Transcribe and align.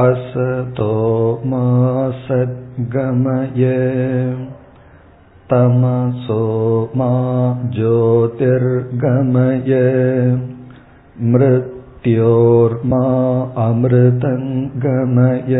असतो 0.00 0.92
मा 1.50 1.64
सद्गमय 2.24 3.64
तमसो 5.52 6.42
मा 6.96 7.10
ज्योतिर्गमय 7.76 9.72
मृत्योर्मा 11.34 13.04
अमृतङ्गमय 13.66 15.54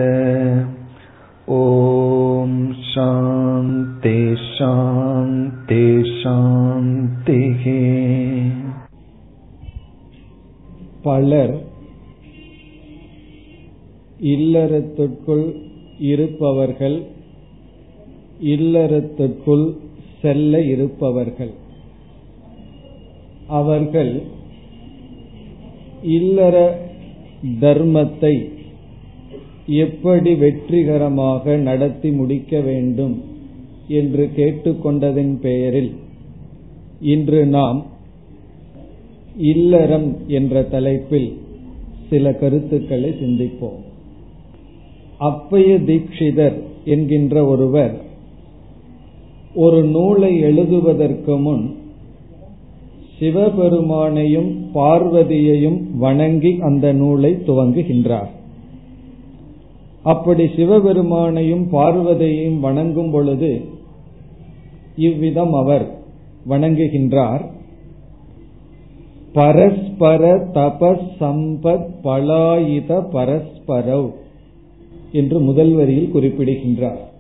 ॐ 1.59 2.59
शां 2.91 3.64
तेषां 4.05 5.29
तेषां 5.70 6.82
पलर् 11.07 11.57
இல்லறத்துக்குள் 14.20 15.54
இருப்பவர்கள் 15.98 17.02
இல்லறத்துக்குள் 18.40 19.76
செல்ல 20.20 20.60
இருப்பவர்கள். 20.62 21.52
அவர்கள் 23.46 24.23
இல்லற 26.02 26.56
தர்மத்தை 27.60 28.34
எப்படி 29.66 30.34
வெற்றிகரமாக 30.34 31.56
நடத்தி 31.56 32.10
முடிக்க 32.10 32.60
வேண்டும் 32.60 33.23
என்று 33.88 34.30
கேட்டுக்கொண்டதின் 34.37 35.34
பெயரில் 35.40 35.92
இன்று 37.00 37.46
நாம் 37.46 37.87
இல்லறம் 39.37 40.16
என்ற 40.28 40.62
தலைப்பில் 40.62 41.37
சில 42.10 42.32
கருத்துக்களை 42.32 43.10
சிந்திப்போம். 43.10 43.87
அப்பய 45.19 45.79
தீட்சிதர் 45.79 46.63
என்கின்ற 46.85 47.45
ஒருவர் 47.45 47.95
ஒரு 49.55 49.85
நூலை 49.85 50.38
எழுதுவதற்கு 50.41 51.38
முன் 51.38 51.77
சிவபெருமானையும் 53.21 54.51
பார்வதியையும் 54.74 55.79
வணங்கி 55.99 56.59
அந்த 56.61 56.93
நூலை 56.93 57.33
துவங்குகின்றார். 57.46 58.29
அப்படி 60.02 60.45
சிவபெருமானையும் 60.45 61.65
பார்வதியையும் 61.73 62.61
வணங்கும் 62.61 63.11
பொழுது 63.11 63.65
இவ்விதம் 64.97 65.53
அவர் 65.53 65.87
வணங்குகின்றார். 66.49 67.44
பரஸ்பர 69.33 70.37
தபஸ் 70.55 71.09
சம்பத் 71.21 71.91
பலாயுத 72.05 73.00
பரஸ்பரவ் 73.12 74.09
என்று 75.12 75.41
முதல் 75.41 75.72
வரியில் 75.72 76.10
குறிப்பிடுகின்றார். 76.10 77.10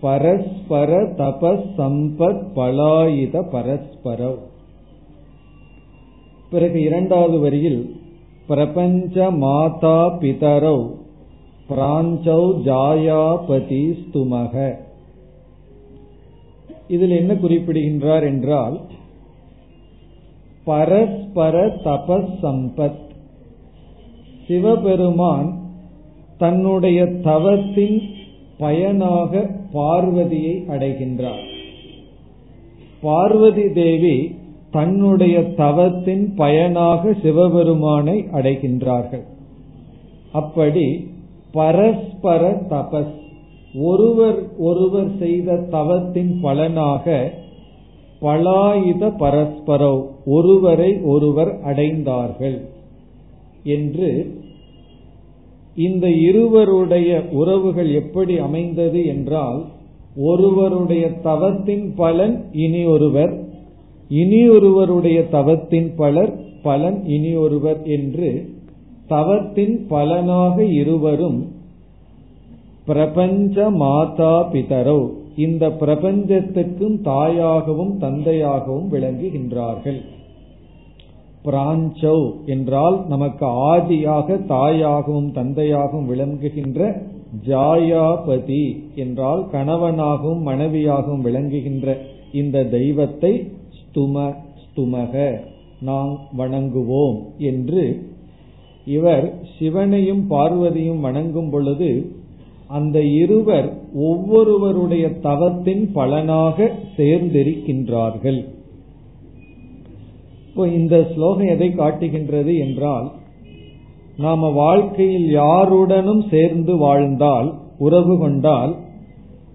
பரஸ்பர 0.00 1.02
தபஸ் 1.02 1.66
சம்பத் 1.78 2.44
பலாயுத 2.56 3.42
பரஸ்பரவ் 3.52 4.38
பிறகு 6.50 6.80
இரண்டாவது 6.80 7.38
வரியில் 7.38 7.96
பிரபஞ்ச 8.46 9.30
மாதா 9.30 10.06
பிதரவ் 10.06 10.90
பிராஞ்சௌ 11.68 12.42
ஜாயாபதி 12.64 13.94
ஸ்துமக 14.00 14.76
இதில் 16.88 17.10
என்ன 17.10 17.34
குறிப்பிடுகின்றார் 17.34 18.24
என்றால் 18.24 18.80
பரஸ்பர 20.64 21.66
தபஸ் 21.66 22.34
சம்பத். 22.42 23.04
சிவபெருமான் 24.46 25.65
தன்னுடைய 26.38 27.06
தவத்தின் 27.06 28.02
பயனாக 28.58 29.50
பார்வதியை 29.72 30.64
அடைகின்றார். 30.68 31.44
பார்வதி 33.00 33.72
தேவி 33.72 34.16
தன்னுடைய 34.70 35.42
தவத்தின் 35.42 36.34
பயனாக 36.34 37.12
சிவபெருமானை 37.22 38.24
அடைகின்றார்கள். 38.32 39.24
அப்படி 40.32 40.86
பரஸ்பர 41.52 42.42
தபஸ் 42.70 43.14
ஒருவர் 43.74 44.40
ஒருவர் 44.58 45.10
செய்த 45.18 45.56
தவத்தின் 45.70 46.40
பலனாக 46.40 47.32
பலாயுத 48.22 49.10
பரஸ்பரோ 49.18 49.94
ஒருவரை 50.26 50.90
ஒருவர் 51.04 51.52
அடைந்தார்கள் 51.64 52.58
என்று 53.62 54.10
இந்த 55.76 56.10
இருவருடைய 56.10 57.22
உறவுகள் 57.30 57.90
எப்படி 57.92 58.38
அமைந்தது 58.38 59.06
என்றால் 59.06 59.64
ஒருவருடைய 60.16 61.08
தவத்தின் 61.22 61.92
பலன் 61.96 62.44
இனி 62.52 62.84
ஒருவர் 62.84 63.32
இனி 64.08 64.48
ஒருவருடைய 64.48 65.28
தவத்தின் 65.28 65.94
பலர் 65.96 66.32
பலன் 66.62 67.04
இனி 67.06 67.34
ஒருவர் 67.34 67.82
என்று 67.84 68.30
தவத்தின் 69.06 69.86
பலனாக 69.88 70.64
இருவரும் 70.64 71.52
பிரபஞ்ச 72.84 73.70
மாதா 73.70 74.48
பிதரோ 74.52 75.00
இந்த 75.36 75.70
பிரபஞ்சத்துக்கும் 75.70 76.98
தாயாகவும் 77.04 77.94
தந்தையாகவும் 78.00 78.88
விளங்குகின்றார்கள். 78.90 80.00
பிராஞ்சௌ 81.46 82.18
என்றால் 82.46 82.96
நமக்கு 83.08 83.46
ஆதியாக 83.72 84.38
தாயாகவும் 84.48 85.28
தந்தையாகவும் 85.32 86.08
விளங்குகின்ற 86.08 86.80
ஜாயாபதி 87.46 88.64
என்றால் 88.94 89.42
கணவனாகவும் 89.52 90.42
மனைவியாகவும் 90.48 91.24
விளங்குகின்ற 91.26 91.96
இந்த 92.32 92.64
தெய்வத்தை 92.76 93.32
ஸ்தும 93.78 94.26
ஸ்துமக 94.62 95.14
நாம் 95.80 96.12
வணங்குவோம் 96.38 97.16
என்று 97.50 97.84
இவர் 98.86 99.26
சிவனையும் 99.58 100.22
பார்வதியும் 100.30 101.00
வணங்கும் 101.00 101.50
பொழுது 101.50 101.90
அந்த 102.70 102.98
இருவர் 103.22 103.68
ஒவ்வொருவருடைய 104.10 105.06
தவத்தின் 105.20 105.84
பலனாக 105.92 106.68
சேர்ந்திருக்கின்றார்கள். 106.96 108.40
இப்போ 110.56 110.68
இந்த 110.68 110.98
ஸ்லோகம் 111.14 111.48
எதை 111.54 111.66
காட்டுகின்றது 111.70 112.52
என்றால் 112.58 113.08
நாம 114.18 114.48
வாழ்க்கையில் 114.50 115.26
யாருடனும் 115.30 116.22
சேர்ந்து 116.30 116.76
வாழ்ந்தால் 116.76 117.48
உறவு 117.78 118.14
கொண்டால் 118.18 118.72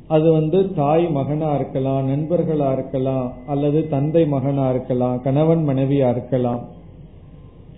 அது 0.07 0.27
வந்து 0.31 0.59
தாய் 0.75 1.07
மகனா 1.07 1.49
இருக்கலாம் 1.55 2.03
நண்பர்களா 2.11 2.67
இருக்கலாம் 2.73 3.31
அல்லது 3.47 3.81
தந்தை 3.87 4.23
மகனா 4.25 4.69
இருக்கலாம் 4.69 5.17
கணவன் 5.21 5.65
மனைவியா 5.69 6.09
இருக்கலாம். 6.09 6.61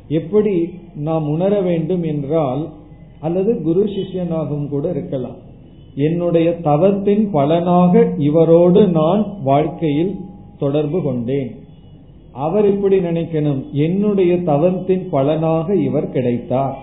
எப்படி 0.08 0.56
நாம் 0.96 1.28
உணர 1.28 1.62
வேண்டும் 1.62 2.04
என்றால் 2.04 2.70
அல்லது 3.20 3.62
குரு 3.62 3.86
சிஷ்யனாகவும் 3.96 4.70
கூட 4.70 4.90
இருக்கலாம். 4.90 5.42
என்னுடைய 5.96 6.60
தவத்தின் 6.70 7.26
பலனாக 7.32 8.08
இவரோடு 8.18 8.88
நான் 8.88 9.26
வாழ்க்கையில் 9.44 10.16
தொடர்பு 10.60 11.02
கொண்டேன். 11.02 11.52
அவர் 12.34 12.66
இப்படி 12.66 12.98
நினைக்கணும் 12.98 13.72
என்னுடைய 13.72 14.44
தவத்தின் 14.44 15.10
பலனாக 15.10 15.76
இவர் 15.76 16.12
கிடைத்தார். 16.12 16.78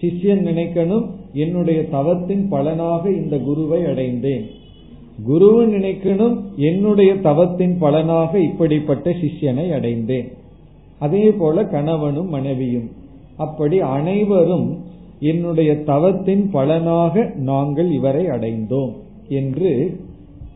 சிஷ்யன் 0.00 0.44
நினைக்கணும் 0.46 1.10
என்னுடைய 1.32 1.88
தவத்தின் 1.88 2.48
பலனாக 2.48 3.10
இந்த 3.10 3.38
குருவை 3.38 3.84
அடைந்தேன். 3.84 4.44
குருவும் 5.28 5.72
நினைக்கணும் 5.72 6.40
என்னுடைய 6.56 7.14
தவத்தின் 7.14 7.78
பலனாக 7.78 8.40
இப்படிப்பட்ட 8.40 9.10
சிஷ்யனை 9.10 9.72
அடைந்தேன். 9.72 10.32
அதே 10.98 11.30
போல 11.30 11.64
கணவனும் 11.64 12.28
மனைவியும். 12.28 12.90
அப்படி 13.36 13.80
அனைவரும் 13.80 14.78
என்னுடைய 15.20 15.82
தவத்தின் 15.82 16.50
பலனாக 16.50 17.32
நாங்கள் 17.36 17.90
இவரை 17.90 18.24
அடைந்தோம் 18.26 18.92
என்று 19.28 20.00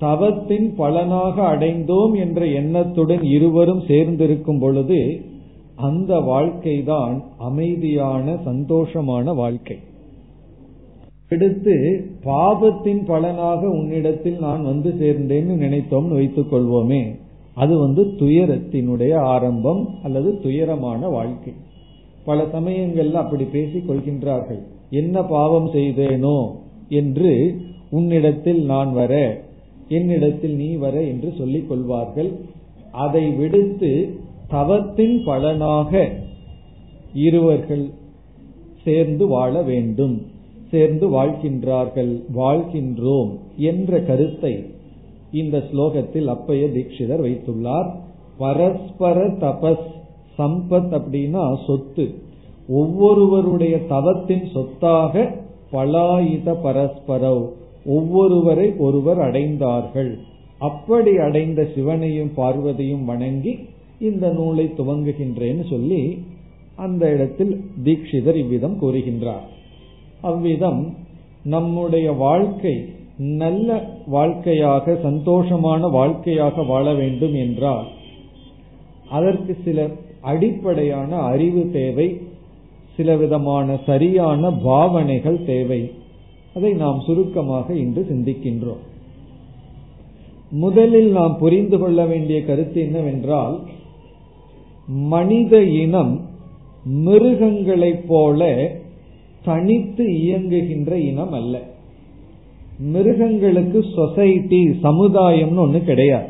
தவத்தின் 0.03 0.75
பலனாக 0.77 1.43
அடைந்தோம் 1.43 2.15
என்ற 2.17 2.47
எண்ணத்துடன் 2.47 3.23
இருவரும் 3.23 3.83
சேர்ந்திருக்கும் 3.89 4.61
பொழுது 4.61 5.21
அந்த 5.77 6.19
வாழ்க்கைதான் 6.19 7.23
அமைதியான 7.39 8.35
சந்தோஷமான 8.47 9.35
வாழ்க்கை. 9.35 9.77
எடுத்து 11.29 11.75
பாபத்தின் 12.25 13.05
பலனாக 13.07 13.69
உன்னிடத்தில் 13.69 14.39
நான் 14.39 14.65
வந்து 14.65 14.91
சேர்ந்தேன்னு 14.91 15.55
நினைத்தோம் 15.57 16.09
வைத்துக் 16.09 16.53
கொள்வோமே. 16.53 17.03
அது 17.55 17.79
வந்து 17.79 18.03
துயரத்தினுடைய 18.05 19.15
ஆரம்பம் 19.15 19.89
அல்லது 20.03 20.41
துயரமான 20.41 21.09
வாழ்க்கை. 21.09 21.53
பல 22.25 22.43
சமயங்கள்ல 22.43 23.13
அப்படி 23.13 23.45
பேசிக் 23.45 23.91
கொள்கின்றார்கள். 23.91 24.63
என்ன 24.91 25.23
பாவம் 25.23 25.71
செய்தேனோ 25.73 26.39
என்று 26.89 27.33
உன்னிடத்தில் 27.91 28.65
நான் 28.65 28.93
வர 28.93 29.43
என்னிடத்தில் 29.89 30.55
நீ 30.55 30.75
வர 30.75 31.03
என்று 31.03 31.35
சொல்லிக் 31.39 31.69
கொள்வார்கள். 31.69 32.33
அதை 32.91 33.31
விடுத்து 33.31 34.21
தவத்தின் 34.49 35.25
பலனாக 35.25 36.11
இருவர்கள் 37.15 37.91
சேர்ந்து 38.85 39.27
வாழ 39.27 39.63
வேண்டும். 39.63 40.27
சேர்ந்து 40.71 41.11
வாழ்கின்றார்கள் 41.11 42.23
வாழ்கின்றோம் 42.37 43.39
என்ற 43.57 44.01
கருத்தை 44.01 44.67
இந்த 45.33 45.59
ஸ்லோகத்தில் 45.59 46.25
அப்பய 46.25 46.67
தீட்சிதர் 46.67 47.23
வைத்துள்ளார். 47.23 47.91
பரஸ்பர 48.39 49.27
தபஸ் 49.27 49.91
சம்பத் 50.39 51.01
அப்படின்னா 51.01 51.65
சொத்து. 51.67 52.15
ஒவ்வொருவருடைய 52.69 53.87
தவத்தின் 53.87 54.49
சொத்தாக 54.53 55.35
பலாயுத 55.73 56.57
பரஸ்பரவ். 56.65 57.49
ஒவ்வொருவரை 57.87 58.77
ஒருவர் 58.77 59.19
அடைந்தார்கள். 59.19 60.19
அப்படி 60.59 61.17
அடைந்த 61.17 61.69
சிவனையும் 61.75 62.33
பார்வதியும் 62.37 63.05
வணங்கி 63.05 63.59
இந்த 63.99 64.29
நூலை 64.29 64.67
துவங்குகின்றேன்னு 64.77 65.65
சொல்லி 65.71 66.19
அந்த 66.77 67.11
இடத்தில் 67.11 67.65
தீட்சிதர் 67.85 68.35
இவ்விதம் 68.35 68.77
கூறுகின்றார். 68.83 69.47
அவ்விதம் 70.21 70.97
நம்முடைய 71.45 72.13
வாழ்க்கை 72.13 72.75
நல்ல 73.17 73.69
வாழ்க்கையாக 74.07 74.93
சந்தோஷமான 74.93 75.91
வாழ்க்கையாக 75.91 76.63
வாழ 76.63 76.95
வேண்டும் 76.95 77.35
என்றால் 77.35 77.89
அதற்கு 79.11 79.57
சில 79.65 79.89
அடிப்படையான 80.21 81.17
அறிவு 81.17 81.71
தேவை 81.73 82.21
சில 82.97 83.17
விதமான 83.17 83.77
சரியான 83.87 84.51
பாவனைகள் 84.51 85.45
தேவை. 85.45 85.93
அதை 86.55 86.73
நாம் 86.73 87.01
சுருக்கமாக 87.01 87.75
இன்று 87.75 88.07
சிந்திக்கின்றோம். 88.11 88.83
முதலில் 90.51 91.11
நாம் 91.11 91.39
புரிந்து 91.39 91.79
கொள்ள 91.79 92.07
வேண்டிய 92.07 92.45
கருத்து 92.45 92.81
என்னவென்றால் 92.81 93.61
மனித 94.87 95.63
இனம் 95.63 96.21
மிருகங்களைப் 97.05 98.05
போல 98.07 98.71
தனித்து 99.45 100.05
இயங்குகின்ற 100.05 100.93
இனம் 100.93 101.33
அல்ல. 101.33 101.61
மிருகங்களுக்கு 102.79 103.85
சொசைட்டி 103.95 104.69
சமுதாயம்னு 104.69 105.67
ஒண்ணு 105.67 105.85
கிடையாது. 105.85 106.29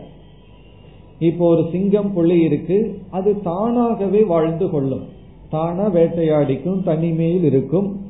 இப்போ 1.19 1.49
ஒரு 1.49 1.69
சிங்கம் 1.73 2.13
புள்ளி 2.13 2.41
இருக்கு 2.41 2.99
அது 3.11 3.43
தானாகவே 3.43 4.23
வாழ்ந்து 4.23 4.71
கொள்ளும். 4.71 5.05
தானா 5.51 5.91
வேட்டையாடிக்கும் 5.91 6.83
தனிமையில் 6.83 7.45
இருக்கும். 7.45 8.02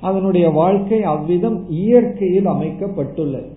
அதனுடைய 0.00 0.50
வாழ்க்கை 0.50 1.02
அவ்விதம் 1.02 1.58
இயற்கையில் 1.70 2.46
அமைக்கப்பட்டுள்ளது. 2.46 3.50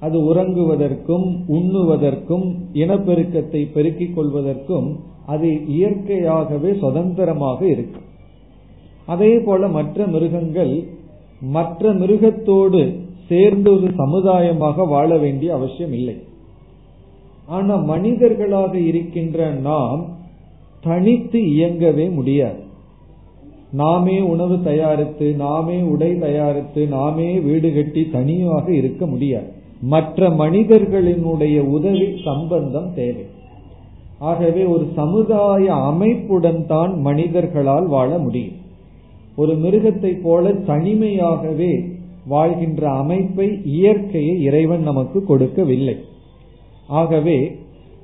அது 0.00 0.34
உறங்குவதற்கும் 0.34 1.26
உண்ணுவதற்கும் 1.48 2.46
இனப்பெருக்கத்தை 2.72 3.62
பெருக்கிக் 3.72 4.16
கொள்வதற்கும் 4.16 4.88
அது 5.26 5.48
இயற்கையாகவே 5.68 6.70
சுதந்திரமாக 6.74 7.60
இருக்கும் 7.66 8.06
அதே 9.06 9.38
போல 9.38 9.68
மற்ற 9.68 10.06
மிருகங்கள் 10.06 10.74
மற்ற 11.40 11.92
மிருகத்தோடு 11.92 12.80
சேர்ந்து 13.28 13.70
ஒரு 13.72 13.88
சமுதாயமாக 13.96 14.86
வாழ 14.88 15.18
வேண்டிய 15.18 15.54
அவசியம் 15.54 15.92
இல்லை. 15.92 16.16
ஆனா 17.46 17.74
மனிதர்களாக 17.76 18.78
இருக்கின்ற 18.78 19.50
நாம் 19.50 20.00
தனித்து 20.80 21.40
இயங்கவே 21.40 22.06
முடியாது. 22.14 22.60
நாமே 23.72 24.20
உணவு 24.20 24.62
தயாரித்து 24.62 25.34
நாமே 25.34 25.80
உடை 25.80 26.18
தயாரித்து 26.18 26.86
நாமே 26.86 27.40
வீடு 27.40 27.74
கட்டி 27.74 28.08
தனியாக 28.10 28.74
இருக்க 28.74 29.06
முடியாது. 29.06 29.46
மற்ற 29.80 30.28
மனிதர்களினுடைய 30.28 31.58
உதவி 31.58 32.20
சம்பந்தம் 32.24 32.94
தேவை. 32.94 33.24
ஆகவே 34.18 34.64
ஒரு 34.64 34.88
சமுதாய 34.94 35.74
அமைப்புடன் 35.74 36.66
தான் 36.66 37.00
மனிதர்களால் 37.00 37.86
வாழ 37.86 38.18
முடியும். 38.18 38.52
ஒரு 39.36 39.52
மிருகத்தை 39.52 40.20
போல 40.22 40.52
தனிமையாகவே 40.52 41.88
வாழ்கின்ற 42.26 42.90
அமைப்பை 42.90 43.60
இயற்கையை 43.64 44.42
இறைவன் 44.42 44.82
நமக்கு 44.82 45.24
கொடுக்கவில்லை. 45.24 45.96
ஆகவே 46.86 47.56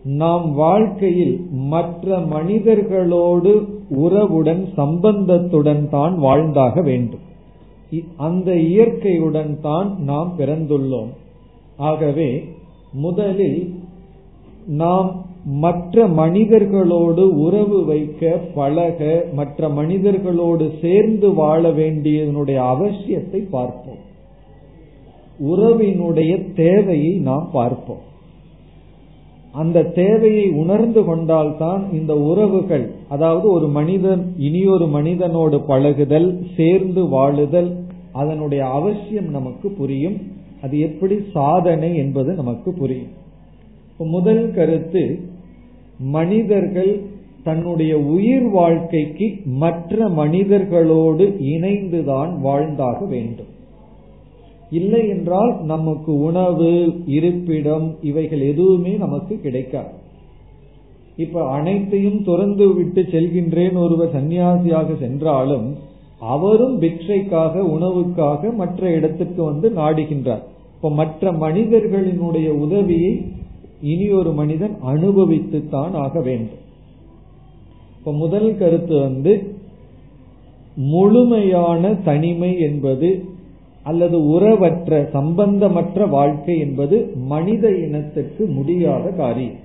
நாம் 0.05 0.55
வாழ்க்கையில் 0.55 1.47
மற்ற 1.51 2.19
மனிதர்களோடு 2.19 3.74
உறவுடன் 3.91 4.69
சம்பந்தத்துடன் 4.77 5.89
தான் 5.89 6.19
வாழ்ந்தாக 6.19 6.81
வேண்டும். 6.81 7.33
அந்த 8.17 8.55
இயற்கையுடன் 8.55 9.61
தான் 9.61 9.97
நாம் 10.03 10.35
பிறந்துள்ளோம். 10.39 11.13
ஆகவே 11.77 12.45
முதலில் 12.93 13.75
நாம் 14.67 15.23
மற்ற 15.47 16.09
மனிதர்களோடு 16.09 17.25
உறவு 17.29 17.85
வைக்க 17.85 18.41
பழக 18.55 19.25
மற்ற 19.33 19.69
மனிதர்களோடு 19.69 20.71
சேர்ந்து 20.81 21.35
வாழ 21.35 21.71
வேண்டியதனுடைய 21.71 22.59
அவசியத்தை 22.75 23.49
பார்ப்போம். 23.51 24.03
உறவினுடைய 25.43 26.53
தேவையை 26.55 27.15
நாம் 27.17 27.49
பார்ப்போம். 27.53 28.13
அந்த 29.55 29.83
தேவையை 29.83 30.47
உணர்ந்து 30.51 31.05
கொண்டால்தான் 31.05 31.83
இந்த 31.93 32.13
உறவுகள் 32.31 32.87
அதாவது 33.09 33.47
ஒரு 33.51 33.69
மனிதன் 33.69 34.23
இனியொரு 34.39 34.87
மனிதனோடு 34.87 35.59
பழகுதல் 35.67 36.29
சேர்ந்து 36.57 37.03
வாழுதல் 37.05 37.71
அதனுடைய 38.13 38.63
அவசியம் 38.69 39.31
நமக்கு 39.31 39.69
புரியும். 39.71 40.19
அது 40.63 40.79
எப்படி 40.79 41.17
சாதனை 41.33 41.91
என்பது 41.97 42.33
நமக்கு 42.35 42.73
புரியும். 42.73 43.13
முதல் 43.99 44.45
கருத்து 44.55 45.05
மனிதர்கள் 45.99 46.93
தன்னுடைய 47.45 47.99
உயிர் 47.99 48.49
வாழ்க்கைக்கு 48.51 49.27
மற்ற 49.45 50.09
மனிதர்களோடு 50.09 51.27
இணைந்துதான் 51.55 52.31
வாழ்ந்தாக 52.41 53.05
வேண்டும். 53.05 53.53
இல்லை 54.71 55.09
என்றால் 55.09 55.61
நமக்கு 55.63 56.19
உணவு 56.19 56.93
இருப்பிடம் 57.07 57.97
இவைகள் 58.03 58.41
எதுவுமே 58.41 58.93
நமக்கு 58.93 59.41
கிடைக்காது. 59.41 59.93
இப்ப 61.17 61.49
அனைத்தையும் 61.49 62.25
துறந்து 62.25 62.75
விட்டு 62.75 63.03
செல்கின்றேன் 63.03 63.75
ஒருவர் 63.75 64.15
சன்னியாசியாக 64.15 64.99
சென்றாலும் 64.99 65.75
அவரும் 66.19 66.81
பிக்ஷைக்காக 66.81 67.55
உணவுக்காக 67.61 68.55
மற்ற 68.55 68.91
இடத்துக்கு 68.91 69.45
வந்து 69.45 69.71
நாடுகின்றார். 69.71 70.43
இப்ப 70.75 70.91
மற்ற 70.91 71.33
மனிதர்களினுடைய 71.33 72.49
உதவியை 72.49 73.25
இனி 73.81 74.11
ஒரு 74.11 74.33
மனிதன் 74.33 74.77
அனுபவித்துத்தான் 74.87 75.93
ஆக 75.93 76.21
வேண்டும். 76.21 76.63
இப்ப 77.99 78.13
முதல் 78.13 78.59
கருத்து 78.59 79.01
வந்து 79.01 79.53
முழுமையான 80.77 81.95
தனிமை 81.95 82.61
என்பது 82.61 83.25
அல்லது 83.85 84.19
உறவற்ற 84.19 84.91
சம்பந்தமற்ற 85.13 86.09
வாழ்க்கை 86.09 86.59
என்பது 86.59 86.97
மனித 87.17 87.71
இனத்துக்கு 87.77 88.45
முடியாத 88.47 89.11
காரியம் 89.11 89.63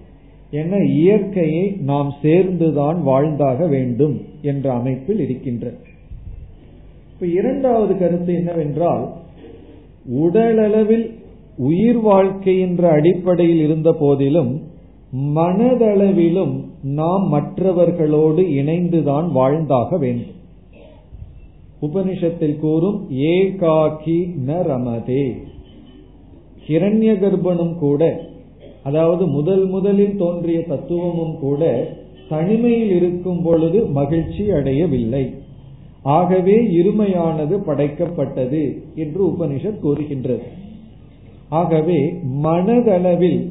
என 0.51 0.77
இயற்கையை 0.77 1.65
நாம் 1.81 2.13
சேர்ந்துதான் 2.21 3.03
வாழ்ந்தாக 3.03 3.67
வேண்டும் 3.67 4.15
என்ற 4.41 4.73
அமைப்பில் 4.73 5.19
இருக்கின்ற. 5.19 5.73
இப்ப 7.13 7.25
இரண்டாவது 7.25 7.97
கருத்து 7.97 8.33
என்னவென்றால் 8.33 9.05
உடலளவில் 10.21 11.07
உயிர் 11.57 11.99
வாழ்க்கை 11.99 12.59
என்ற 12.59 12.91
அடிப்படையில் 12.91 13.61
இருந்த 13.61 13.91
போதிலும் 13.99 14.51
மனதளவிலும் 15.35 16.55
நாம் 16.83 17.27
மற்றவர்களோடு 17.27 18.41
இணைந்துதான் 18.41 19.31
வாழ்ந்தாக 19.31 19.97
வேண்டும். 19.97 20.37
உபனிஷத்தில் 21.81 22.59
கூறும் 22.59 23.07
ஏகாக்கி 23.11 24.17
ந 24.47 24.57
ரமதே. 24.61 25.37
ஹிரண்ய 26.67 27.11
கர்ப்பனும் 27.19 27.75
கூட 27.75 28.27
அதாவது 28.83 29.27
முதல் 29.27 29.65
முதலில் 29.65 30.17
தோன்றிய 30.17 30.63
தத்துவமும் 30.63 31.39
கூட 31.39 31.91
தனிமையில் 32.29 32.91
இருக்கும் 32.91 33.41
பொழுது 33.41 33.85
மகிழ்ச்சி 33.85 34.51
அடையவில்லை. 34.51 35.33
ஆகவே 36.03 36.55
இருமையானது 36.67 37.55
படைக்கப்பட்டது 37.67 38.81
என்று 38.95 39.27
உபனிஷத் 39.27 39.79
கூறுகின்றது. 39.79 40.43
ஆகவே 41.49 42.13
மனதளவில் 42.43 43.47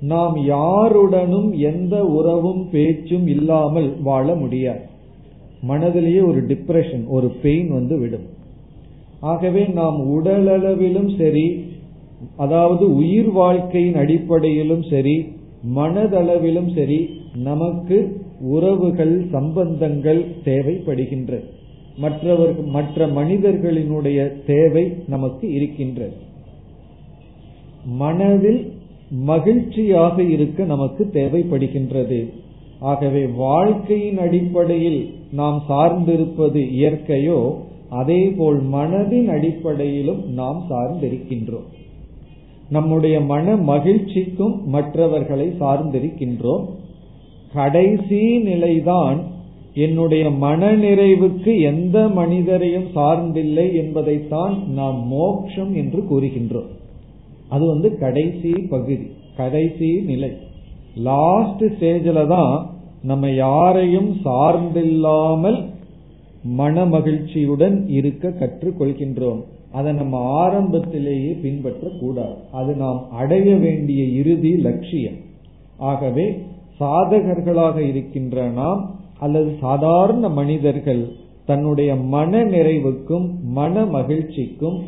நாம் 0.00 0.44
யாருடனும் 0.44 1.52
எந்த 1.52 2.04
உறவும் 2.04 2.68
பேச்சும் 2.70 3.26
இல்லாமல் 3.26 3.96
வாழ 4.02 4.34
முடியாது. 4.34 4.92
மனதிலேயே 5.68 6.22
ஒரு 6.30 6.40
டிப்ரெஷன் 6.50 7.04
ஒரு 7.16 7.28
பெயின் 7.42 7.68
வந்து 7.68 7.96
விடும். 7.98 8.26
ஆகவே 9.32 9.62
நாம் 9.78 9.98
உடலளவிலும் 10.16 11.10
சரி 11.20 11.46
அதாவது 12.36 12.84
உயிர் 12.96 13.30
வாழ்க்கையின் 13.32 13.94
அடிப்படையிலும் 13.94 14.84
சரி 14.90 15.16
மனதளவிலும் 15.76 16.70
சரி 16.74 16.98
நமக்கு 17.48 17.98
உறவுகள் 18.54 19.14
சம்பந்தங்கள் 19.32 20.20
தேவைப்படுகின்றது 20.44 21.46
மற்றவர்கள் 21.98 22.68
மற்ற 22.76 23.06
மனிதர்களினுடைய 23.18 24.20
தேவை 24.46 24.84
நமக்கு 25.06 25.46
இருக்கின்றது 25.52 26.16
மனதில் 27.98 28.62
மகிழ்ச்சியாக 29.30 30.16
இருக்க 30.34 30.64
நமக்கு 30.64 31.02
தேவைப்படுகின்றது. 31.12 32.18
ஆகவே 32.84 33.26
வாழ்க்கையின் 33.26 34.18
அடிப்படையில் 34.18 35.00
நாம் 35.32 35.58
சார்ந்திருப்பது 35.68 36.60
இயற்கையோ 36.78 37.38
அதேபோல் 37.90 38.60
மனதின் 38.72 39.28
அடிப்படையிலும் 39.36 40.22
நாம் 40.32 40.60
சார்ந்திருக்கின்றோம். 40.70 41.68
நம்முடைய 42.70 43.16
மன 43.20 43.56
மகிழ்ச்சிக்கும் 43.56 44.56
மற்றவர்களை 44.66 45.46
சார்ந்திருக்கின்றோம். 45.60 46.64
கடைசி 47.52 48.38
நிலைதான் 48.38 49.18
என்னுடைய 49.74 50.30
மன 50.30 50.70
நிறைவுக்கு 50.76 51.52
எந்த 51.60 51.98
மனிதரையும் 52.08 52.88
சார்ந்தில்லை 52.94 53.66
என்பதைத்தான் 53.74 54.54
நாம் 54.68 54.98
மோக்ஷம் 55.06 55.72
என்று 55.74 56.00
கூறுகின்றோம். 56.10 56.70
அது 57.48 57.64
வந்து 57.66 57.88
கடைசி 57.98 58.52
பகுதி 58.70 59.06
கடைசி 59.36 59.90
நிலை. 60.06 60.30
லாஸ்ட் 61.02 61.62
ஸ்டேஜில் 61.74 62.26
தான் 62.26 62.54
நம்ம 63.04 63.30
யாரையும் 63.30 64.10
சார்ந்தில்லாமல் 64.24 65.58
மன 66.60 66.84
மகிழ்ச்சியுடன் 66.84 67.76
இருக்க 67.88 68.32
கற்றுக்கொள்கின்றோம். 68.40 69.40
அதை 69.72 69.92
நம்ம 69.92 70.16
ஆரம்பத்திலேயே 70.42 71.32
பின்பற்ற 71.42 71.90
கூடாது 72.00 72.34
அது 72.52 72.72
நாம் 72.74 73.00
அடைய 73.10 73.56
வேண்டிய 73.56 74.04
இறுதி 74.20 74.52
லட்சியம். 74.66 75.18
ஆகவே 75.90 76.26
சாதகர்களாக 76.80 77.76
இருக்கின்ற 77.88 78.46
நாம் 78.60 78.82
அல்லது 79.18 79.50
சாதாரண 79.60 80.28
மனிதர்கள் 80.40 81.04
தன்னுடைய 81.46 81.94
மன 82.14 82.42
நிறைவுக்கும் 82.44 83.26
மன 83.58 83.84
மகிழ்ச்சிக்கும் 83.96 84.78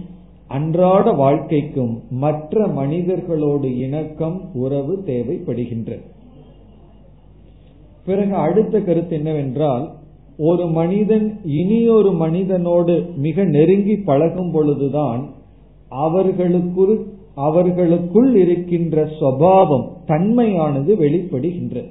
அன்றாட 0.49 1.07
வாழ்க்கைக்கும் 1.13 1.95
மற்ற 2.11 2.67
மனிதர்களோடு 2.67 3.71
இணக்கம் 3.79 4.37
உறவு 4.55 4.95
தேவைப்படுகின்றது. 5.07 6.05
பிறகு 8.07 8.35
அடுத்த 8.35 8.81
கருத்து 8.81 9.17
என்னவென்றால் 9.17 9.85
ஒரு 10.39 10.65
மனிதன் 10.69 11.27
இனியொரு 11.45 12.11
மனிதனோடு 12.13 12.95
மிக 13.17 13.45
நெருங்கி 13.45 13.97
பழகும் 13.97 14.53
பொழுதுதான் 14.53 15.23
அவர்களுக்குள் 15.89 16.97
அவர்களுக்குள் 17.35 18.31
இருக்கின்ற 18.37 19.05
சுவாவம் 19.21 19.87
தன்மையானது 20.07 20.93
வெளிப்படுகின்றது. 20.95 21.89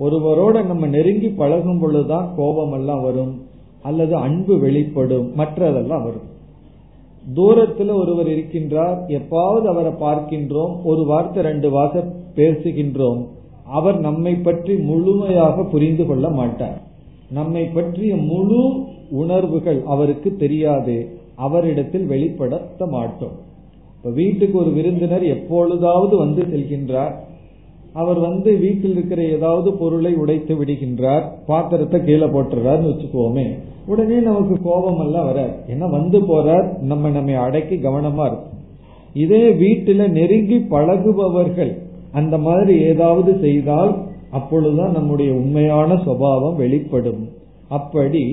ஒருவரோட 0.00 0.66
நம்ம 0.66 0.86
நெருங்கி 0.86 1.28
பழகும் 1.28 1.80
பொழுதுதான் 1.80 2.28
கோபம் 2.36 2.72
எல்லாம் 2.72 3.02
வரும் 3.02 3.34
அல்லது 3.82 4.14
அன்பு 4.16 4.54
வெளிப்படும் 4.58 5.28
மற்றதெல்லாம் 5.36 6.04
வரும். 6.08 6.28
தூரத்தில் 7.34 7.92
ஒருவர் 7.92 8.26
இருக்கின்றார் 8.26 8.98
எப்பாவது 9.18 9.66
அவரை 9.72 9.92
பார்க்கின்றோம் 10.00 10.74
ஒரு 10.84 11.04
வார்த்தை 11.04 11.42
ரெண்டு 11.42 11.70
வார்த்தை 11.70 12.02
பேசுகின்றோம் 12.36 13.22
அவர் 13.66 14.00
நம்மை 14.00 14.34
பற்றி 14.34 14.76
முழுமையாக 14.76 15.64
புரிந்து 15.64 16.06
கொள்ள 16.06 16.28
மாட்டார். 16.28 16.82
நம்மை 17.30 17.64
பற்றிய 17.64 18.16
முழு 18.16 18.86
உணர்வுகள் 19.10 19.82
அவருக்கு 19.86 20.36
தெரியாது 20.36 21.08
அவரிடத்தில் 21.34 22.06
வெளிப்படுத்த 22.06 22.86
மாட்டோம். 22.86 23.32
இப்ப 23.96 24.10
வீட்டுக்கு 24.10 24.58
ஒரு 24.58 24.70
விருந்தினர் 24.70 25.22
எப்பொழுதாவது 25.22 26.16
வந்து 26.16 26.42
செல்கின்றார். 26.42 27.12
அவர் 27.92 28.18
வந்து 28.18 28.56
வீட்டில் 28.56 28.90
இருக்கிற 28.90 29.22
ஏதாவது 29.22 29.72
பொருளை 29.72 30.14
உடைத்து 30.14 30.64
விடுகின்றார். 30.64 31.22
பாத்திரத்தை 31.46 32.00
கீழே 32.00 32.24
போட்டுறாருன்னு 32.24 32.94
வச்சுக்கோமே. 32.94 33.58
உடனே 33.86 34.18
நமக்கு 34.18 34.62
கோபம் 34.62 35.00
எல்லாம் 35.00 35.24
வராது. 35.24 35.52
ஏன்னா 35.68 35.90
வந்து 35.90 36.20
போறார்? 36.20 36.78
நம்ம 36.78 37.10
நம்ம 37.10 37.38
அடக்கி 37.40 37.76
கவனமா 37.76 38.26
இருக்கும். 38.26 38.52
இதே 39.14 39.42
வீட்டுல 39.42 40.10
நெருங்கி 40.10 40.58
பழகுபவர்கள் 40.58 41.83
அந்த 42.14 42.38
மாதிரி 42.38 42.74
ஏதாவது 42.80 43.38
செய்தால் 43.40 43.92
அப்பொழுதுதான் 44.30 44.92
நம்முடைய 44.92 45.32
உண்மையான 45.32 45.96
சுபாவம் 46.04 46.56
வெளிப்படும். 46.56 47.22
அப்படி 47.68 48.24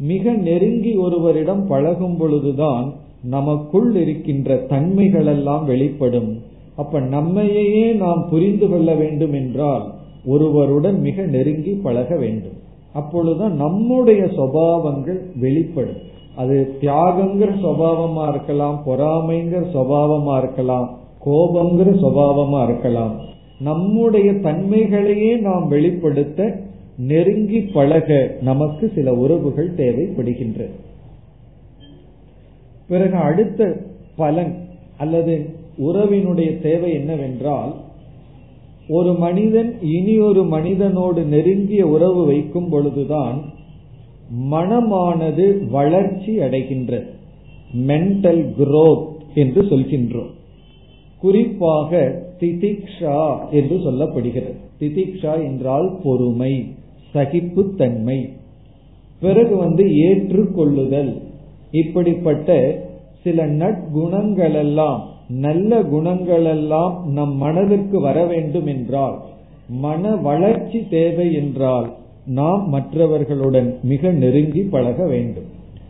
மிக 0.00 0.32
நெருங்கி 0.32 0.92
ஒருவரிடம் 0.96 1.66
பழகும் 1.66 2.16
பொழுதுதான் 2.16 2.92
நமக்குள் 3.22 3.88
இருக்கின்ற 3.96 4.56
தன்மைகள் 4.56 5.26
எல்லாம் 5.26 5.64
வெளிப்படும். 5.64 6.30
அப்ப 6.76 7.00
நம்மையே 7.00 7.92
நாம் 7.92 8.26
புரிந்து 8.30 8.68
கொள்ள 8.68 8.94
வேண்டும் 8.94 9.32
என்றால் 9.32 9.84
ஒருவருடன் 10.26 11.00
மிக 11.00 11.22
நெருங்கி 11.22 11.72
பழக 11.82 12.16
வேண்டும். 12.16 12.56
அப்பொழுதுதான் 12.92 13.56
நம்முடைய 13.56 14.22
சுவாவங்கள் 14.22 15.20
வெளிப்படும். 15.40 16.00
அது 16.36 16.56
தியாகங்கிற 16.80 17.50
சுவாவமா 17.64 18.28
இருக்கலாம் 18.28 18.78
பொறாமைங்கிற 18.86 19.62
சுவாவமா 19.74 20.34
இருக்கலாம் 20.38 20.88
கோபங்கிற 21.24 21.90
சுவாவமா 22.02 22.64
இருக்கலாம். 22.64 23.14
நம்முடைய 23.60 24.32
தன்மைகளையே 24.32 25.38
நாம் 25.38 25.68
வெளிப்படுத்த 25.68 26.60
நெருங்கி 26.98 27.60
பழக 27.60 28.36
நமக்கு 28.40 28.92
சில 28.94 29.14
உறவுகள் 29.14 29.74
தேவைப்படுகின்றது 29.74 30.70
பிறகு 32.88 33.16
அடுத்த 33.16 33.76
பலன் 34.16 34.68
அல்லது 34.98 35.54
உறவினுடைய 35.78 36.62
தேவை 36.62 36.92
என்னவென்றால் 36.92 37.74
ஒரு 38.88 39.14
மனிதன் 39.14 39.82
இனி 39.82 40.18
ஒரு 40.18 40.42
மனிதனோடு 40.42 41.22
நெருங்கிய 41.24 41.86
உறவு 41.86 42.26
வைக்கும் 42.26 42.68
பொழுதுதான் 42.68 43.40
மனமானது 44.50 45.70
வளர்ச்சி 45.70 46.38
அடைகின்றது 46.38 47.06
மென்டல் 47.86 48.42
குரோத் 48.58 49.06
என்று 49.34 49.62
சொல்கின்றோம். 49.62 50.36
குறிப்பாக 51.20 52.20
திதிக்ஷா 52.40 53.50
என்று 53.50 53.76
சொல்லப்படுகிறது. 53.76 54.56
திதிக்ஷா 54.80 55.44
என்றால் 55.44 55.98
பொறுமை 56.02 56.66
சகிப்புத்தன்மை. 57.14 58.28
பிறகு 59.20 59.56
வந்து 59.56 59.84
ஏற்றுக்கொள்ளுதல். 59.84 61.22
இப்படிப்பட்ட 61.70 62.78
சில 63.22 63.46
நட்குணங்களெல்லாம் 63.46 65.00
நல்ல 65.28 65.82
குணங்களெல்லாம் 65.82 67.04
நம் 67.04 67.34
மனதிற்கு 67.36 68.00
வர 68.00 68.24
வேண்டும் 68.24 68.66
என்றால் 68.66 69.16
மன 69.68 70.16
வளர்ச்சி 70.16 70.88
தேவை 70.90 71.34
என்றால் 71.34 71.92
நாம் 72.26 72.68
மற்றவர்களுடன் 72.68 73.78
மிக 73.82 74.10
நெருங்கி 74.12 74.60
பழக 74.60 75.06
வேண்டும். 75.06 75.48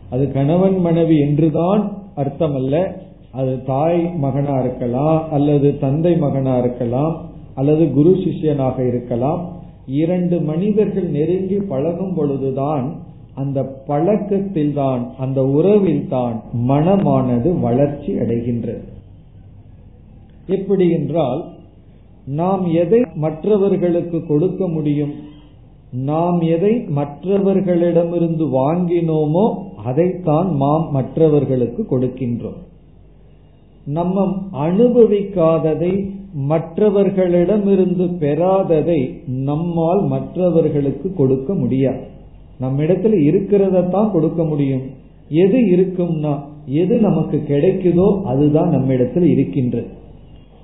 அது 0.09 0.31
கணவன் 0.31 0.77
மனைவி 0.79 1.19
என்றுதான் 1.19 1.97
அர்த்தமல்ல 2.17 3.07
அது 3.31 3.63
தாய் 3.63 4.01
மகனா 4.17 4.59
இருக்கலாம் 4.59 5.19
அல்லது 5.31 5.77
தந்தை 5.77 6.13
மகனா 6.15 6.57
இருக்கலாம் 6.57 7.15
அல்லது 7.55 7.91
குரு 7.91 8.11
சிஷ்யனாக 8.23 8.87
இருக்கலாம் 8.87 9.41
இரண்டு 9.85 10.41
மனிதர்கள் 10.41 11.07
நெருங்கி 11.17 11.57
பழகும் 11.71 12.13
பொழுதுதான் 12.13 12.87
அந்த 13.35 13.59
பழக்கத்தில் 13.63 14.73
தான் 14.73 15.01
அந்த 15.17 15.39
உறவில் 15.45 16.07
தான் 16.07 16.35
மனமானது 16.67 17.49
வளர்ச்சி 17.59 18.11
அடைகின்றது. 18.13 18.83
எப்படி 20.47 20.89
என்றால் 20.89 21.41
நாம் 22.25 22.63
எதை 22.73 23.01
மற்றவர்களுக்கு 23.15 24.25
கொடுக்க 24.25 24.67
முடியும் 24.67 25.13
நாம் 25.91 26.41
எதை 26.41 26.73
மற்றவர்களிடமிருந்து 26.95 28.47
வாங்கினோமோ 28.61 29.45
அதைத்தான் 29.83 30.49
நாம் 30.55 30.85
மற்றவர்களுக்கு 30.91 31.83
கொடுக்கின்றோம். 31.91 32.59
நம்ம 33.89 34.43
அனுபவிக்காததை 34.53 36.09
மற்றவர்களிடமிருந்து 36.49 38.05
பெறாததை 38.19 39.27
நம்மால் 39.27 40.01
மற்றவர்களுக்கு 40.05 41.13
கொடுக்க 41.13 41.53
முடியாது. 41.53 42.01
நம்மிடத்துல 42.61 43.15
இருக்கிறதான் 43.29 44.11
கொடுக்க 44.11 44.43
முடியும். 44.43 44.81
எது 45.29 45.57
இருக்கும்னா 45.57 46.39
எது 46.65 46.97
நமக்கு 46.97 47.43
கிடைக்குதோ 47.47 48.21
அதுதான் 48.21 48.69
நம்மிடத்தில் 48.69 49.23
இருக்கின்றது. 49.23 49.87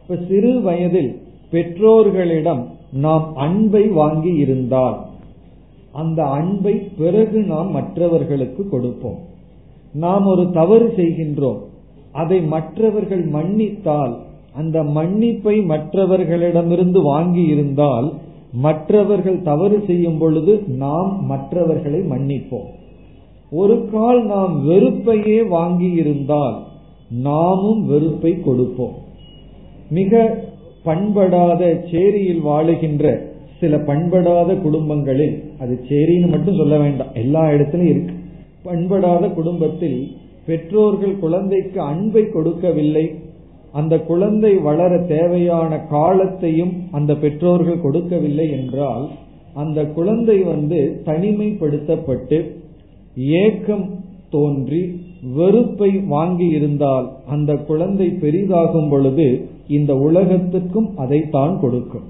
இப்ப 0.02 0.16
சிறு 0.28 0.62
வயதில் 0.62 1.22
பெற்றோர்களிடம் 1.52 2.64
நாம் 2.94 3.32
அன்பை 3.36 3.88
வாங்கி 3.88 4.34
இருந்தால் 4.34 4.98
அந்த 5.92 6.24
அன்பை 6.24 6.74
பிறகு 6.98 7.40
நாம் 7.40 7.72
மற்றவர்களுக்கு 7.72 8.70
கொடுப்போம். 8.70 9.18
நாம் 9.94 10.26
ஒரு 10.26 10.52
தவறு 10.52 10.94
செய்கின்றோம். 10.98 11.60
அதை 12.22 12.38
மற்றவர்கள் 12.54 13.24
மன்னித்தால் 13.36 14.14
அந்த 14.60 14.78
மன்னிப்பை 14.98 15.56
மற்றவர்களிடமிருந்து 15.72 17.00
வாங்கி 17.12 17.44
இருந்தால் 17.54 18.08
மற்றவர்கள் 18.66 19.40
தவறு 19.42 19.78
செய்யும் 19.88 20.18
பொழுது 20.18 20.54
நாம் 20.84 21.12
மற்றவர்களை 21.26 22.00
மன்னிப்போம். 22.12 22.68
ஒரு 23.52 23.76
கால் 23.92 24.22
நாம் 24.26 24.54
வெறுப்பையே 24.70 25.40
வாங்கி 25.48 25.90
இருந்தால் 26.02 26.58
நாமும் 27.24 27.82
வெறுப்பை 27.88 28.32
கொடுப்போம். 28.42 28.96
மிக 29.90 30.14
பண்படாத 30.84 31.62
சேரியில் 31.92 32.44
வாழுகின்ற 32.46 33.06
சில 33.60 33.78
பண்படாத 33.90 34.50
குடும்பங்களில் 34.66 35.36
அது 35.60 35.74
சேரின்னு 35.90 36.30
மட்டும் 36.30 36.60
சொல்ல 36.62 36.76
வேண்டாம் 36.78 37.14
எல்லா 37.24 37.44
இடத்திலும் 37.52 37.90
இருக்கு. 37.94 38.16
பண்படாத 38.64 39.26
குடும்பத்தில் 39.40 40.00
பெற்றோர்கள் 40.46 41.16
குழந்தைக்கு 41.20 41.80
அன்பை 41.92 42.24
கொடுக்கவில்லை. 42.36 43.06
அந்த 43.74 43.94
குழந்தை 44.10 44.52
வளர 44.68 44.92
தேவையான 45.14 45.80
காலத்தையும் 45.94 46.74
அந்த 46.92 47.12
பெற்றோர்கள் 47.24 47.84
கொடுக்கவில்லை 47.86 48.48
என்றால் 48.60 49.06
அந்த 49.64 49.80
குழந்தை 49.98 50.38
வந்து 50.44 50.80
தனிமைப்படுத்தப்பட்டு 51.06 52.38
ஏக்கம் 53.42 53.86
தோன்றி 54.30 54.82
வெறுப்பை 55.36 55.92
வாங்கி 56.14 56.48
இருந்தால் 56.58 57.08
அந்த 57.26 57.52
குழந்தை 57.70 58.08
பெரிதாகும் 58.24 58.90
பொழுது 58.90 59.28
இந்த 59.68 59.92
உலகத்துக்கும் 60.08 60.90
அதைத்தான் 61.04 61.54
கொடுக்கும். 61.60 62.08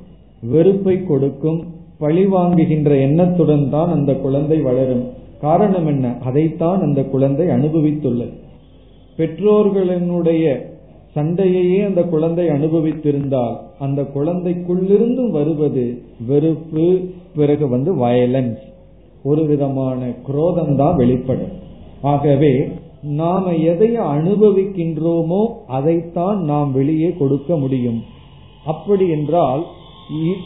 வெறுப்பை 0.53 0.95
கொடுக்கும் 1.03 1.59
பழி 1.97 2.25
வாங்குகின்ற 2.25 2.89
எண்ணத்துடன் 3.07 3.69
தான் 3.69 3.91
அந்த 3.97 4.11
குழந்தை 4.23 4.57
வளரும். 4.61 5.05
காரணம் 5.41 5.87
என்ன? 5.87 6.17
அதைத்தான் 6.23 6.81
அந்த 6.81 7.03
குழந்தை 7.03 7.47
அனுபவித்துள்ளது. 7.47 8.33
பெற்றோர்களினுடைய 9.17 10.59
சண்டையையே 11.15 11.85
அந்த 11.85 12.03
குழந்தை 12.03 12.47
அனுபவித்திருந்தால் 12.47 13.55
அந்த 13.79 14.01
குழந்தைக்குள்ளிருந்து 14.01 15.29
வருவது 15.29 16.01
வெறுப்பு 16.27 16.99
பிறகு 17.35 17.67
வந்து 17.67 17.95
வயலன்ஸ் 17.95 18.57
ஒரு 19.23 19.45
விதமான 19.45 20.05
குரோதம் 20.05 20.75
தான் 20.75 20.95
வெளிப்படும். 20.95 21.51
ஆகவே 22.01 22.67
நாம 23.01 23.53
எதை 23.53 23.99
அனுபவிக்கின்றோமோ 23.99 25.47
அதைத்தான் 25.67 26.43
நாம் 26.43 26.71
வெளியே 26.71 27.13
கொடுக்க 27.13 27.57
முடியும். 27.57 28.03
அப்படி 28.65 29.09
என்றால் 29.09 29.63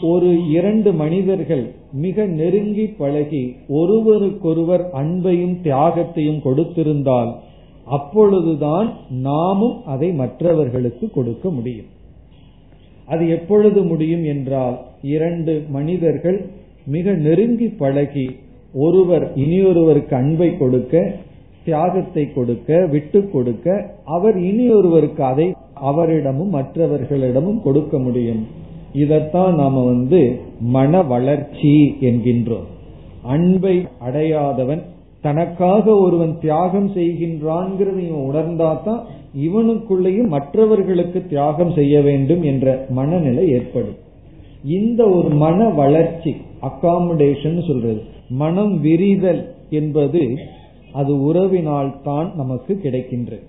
ஒரு 0.02 0.50
இரண்டு 0.50 0.92
மனிதர்கள் 0.92 1.74
மிக 1.92 2.24
நெருங்கி 2.24 2.86
பழகி 2.86 3.56
ஒருவருக்கொருவர் 3.68 4.90
அன்பையும் 4.92 5.56
தியாகத்தையும் 5.62 6.42
கொடுத்திருந்தால் 6.42 7.30
அப்பொழுதுதான் 7.86 8.88
நாமும் 9.08 9.84
அதை 9.84 10.12
மற்றவர்களுக்கு 10.12 11.10
கொடுக்க 11.10 11.50
முடியும். 11.50 11.86
அது 13.06 13.28
எப்பொழுது 13.28 13.82
முடியும் 13.82 14.24
என்றால் 14.24 14.76
இரண்டு 15.02 15.62
மனிதர்கள் 15.68 16.50
மிக 16.84 17.12
நெருங்கி 17.12 17.66
பழகி 17.66 18.36
ஒருவர் 18.74 19.32
இனியொருவருக்கு 19.34 20.14
அன்பை 20.14 20.56
கொடுக்க 20.56 21.12
தியாகத்தை 21.64 22.32
கொடுக்க 22.32 22.86
விட்டு 22.86 23.30
கொடுக்க 23.30 23.94
அவர் 24.04 24.36
இனியொருவருக்கு 24.36 25.20
அதை 25.20 25.54
அவரிடமும் 25.74 26.54
மற்றவர்களிடமும் 26.54 27.62
கொடுக்க 27.62 27.98
முடியும். 27.98 28.59
இதத்தான் 28.94 29.54
நாம 29.54 29.82
வந்து 29.84 30.20
மன 30.60 31.02
வளர்ச்சி 31.02 31.74
என்கின்றோம். 32.00 32.68
அன்பை 33.22 33.86
அடையாதவன் 34.06 34.82
தனக்காக 35.20 35.84
ஒருவன் 35.96 36.38
தியாகம் 36.38 36.90
செய்கின்றான்ங்கிறத 36.94 37.98
இவன் 38.08 38.28
உணர்ந்தாதான் 38.30 39.02
இவனுக்குள்ளேயும் 39.46 40.28
மற்றவர்களுக்கு 40.28 41.26
தியாகம் 41.26 41.72
செய்ய 41.72 42.00
வேண்டும் 42.00 42.42
என்ற 42.42 42.86
மனநிலை 42.88 43.44
ஏற்படும். 43.50 43.98
இந்த 44.62 45.10
ஒரு 45.10 45.28
மன 45.34 45.68
வளர்ச்சி 45.68 46.32
அகாமடேஷன் 46.62 47.66
சொல்றது 47.66 48.00
மனம் 48.28 48.80
விரிதல் 48.80 49.42
என்பது 49.70 50.22
அது 50.92 51.12
உறவினால் 51.28 52.02
தான் 52.02 52.32
நமக்கு 52.36 52.80
கிடைக்கின்றது 52.82 53.46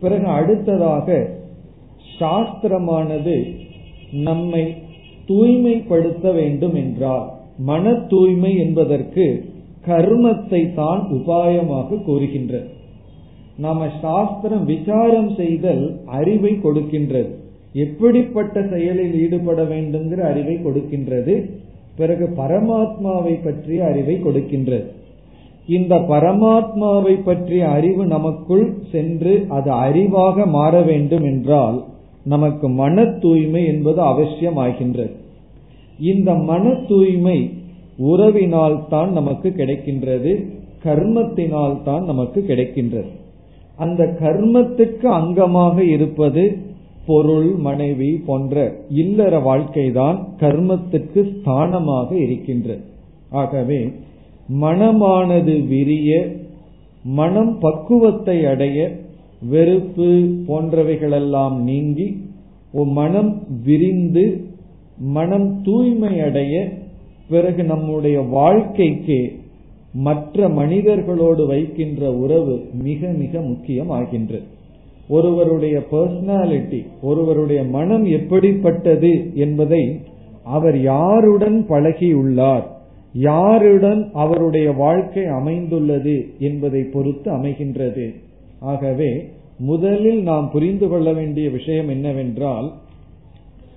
பிறகு 0.00 0.26
அடுத்ததாக 0.26 1.06
சாஸ்திரமானது 2.20 3.36
நம்மை 4.12 4.74
தூய்மைப்படுத்த 5.26 6.32
வேண்டும் 6.32 6.74
என்றால் 6.74 7.30
மன 7.58 7.92
தூய்மை 7.92 8.56
என்பதற்கு 8.56 9.44
கர்மத்தை 9.86 10.74
தான் 10.74 11.06
உபாயமாக 11.12 12.04
கூறுகின்றது. 12.04 12.66
நாம 13.56 13.88
சாஸ்திரம் 14.00 14.64
விசாரம் 14.64 15.34
செய்தல் 15.34 16.00
அறிவை 16.06 16.52
கொடுக்கின்றது. 16.52 17.28
எப்படிப்பட்ட 17.72 18.62
செயலில் 18.62 19.20
ஈடுபட 19.20 19.62
வேண்டும்ங்கிற 19.62 20.16
அறிவை 20.16 20.56
கொடுக்கின்றது. 20.56 21.50
பிறகு 21.96 22.26
பரமாத்மாவை 22.36 23.42
பற்றிய 23.44 23.84
அறிவை 23.84 24.14
கொடுக்கின்றது. 24.14 24.84
இந்த 25.66 25.96
பரமாத்மாவை 25.96 27.22
பற்றிய 27.24 27.68
அறிவு 27.68 28.06
நமக்குள் 28.06 28.74
சென்று 28.90 29.44
அது 29.48 29.70
அறிவாக 29.70 30.46
மாற 30.46 30.82
வேண்டும் 30.82 31.24
என்றால் 31.24 31.84
நமக்கு 32.32 32.66
மன 32.80 33.04
தூய்மை 33.22 33.62
என்பது 33.72 34.00
அவசியமாகின்றது. 34.12 35.14
இந்த 36.10 36.30
மன 36.50 36.64
தூய்மை 36.90 37.38
உறவினால் 38.10 38.78
தான் 38.92 39.10
நமக்கு 39.18 39.48
கிடைக்கின்றது 39.60 40.32
கர்மத்தினால் 40.84 41.76
தான் 41.88 42.04
நமக்கு 42.10 42.40
கிடைக்கின்றது. 42.50 43.10
அந்த 43.78 44.02
கர்மத்துக்கு 44.22 45.06
அங்கமாக 45.20 45.76
இருப்பது 45.94 46.44
பொருள் 47.06 47.50
மனைவி 47.66 48.10
போன்ற 48.26 48.56
இல்லற 49.02 49.34
வாழ்க்கைதான் 49.48 50.18
கர்மத்துக்கு 50.40 51.20
ஸ்தானமாக 51.32 52.10
இருக்கின்றது. 52.24 52.82
ஆகவே 53.42 53.80
மனமானது 54.62 55.54
விரிய 55.72 56.10
மனம் 57.18 57.52
பக்குவத்தை 57.64 58.36
அடைய 58.52 58.78
வெறுப்பு 59.42 60.04
போன்றவைகளெல்லாம் 60.48 61.56
நீங்கி 61.56 62.16
மனம் 62.72 63.42
விரிந்து 63.64 64.44
மனம் 64.98 65.62
தூய்மை 65.62 66.20
அடைய 66.20 66.68
பிறகு 67.28 67.64
நம்முடைய 67.64 68.20
வாழ்க்கைக்கு 68.20 69.32
மற்ற 69.92 70.48
மனிதர்களோடு 70.48 71.46
வைக்கின்ற 71.46 72.12
உறவு 72.12 72.64
மிக 72.72 73.08
மிக 73.08 73.38
முக்கியமாகின்றது. 73.38 74.42
ஒருவருடைய 75.08 75.82
பர்சனாலிட்டி 75.90 76.86
ஒருவருடைய 77.02 77.64
மனம் 77.64 78.04
எப்படிப்பட்டது 78.04 79.30
என்பதை 79.34 80.00
அவர் 80.44 80.80
யாருடன் 80.80 81.66
பழகியுள்ளார் 81.68 82.62
யாருடன் 83.12 84.10
அவருடைய 84.12 84.72
வாழ்க்கை 84.72 85.24
அமைந்துள்ளது 85.24 86.26
என்பதை 86.38 86.82
பொறுத்து 86.82 87.32
அமைகின்றது. 87.32 88.14
ஆகவே 88.60 89.30
முதலில் 89.58 90.22
நாம் 90.22 90.50
புரிந்து 90.50 90.88
கொள்ள 90.88 91.12
வேண்டிய 91.12 91.50
விஷயம் 91.50 91.88
என்னவென்றால் 91.88 92.72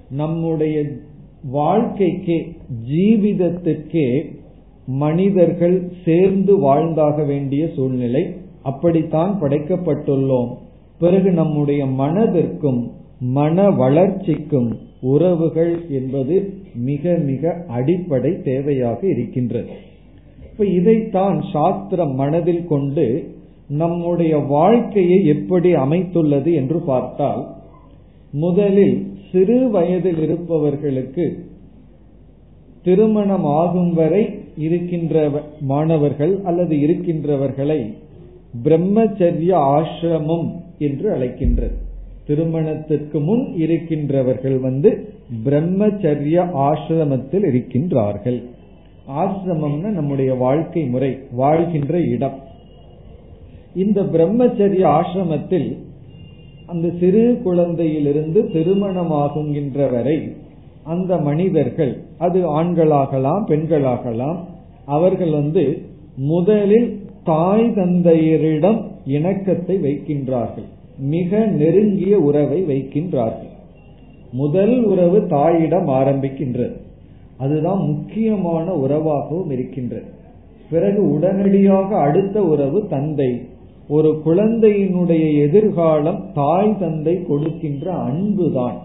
நம்முடைய 0.09 0.83
வாழ்க்கைக்கு 1.43 2.45
ஜீவிதத்துக்கே 2.91 4.25
மனிதர்கள் 4.85 5.91
சேர்ந்து 6.05 6.59
வாழ்ந்தாக 6.59 7.23
வேண்டிய 7.23 7.69
சூழ்நிலை 7.75 8.35
அப்படித்தான் 8.63 9.41
படைக்கப்பட்டுள்ளோம். 9.41 10.55
பிறகு 10.99 11.31
நம்முடைய 11.31 11.85
மனதிற்கும் 11.85 12.91
மன 13.19 13.69
வளர்ச்சிக்கும் 13.69 14.77
உறவுகள் 15.01 15.85
என்பது 15.89 16.53
மிக 16.75 17.17
மிக 17.17 17.63
அடிப்படை 17.67 18.31
தேவையாக 18.31 19.03
இருக்கின்றது. 19.03 19.69
இப்ப 20.51 20.65
இதைத்தான் 20.65 21.41
சாஸ்திரம் 21.53 22.11
மனதில் 22.11 22.65
கொண்டு 22.65 23.35
நம்முடைய 23.77 24.37
வாழ்க்கையை 24.37 25.25
எப்படி 25.25 25.73
அமைத்துள்ளது 25.73 26.53
என்று 26.53 26.79
பார்த்தால் 26.79 27.47
முதலில் 28.31 28.97
சிறு 29.31 29.69
வயதில் 29.69 30.21
இருப்பவர்களுக்கு 30.21 31.25
திருமணம் 32.83 33.45
ஆகும் 33.45 33.93
வரை 33.93 34.23
இருக்கின்ற 34.57 35.43
மாணவர்கள் 35.61 36.41
அல்லது 36.43 36.75
இருக்கின்றவர்களை 36.75 37.79
பிரம்மச்சரிய 38.63 39.51
ஆசிரமம் 39.75 40.47
என்று 40.77 41.07
அழைக்கின்றது. 41.15 41.75
திருமணத்திற்கு 42.27 43.19
முன் 43.19 43.43
இருக்கின்றவர்கள் 43.55 44.59
வந்து 44.59 44.89
பிரம்மச்சரிய 45.45 46.37
ஆசிரமத்தில் 46.67 47.45
இருக்கின்றார்கள். 47.51 48.39
ஆசிரமம்னா 49.19 49.89
நம்முடைய 49.89 50.33
வாழ்க்கை 50.33 50.83
முறை 50.83 51.17
வாழ்கின்ற 51.31 51.99
இடம். 51.99 52.37
இந்த 53.75 54.01
பிரம்மச்சரிய 54.01 54.83
ஆசிரமத்தில் 54.85 55.77
அந்த 56.65 56.89
சிறு 56.99 57.41
குழந்தையிலிருந்து 57.45 58.41
திருமணமாகுகின்ற 58.53 59.91
வரை 59.91 60.35
அந்த 60.83 61.17
மனிதர்கள் 61.17 62.03
அது 62.17 62.63
ஆண்களாகலாம் 62.63 63.43
பெண்களாகலாம் 63.47 64.37
அவர்கள் 64.85 65.31
வந்து 65.31 65.81
முதலில் 66.15 66.99
தாய் 67.23 67.69
தந்தையரிடம் 67.69 68.85
இணக்கத்தை 69.05 69.77
வைக்கின்றார்கள். 69.77 70.67
மிக 70.97 71.45
நெருங்கிய 71.45 72.19
உறவை 72.19 72.63
வைக்கின்றார்கள். 72.63 73.49
முதல் 74.31 74.83
உறவு 74.83 75.27
தாயிடம் 75.27 75.87
ஆரம்பிக்கின்றது. 75.87 76.77
அதுதான் 77.37 77.85
முக்கியமான 77.85 78.73
உறவாகவும் 78.73 79.51
இருக்கின்றது. 79.51 80.05
பிறகு 80.69 81.11
உடனடியாக 81.11 81.97
அடுத்த 81.97 82.43
உறவு 82.43 82.87
தந்தை 82.87 83.49
ஒரு 83.87 84.21
குழந்தையினுடைய 84.25 85.41
எதிர்காலம் 85.41 86.25
தாய் 86.33 86.75
தந்தை 86.79 87.23
கொடுக்கின்ற 87.23 87.91
அன்புதான். 87.91 88.75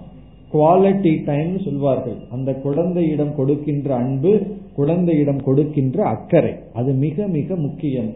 குவாலிட்டி 0.52 1.24
டைம் 1.24 1.58
சொல்வார்கள். 1.58 2.16
அந்த 2.30 2.54
குழந்தையிடம் 2.54 3.34
கொடுக்கின்ற 3.34 3.94
அன்பு 3.94 4.40
குழந்தையிடம் 4.74 5.42
கொடுக்கின்ற 5.42 6.04
அக்கறை. 6.04 6.52
அது 6.72 6.92
மிக 6.92 7.26
மிக 7.26 7.56
முக்கியம். 7.56 8.12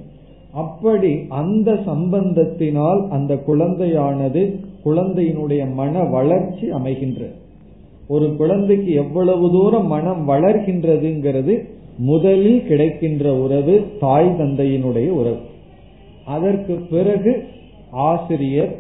அப்படி 0.53 1.27
அந்த 1.29 1.73
சம்பந்தத்தினால் 1.73 3.09
அந்த 3.09 3.43
குழந்தையானது 3.47 4.57
குழந்தையினுடைய 4.85 5.75
மன 5.75 6.03
வளர்ச்சி 6.03 6.71
அமைகின்றது 6.71 7.31
ஒரு 8.09 8.37
குழந்தைக்கு 8.37 8.93
எவ்வளவு 8.93 9.51
தூரம் 9.51 9.87
மனம் 9.87 10.29
வளர்கின்றதுங்கிறது 10.29 11.65
முதலில் 11.99 12.67
கிடைக்கின்ற 12.67 13.35
உறவு 13.35 13.87
தாய் 14.01 14.29
தந்தையினுடைய 14.29 15.09
உறவு. 15.09 15.37
அதற்கு 16.35 16.75
பிறகு 16.91 17.33
ஆசிரியர் 18.09 18.73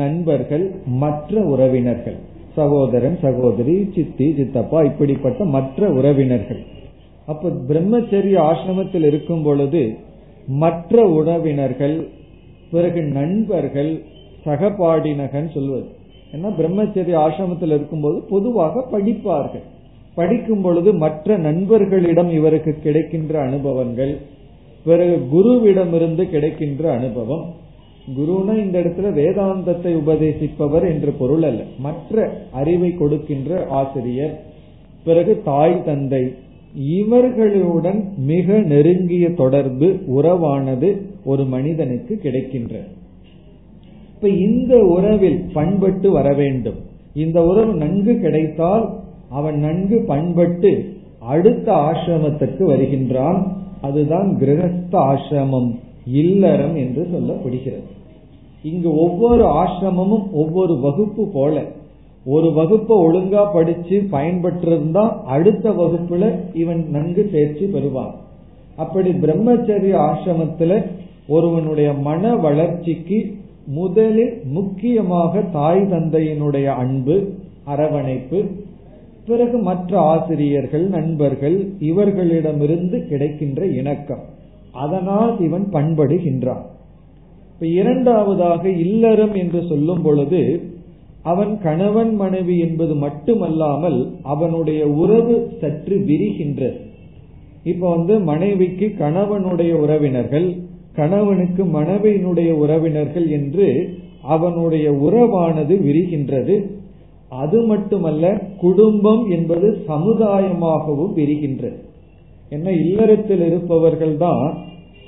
நண்பர்கள் 0.00 0.64
மற்ற 1.02 1.40
உறவினர்கள் 1.52 2.18
சகோதரன் 2.56 3.16
சகோதரி 3.22 3.74
சித்தி 3.94 4.26
சித்தப்பா 4.36 4.80
இப்படிப்பட்ட 4.88 5.44
மற்ற 5.54 5.88
உறவினர்கள். 5.98 6.62
அப்ப 7.26 7.50
பிரம்மச்சரிய 7.68 8.36
ஆசிரமத்தில் 8.50 9.06
இருக்கும் 9.10 9.42
பொழுது 9.42 9.82
மற்ற 10.62 11.04
உறவினர்கள் 11.18 11.96
பிறகு 12.70 13.00
நண்பர்கள் 13.18 13.92
சகபாடினகன் 14.46 15.48
சொல்வது. 15.54 15.88
ஏன்னா 16.34 16.50
பிரம்மச்சரிய 16.60 17.16
ஆசிரமத்தில் 17.26 17.74
இருக்கும்போது 17.76 18.18
பொதுவாக 18.30 18.84
படிப்பார்கள். 18.92 19.66
படிக்கும் 20.14 20.62
பொழுது 20.62 20.90
மற்ற 21.04 21.36
நண்பர்களிடம் 21.38 22.30
இவருக்கு 22.38 22.72
கிடைக்கின்ற 22.84 23.34
அனுபவங்கள் 23.40 24.14
பிறகு 24.84 25.20
குருவிடமிருந்து 25.32 26.22
கிடைக்கின்ற 26.22 26.92
அனுபவம். 26.92 27.44
குருனா 28.18 28.58
இந்த 28.64 28.80
இடத்துல 28.80 29.12
வேதாந்தத்தை 29.12 30.00
உபதேசிப்பவர் 30.06 30.88
என்று 30.88 31.12
பொருள் 31.12 31.42
அல்ல. 31.42 31.62
மற்ற 31.78 32.42
அறிவை 32.50 32.94
கொடுக்கின்ற 32.94 33.66
ஆசிரியர் 33.66 34.42
பிறகு 35.04 35.40
தாய் 35.44 35.82
தந்தை. 35.84 36.34
இவர்களுடன் 36.74 38.12
மிக 38.16 38.58
நெருங்கிய 38.58 39.30
தொடர்பு 39.30 39.98
உறவானது 40.06 41.06
ஒரு 41.24 41.44
மனிதனுக்கு 41.44 42.16
கிடைக்கின்ற. 42.16 42.80
இப்ப 44.14 44.28
இந்த 44.28 44.76
உறவில் 44.76 45.44
பண்பட்டு 45.52 46.10
வர 46.10 46.32
வேண்டும். 46.32 46.74
இந்த 47.14 47.42
உறவு 47.42 47.74
நன்கு 47.74 48.20
கிடைத்தால் 48.20 48.98
அவன் 49.30 49.58
நன்கு 49.58 50.04
பண்பட்டு 50.06 50.92
அடுத்த 51.18 51.72
ஆசிரமத்திற்கு 51.72 52.62
வருகின்றான். 52.62 53.60
அதுதான் 53.82 54.28
கிரகஸ்த 54.40 54.94
ஆசிரமம் 55.10 55.70
இல்லறம் 56.22 56.76
என்று 56.76 57.02
சொல்லப்படுகிறது. 57.12 57.88
இங்கு 58.62 58.90
ஒவ்வொரு 58.96 59.44
ஆசிரமமும் 59.62 60.26
ஒவ்வொரு 60.32 60.74
வகுப்பு 60.78 61.24
போல 61.34 61.62
ஒரு 62.26 62.48
வகுப்பை 62.52 62.96
ஒழுங்கா 62.96 63.42
படிச்சு 63.52 63.96
பயன்பட்டிருந்தா 64.12 65.04
அடுத்த 65.24 65.70
வகுப்புல 65.70 66.24
இவன் 66.54 66.82
நன்கு 66.90 67.22
தேர்ச்சி 67.32 67.64
பெறுவான். 67.64 68.12
அப்படி 68.76 69.10
பிரம்மச்சரிய 69.10 69.94
ஆசிரமத்துல 70.08 70.72
ஒருவனுடைய 71.28 71.92
மன 71.92 72.34
வளர்ச்சிக்கு 72.36 73.18
முதலில் 73.66 74.34
முக்கியமாக 74.52 75.42
தாய் 75.52 75.82
தந்தையினுடைய 75.90 76.64
அன்பு 76.64 77.16
அரவணைப்பு 77.64 78.38
பிறகு 79.26 79.58
மற்ற 79.58 79.98
ஆசிரியர்கள் 79.98 80.88
நண்பர்கள் 80.88 81.68
இவர்களிடமிருந்து 81.78 83.08
கிடைக்கின்ற 83.08 83.66
இணக்கம். 83.66 84.22
அதனால் 84.72 85.40
இவன் 85.40 85.66
பண்படுகின்றான். 85.72 86.64
இப்ப 87.54 87.66
இரண்டாவதாக 87.66 88.70
இல்லறம் 88.70 89.34
என்று 89.34 89.62
சொல்லும் 89.68 90.02
பொழுது 90.02 90.60
அவன் 91.22 91.58
கணவன் 91.62 92.14
மனைவி 92.14 92.58
என்பது 92.58 92.94
மட்டுமல்லாமல் 92.94 94.14
அவனுடைய 94.22 94.86
உறவு 94.86 95.52
சற்று 95.60 95.96
விரிகின்றது. 95.98 96.76
இப்ப 97.64 97.90
வந்து 97.90 98.20
மனைவிக்கு 98.20 98.94
கணவனுடைய 98.98 99.72
உறவினர்கள் 99.72 100.56
கணவனுக்கு 100.96 101.64
மனைவியினுடைய 101.64 102.50
உறவினர்கள் 102.50 103.28
என்று 103.28 103.94
அவனுடைய 104.22 104.92
உறவானது 104.92 105.76
விரிகின்றது. 105.76 106.80
அது 107.42 107.58
மட்டுமல்ல 107.70 108.24
குடும்பம் 108.62 109.22
என்பது 109.36 109.68
சமுதாயமாகவும் 109.90 111.14
விரிகின்றது 111.18 111.78
என்ன 112.52 112.68
இல்லறத்தில் 112.84 113.44
இருப்பவர்கள் 113.48 114.16
தான் 114.16 114.46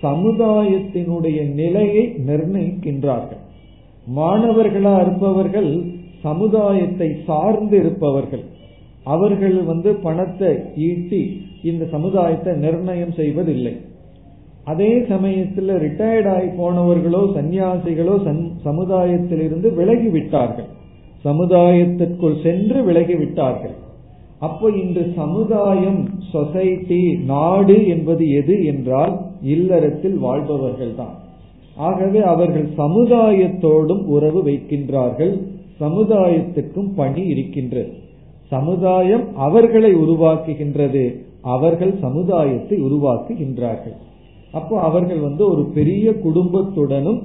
சமுதாயத்தினுடைய 0.03 1.39
நிலையை 1.61 2.05
நிர்ணயிக்கின்றார்கள். 2.29 3.43
மாணவர்களா 4.07 4.95
இருப்பவர்கள் 5.05 5.71
சமுதாயத்தை 6.23 7.09
சார்ந்து 7.27 7.77
இருப்பவர்கள். 7.83 8.45
அவர்கள் 9.15 9.57
வந்து 9.71 9.91
பணத்தை 10.07 10.53
ஈட்டி 10.89 11.23
இந்த 11.71 11.85
சமுதாயத்தை 11.95 12.53
நிர்ணயம் 12.65 13.15
செய்வதில்லை. 13.21 13.75
அதே 14.73 14.93
சமயத்தில் 15.13 15.73
ரிட்டையர்ட் 15.85 16.31
ஆகி 16.35 16.49
போனவர்களோ 16.61 17.23
சன்னியாசிகளோ 17.37 18.15
சமுதாயத்திலிருந்து 18.67 19.71
விலகி 19.81 20.11
விட்டார்கள் 20.17 20.69
சமுதாயத்திற்குள் 21.25 22.37
சென்று 22.45 22.79
விலகிவிட்டார்கள். 22.89 23.77
அப்போ 24.47 24.67
இன்று 24.83 25.03
சமுதாயம் 25.21 26.01
சொசைட்டி 26.33 27.03
நாடு 27.33 27.77
என்பது 27.87 28.25
எது 28.41 28.57
என்றால் 28.73 29.15
இல்லறத்தில் 29.55 30.17
வாழ்பவர்கள் 30.25 30.95
தான் 31.01 31.15
ஆகவே 31.89 32.21
அவர்கள் 32.33 32.67
சமுதாயத்தோடும் 32.81 34.03
உறவு 34.15 34.41
வைக்கின்றார்கள். 34.49 35.35
சமுதாயத்துக்கும் 35.81 36.91
பணி 36.99 37.23
இருக்கின்றது. 37.33 37.93
சமுதாயம் 38.53 39.25
அவர்களை 39.47 39.91
உருவாக்குகின்றது. 40.03 41.05
அவர்கள் 41.55 41.95
சமுதாயத்தை 42.05 42.77
உருவாக்குகின்றார்கள். 42.89 43.97
அப்போ 44.55 44.75
அவர்கள் 44.81 45.23
வந்து 45.29 45.43
ஒரு 45.53 45.63
பெரிய 45.77 46.07
குடும்பத்துடனும் 46.27 47.21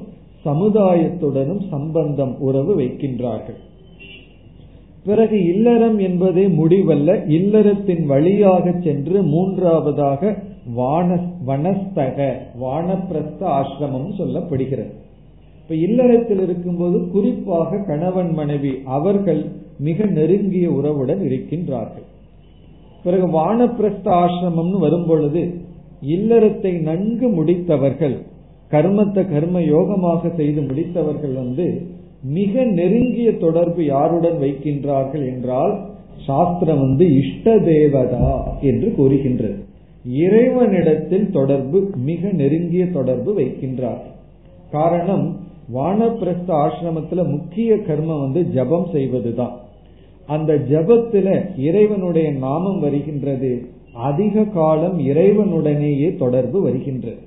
சமுதாயத்துடனும் 0.46 1.62
சம்பந்தம் 1.74 2.34
உறவு 2.48 2.74
வைக்கின்றார்கள். 2.82 3.60
பிறகு 5.10 5.38
இல்லறம் 5.54 5.98
என்பதே 6.08 6.46
முடிவல்ல 6.60 7.10
இல்லறத்தின் 7.38 8.04
வழியாக 8.12 8.74
சென்று 8.86 9.18
மூன்றாவதாக 9.34 10.32
வனஸ்தக 11.50 12.18
வானப்பிரஸ்த 12.64 13.42
ஆசிரமம் 13.60 14.12
சொல்லப்படுகிறது. 14.20 14.92
இப்ப 15.62 15.74
இல்லறத்தில் 15.88 16.42
இருக்கும்போது 16.46 16.98
குறிப்பாக 17.14 17.82
கணவன் 17.90 18.32
மனைவி 18.34 18.74
அவர்கள் 18.98 19.42
மிக 19.88 20.06
நெருங்கிய 20.18 20.68
உறவுடன் 20.78 21.22
இருக்கின்றார்கள். 21.28 22.06
பிறகு 23.06 23.28
வானப்பிரஸ்த 23.38 24.08
ஆசிரமம்னு 24.24 24.80
வரும் 24.86 25.08
பொழுது 25.10 25.44
இல்லறத்தை 26.16 26.72
நன்கு 26.90 27.28
முடித்தவர்கள் 27.38 28.18
கர்மத்தை 28.72 29.22
கர்ம 29.32 29.62
யோகமாக 29.74 30.32
செய்து 30.36 30.62
முடித்தவர்கள் 30.62 31.36
வந்து 31.42 31.68
மிக 32.24 32.64
நெருங்கிய 32.64 33.38
தொடர்பு 33.38 33.86
யாருடன் 33.86 34.40
வைக்கின்றார்கள் 34.42 35.26
என்றால் 35.34 35.86
சாஸ்திரம் 36.26 36.80
வந்து 36.80 37.18
இஷ்ட 37.18 37.60
தேவதா 37.60 38.58
என்று 38.62 38.94
கூறுகின்றது. 38.94 39.64
இறைவனிடத்தில் 40.06 41.32
தொடர்பு 41.32 41.92
மிக 41.96 42.32
நெருங்கிய 42.32 42.88
தொடர்பு 42.88 43.40
வைக்கின்றார். 43.40 44.02
காரணம் 44.72 45.38
வானப்பிரஸ்த 45.74 46.48
ஆசிரமத்துல 46.48 47.28
முக்கிய 47.28 47.76
கர்மம் 47.76 48.20
வந்து 48.20 48.50
ஜபம் 48.50 48.88
செய்வதுதான். 48.92 49.60
அந்த 50.28 50.54
ஜபத்துல 50.54 51.60
இறைவனுடைய 51.60 52.32
நாமம் 52.32 52.80
வருகின்றது. 52.80 53.66
அதிக 53.94 54.44
காலம் 54.44 55.00
இறைவனுடனேயே 55.00 56.18
தொடர்பு 56.18 56.62
வருகின்றது. 56.62 57.18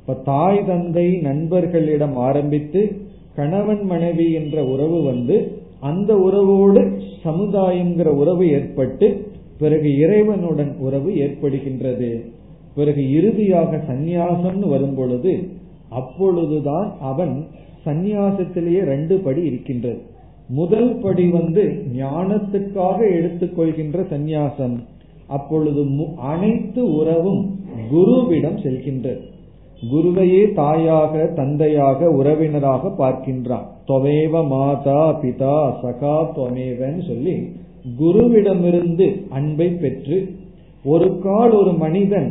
இப்ப 0.00 0.14
தாய் 0.14 0.64
தந்தை 0.66 1.16
நண்பர்களிடம் 1.16 2.16
ஆரம்பித்து 2.16 3.08
கணவன் 3.34 3.82
மனைவி 3.82 4.32
என்ற 4.32 4.64
உறவு 4.64 5.02
வந்து 5.02 5.58
அந்த 5.80 6.16
உறவோடு 6.16 7.00
சமுதாயம்ங்கிற 7.24 8.06
உறவு 8.06 8.50
ஏற்பட்டு 8.50 9.26
பிறகு 9.58 9.88
இறைவனுடன் 9.96 10.76
உறவு 10.78 11.10
ஏற்படுகின்றது. 11.10 12.24
பிறகு 12.74 13.12
இறுதியாக 13.12 13.76
சந்நியாசம்னு 13.76 14.68
வரும் 14.68 14.94
பொழுது 14.94 15.48
அப்பொழுதுதான் 15.88 16.96
அவன் 17.00 17.46
சந்நியாசத்திலேயே 17.86 18.82
ரெண்டு 18.84 19.18
படி 19.18 19.42
இருக்கின்றது. 19.42 20.00
முதல் 20.48 20.96
படி 20.96 21.30
வந்து 21.30 21.84
ஞானத்துக்காக 21.96 22.98
எடுத்துக்கொள்கின்ற 23.18 24.04
சந்நியாசம். 24.10 24.76
அப்பொழுது 25.26 25.86
அனைத்து 26.16 26.92
உறவும் 26.92 27.58
குருவிடம் 27.92 28.58
செல்கின்றது. 28.64 29.20
குருவையே 29.82 30.42
தாயாக 30.54 31.12
தந்தையாக 31.36 32.08
உறவினராக 32.10 32.92
பார்க்கின்றான். 32.98 33.66
தொவேவ 33.88 34.42
மாதா 34.50 35.02
பிதா 35.22 35.58
சகா 35.82 36.16
தொமேவன்னு 36.36 37.02
சொல்லி 37.06 37.36
குருவிடமிருந்து 37.98 39.06
அன்பை 39.30 39.68
பெற்று 39.82 40.18
ஒரு 40.84 41.08
கால் 41.20 41.52
ஒரு 41.52 41.72
மனிதன் 41.74 42.30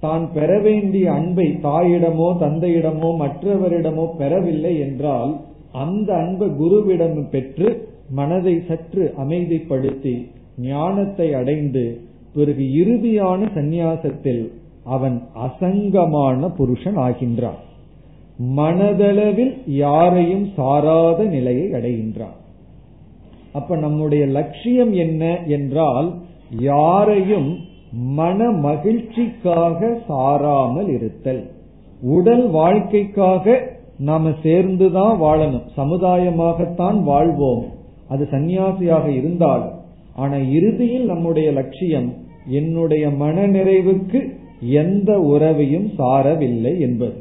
தான் 0.00 0.24
பெற 0.32 0.50
வேண்டிய 0.58 1.06
அன்பை 1.12 1.46
தாயிடமோ 1.62 2.28
தந்தையிடமோ 2.42 3.10
மற்றவரிடமோ 3.22 4.04
பெறவில்லை 4.18 4.74
என்றால் 4.78 5.32
அந்த 5.74 6.08
அன்பை 6.14 6.48
குருவிடம் 6.60 7.18
பெற்று 7.30 7.68
மனதை 8.10 8.54
சற்று 8.68 9.04
அமைதிப்படுத்தி 9.22 10.14
ஞானத்தை 10.66 11.28
அடைந்து 11.34 11.84
பிறகு 12.34 12.64
இறுதியான 12.80 13.40
சந்நியாசத்தில் 13.54 14.42
அவன் 14.84 15.22
அசங்கமான 15.34 16.48
புருஷன் 16.48 16.96
ஆகின்றான். 16.96 17.58
மனதளவில் 18.56 19.54
யாரையும் 19.66 20.48
சாராத 20.56 21.24
நிலையை 21.24 21.70
அடைகின்றான். 21.70 22.36
அப்ப 23.52 23.76
நம்முடைய 23.76 24.26
லட்சியம் 24.26 24.92
என்ன 24.92 25.40
என்றால் 25.46 26.14
யாரையும் 26.58 27.56
மன 27.92 28.44
மகிழ்ச்சிக்காக 28.44 29.98
சாராமல் 30.08 30.88
இருத்தல். 30.88 31.50
உடல் 32.02 32.50
வாழ்க்கைக்காக 32.50 33.76
நாம 33.98 34.30
சேர்ந்துதான் 34.42 35.20
வாழணும். 35.20 35.68
சமுதாயமாகத்தான் 35.76 37.02
வாழ்வோம். 37.02 37.64
அது 38.08 38.28
சந்நியாசியாக 38.30 39.06
இருந்தால் 39.06 39.72
ஆனா 40.14 40.36
இறுதியில் 40.36 41.06
நம்முடைய 41.06 41.52
லட்சியம் 41.52 42.14
என்னுடைய 42.46 43.10
மன 43.10 43.46
நிறைவுக்கு 43.46 44.37
எந்த 44.60 45.18
உறவையும் 45.18 45.90
சாரவில்லை 45.98 46.80
என்பது. 46.80 47.14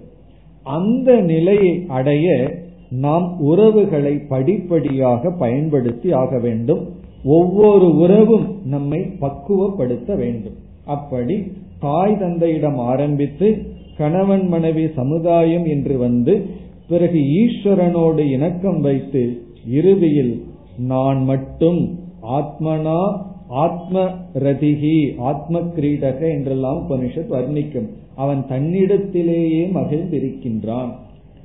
அந்த 0.64 1.22
நிலையை 1.22 1.86
அடைய 1.88 2.56
நாம் 2.90 3.40
உறவுகளை 3.40 4.18
படிப்படியாக 4.18 5.30
பயன்படுத்தி 5.30 6.12
ஆக 6.12 6.40
வேண்டும். 6.40 6.90
ஒவ்வொரு 7.24 7.96
உறவும் 7.96 8.56
நம்மை 8.66 9.00
பக்குவப்படுத்த 9.22 10.18
வேண்டும். 10.18 10.56
அப்படி 10.86 11.52
தாய் 11.80 12.18
தந்தையிடம் 12.20 12.78
ஆரம்பித்து 12.78 13.58
கணவன் 13.98 14.48
மனைவி 14.48 14.88
சமுதாயம் 14.88 15.66
என்று 15.66 15.98
வந்து 15.98 16.46
பிறகு 16.88 17.20
ஈஸ்வரனோடு 17.20 18.32
இணக்கம் 18.32 18.82
வைத்து 18.82 19.42
இறுதியில் 19.68 20.44
நான் 20.78 21.24
மட்டும் 21.24 22.00
ஆத்மனா 22.22 23.22
ஆத்ம 23.48 24.10
ரதிகி 24.34 25.18
ஆத்ம 25.18 25.60
கிரீடக 25.60 26.22
என்றெல்லாம் 26.30 26.86
உபனிஷத் 26.90 27.32
வர்ணிக்கும். 27.32 27.90
அவன் 28.16 28.46
தன்னிடத்திலேயே 28.50 29.72
மகிழ்ந்திருக்கின்றான். 29.74 30.90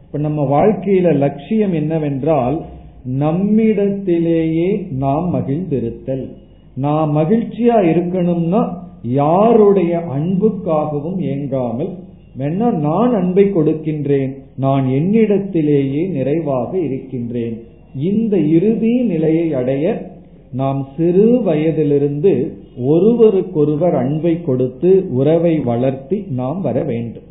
இப்ப 0.06 0.18
நம்ம 0.18 0.66
வாழ்க்கையில 0.66 1.14
லட்சியம் 1.14 1.72
என்னவென்றால் 1.72 2.62
நம்மிடத்திலேயே 3.04 4.86
நாம் 4.90 5.34
மகிழ்ந்திருத்தல். 5.34 6.28
நான் 6.76 7.16
மகிழ்ச்சியா 7.16 7.82
இருக்கணும்னா 7.82 8.74
யாருடைய 9.02 9.98
அன்புக்காகவும் 9.98 11.18
ஏங்காமல் 11.18 11.94
வேணா 12.38 12.72
நான் 12.72 13.14
அன்பை 13.14 13.44
கொடுக்கின்றேன் 13.44 14.36
நான் 14.56 14.86
என்னிடத்திலேயே 14.86 16.10
நிறைவாக 16.10 16.78
இருக்கின்றேன். 16.78 17.62
இந்த 17.96 18.38
இறுதி 18.38 19.02
நிலையை 19.02 19.54
அடைய 19.54 20.10
நாம் 20.52 20.88
சிறு 20.96 21.42
வயதிலிருந்து 21.42 22.56
ஒருவருக்கொருவர் 22.76 23.94
அன்பை 23.94 24.42
கொடுத்து 24.42 25.06
உறவை 25.10 25.58
வளர்த்தி 25.58 26.24
நாம் 26.28 26.60
வர 26.60 26.82
வேண்டும். 26.82 27.22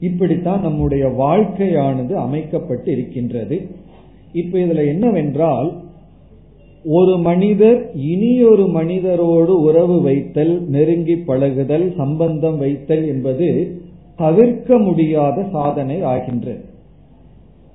இப்படித்தான் 0.00 0.60
நம்முடைய 0.60 1.06
வாழ்க்கையானது 1.06 2.12
அமைக்கப்பட்டு 2.12 2.92
இருக்கின்றது. 2.92 3.66
இப்ப 4.32 4.58
இதுல 4.58 4.86
என்னவென்றால் 4.86 5.72
ஒரு 6.84 7.18
மனிதர் 7.18 7.94
இனியொரு 7.94 8.62
மனிதரோடு 8.62 9.54
உறவு 9.62 10.02
வைத்தல் 10.02 10.62
நெருங்கி 10.68 11.16
பழகுதல் 11.16 11.94
சம்பந்தம் 11.96 12.58
வைத்தல் 12.58 13.06
என்பது 13.08 13.80
தவிர்க்க 14.16 14.78
முடியாத 14.78 15.44
சாதனை 15.52 16.02
ஆகின்றது. 16.02 16.64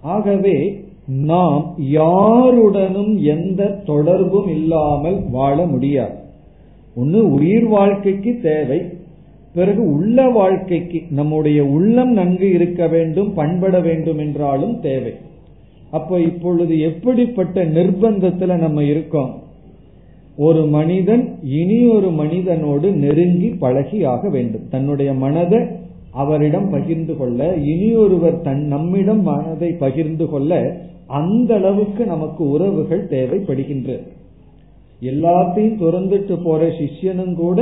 ஆகவே 0.02 0.85
நாம் 1.08 1.74
யாருடனும் 1.78 3.18
எந்த 3.18 3.82
தொடர்பும் 3.86 4.48
இல்லாமல் 4.48 5.30
வாழ 5.32 5.66
முடியாது. 5.66 6.16
ஒன்னு 6.96 7.32
உயிர் 7.32 7.68
வாழ்க்கைக்கு 7.68 8.40
தேவை 8.42 8.82
பிறகு 9.54 9.92
உள்ள 9.94 10.30
வாழ்க்கைக்கு 10.30 11.02
நம்முடைய 11.10 11.66
உள்ளம் 11.66 12.12
நன்கு 12.12 12.52
இருக்க 12.52 12.88
வேண்டும் 12.88 13.34
பண்பட 13.34 13.80
வேண்டும் 13.80 14.18
என்றாலும் 14.18 14.80
தேவை. 14.80 15.14
அப்ப 15.92 16.20
இப்பொழுது 16.20 16.80
எப்படிப்பட்ட 16.80 17.66
நிர்பந்தத்துல 17.66 18.58
நம்ம 18.58 18.84
இருக்கோம்? 18.84 19.44
ஒரு 20.38 20.66
மனிதன் 20.66 21.36
இனி 21.44 21.88
ஒரு 21.88 22.10
மனிதனோடு 22.10 22.92
நெருங்கி 22.92 23.48
பழகி 23.48 24.04
ஆக 24.04 24.30
வேண்டும். 24.30 24.70
தன்னுடைய 24.70 25.14
மனதை 25.14 25.60
அவரிடம் 26.12 26.70
பகிர்ந்து 26.70 27.18
கொள்ள 27.18 27.54
இனியொருவர் 27.56 28.42
தன் 28.42 28.66
நம்மிடம் 28.66 29.22
மனதை 29.22 29.72
பகிர்ந்து 29.72 30.30
கொள்ள 30.30 30.78
அந்த 31.08 31.56
அளவுக்கு 31.56 32.06
நமக்கு 32.06 32.50
உறவுகள் 32.50 33.04
தேவைப்படுகின்றது 33.10 34.04
எல்லாத்தையும் 35.02 35.80
துறந்துட்டு 35.82 36.36
போற 36.44 36.68
சிஷ்யனும் 36.80 37.34
கூட 37.36 37.60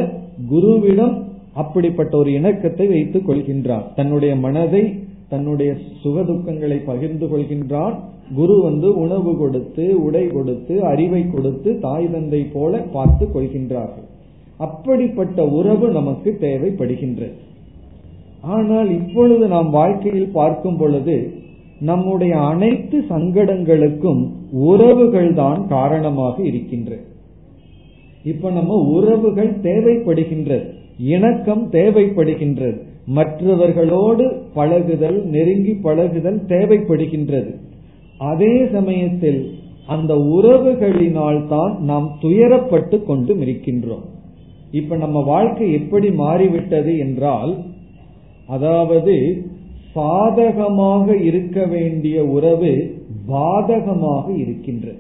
குருவிடம் 0.50 1.16
அப்படிப்பட்ட 1.54 2.18
ஒரு 2.18 2.32
இணக்கத்தை 2.32 2.88
வைத்துக் 2.88 3.30
கொள்கின்றான். 3.30 3.84
தன்னுடைய 3.96 4.36
மனதை 4.36 4.84
தன்னுடைய 5.30 5.72
சுகதுக்கங்களை 6.04 6.78
பகிர்ந்து 6.86 7.26
கொள்கின்றான். 7.26 7.96
குரு 8.36 8.56
வந்து 8.62 8.90
உணவு 8.96 9.32
கொடுத்து 9.38 9.86
உடை 10.04 10.28
கொடுத்து 10.28 10.86
அறிவை 10.86 11.22
கொடுத்து 11.30 11.80
தாய் 11.80 12.10
தந்தை 12.12 12.42
போல 12.54 12.78
பார்த்து 12.96 13.26
கொள்கின்றார்கள். 13.26 14.08
அப்படிப்பட்ட 14.58 15.46
உறவு 15.48 15.88
நமக்கு 15.92 16.38
தேவைப்படுகின்றது. 16.42 17.36
ஆனால் 18.42 18.90
இப்பொழுது 19.00 19.48
நாம் 19.48 19.70
வாழ்க்கையில் 19.70 20.32
பார்க்கும் 20.32 20.78
பொழுது 20.78 21.18
நம்முடைய 21.80 22.34
அனைத்து 22.42 22.98
சங்கடங்களுக்கும் 23.10 24.22
உறவுகள் 24.52 25.34
தான் 25.34 25.68
காரணமாக 25.68 26.36
இருக்கின்றது 26.44 27.04
இப்ப 28.24 28.50
நம்ம 28.50 28.76
உறவுகள் 28.76 29.52
தேவைப்படுகின்றது 29.62 30.68
இணக்கம் 30.98 31.64
தேவைப்படுகின்றது 31.72 32.80
மற்றவர்களோடு 33.08 34.26
பழகுதல் 34.54 35.18
நெருங்கி 35.26 35.74
பழகுதல் 35.74 36.40
தேவைப்படுகின்றது. 36.48 37.52
அதே 38.18 38.56
சமயத்தில் 38.72 39.42
அந்த 39.88 40.14
உறவுகளினால் 40.16 41.48
தான் 41.48 41.74
நாம் 41.80 42.08
துயரப்பட்டு 42.22 43.04
கொண்டும் 43.04 43.42
இருக்கின்றோம். 43.42 44.06
இப்ப 44.72 44.96
நம்ம 44.96 45.24
வாழ்க்கை 45.24 45.72
எப்படி 45.74 46.10
மாறிவிட்டது 46.12 46.98
என்றால் 46.98 47.54
அதாவது 48.50 49.16
சாதகமாக 49.94 51.16
இருக்க 51.18 51.66
வேண்டிய 51.66 52.26
உறவு 52.26 53.02
பாதகமாக 53.28 54.38
இருக்கின்றது. 54.38 54.98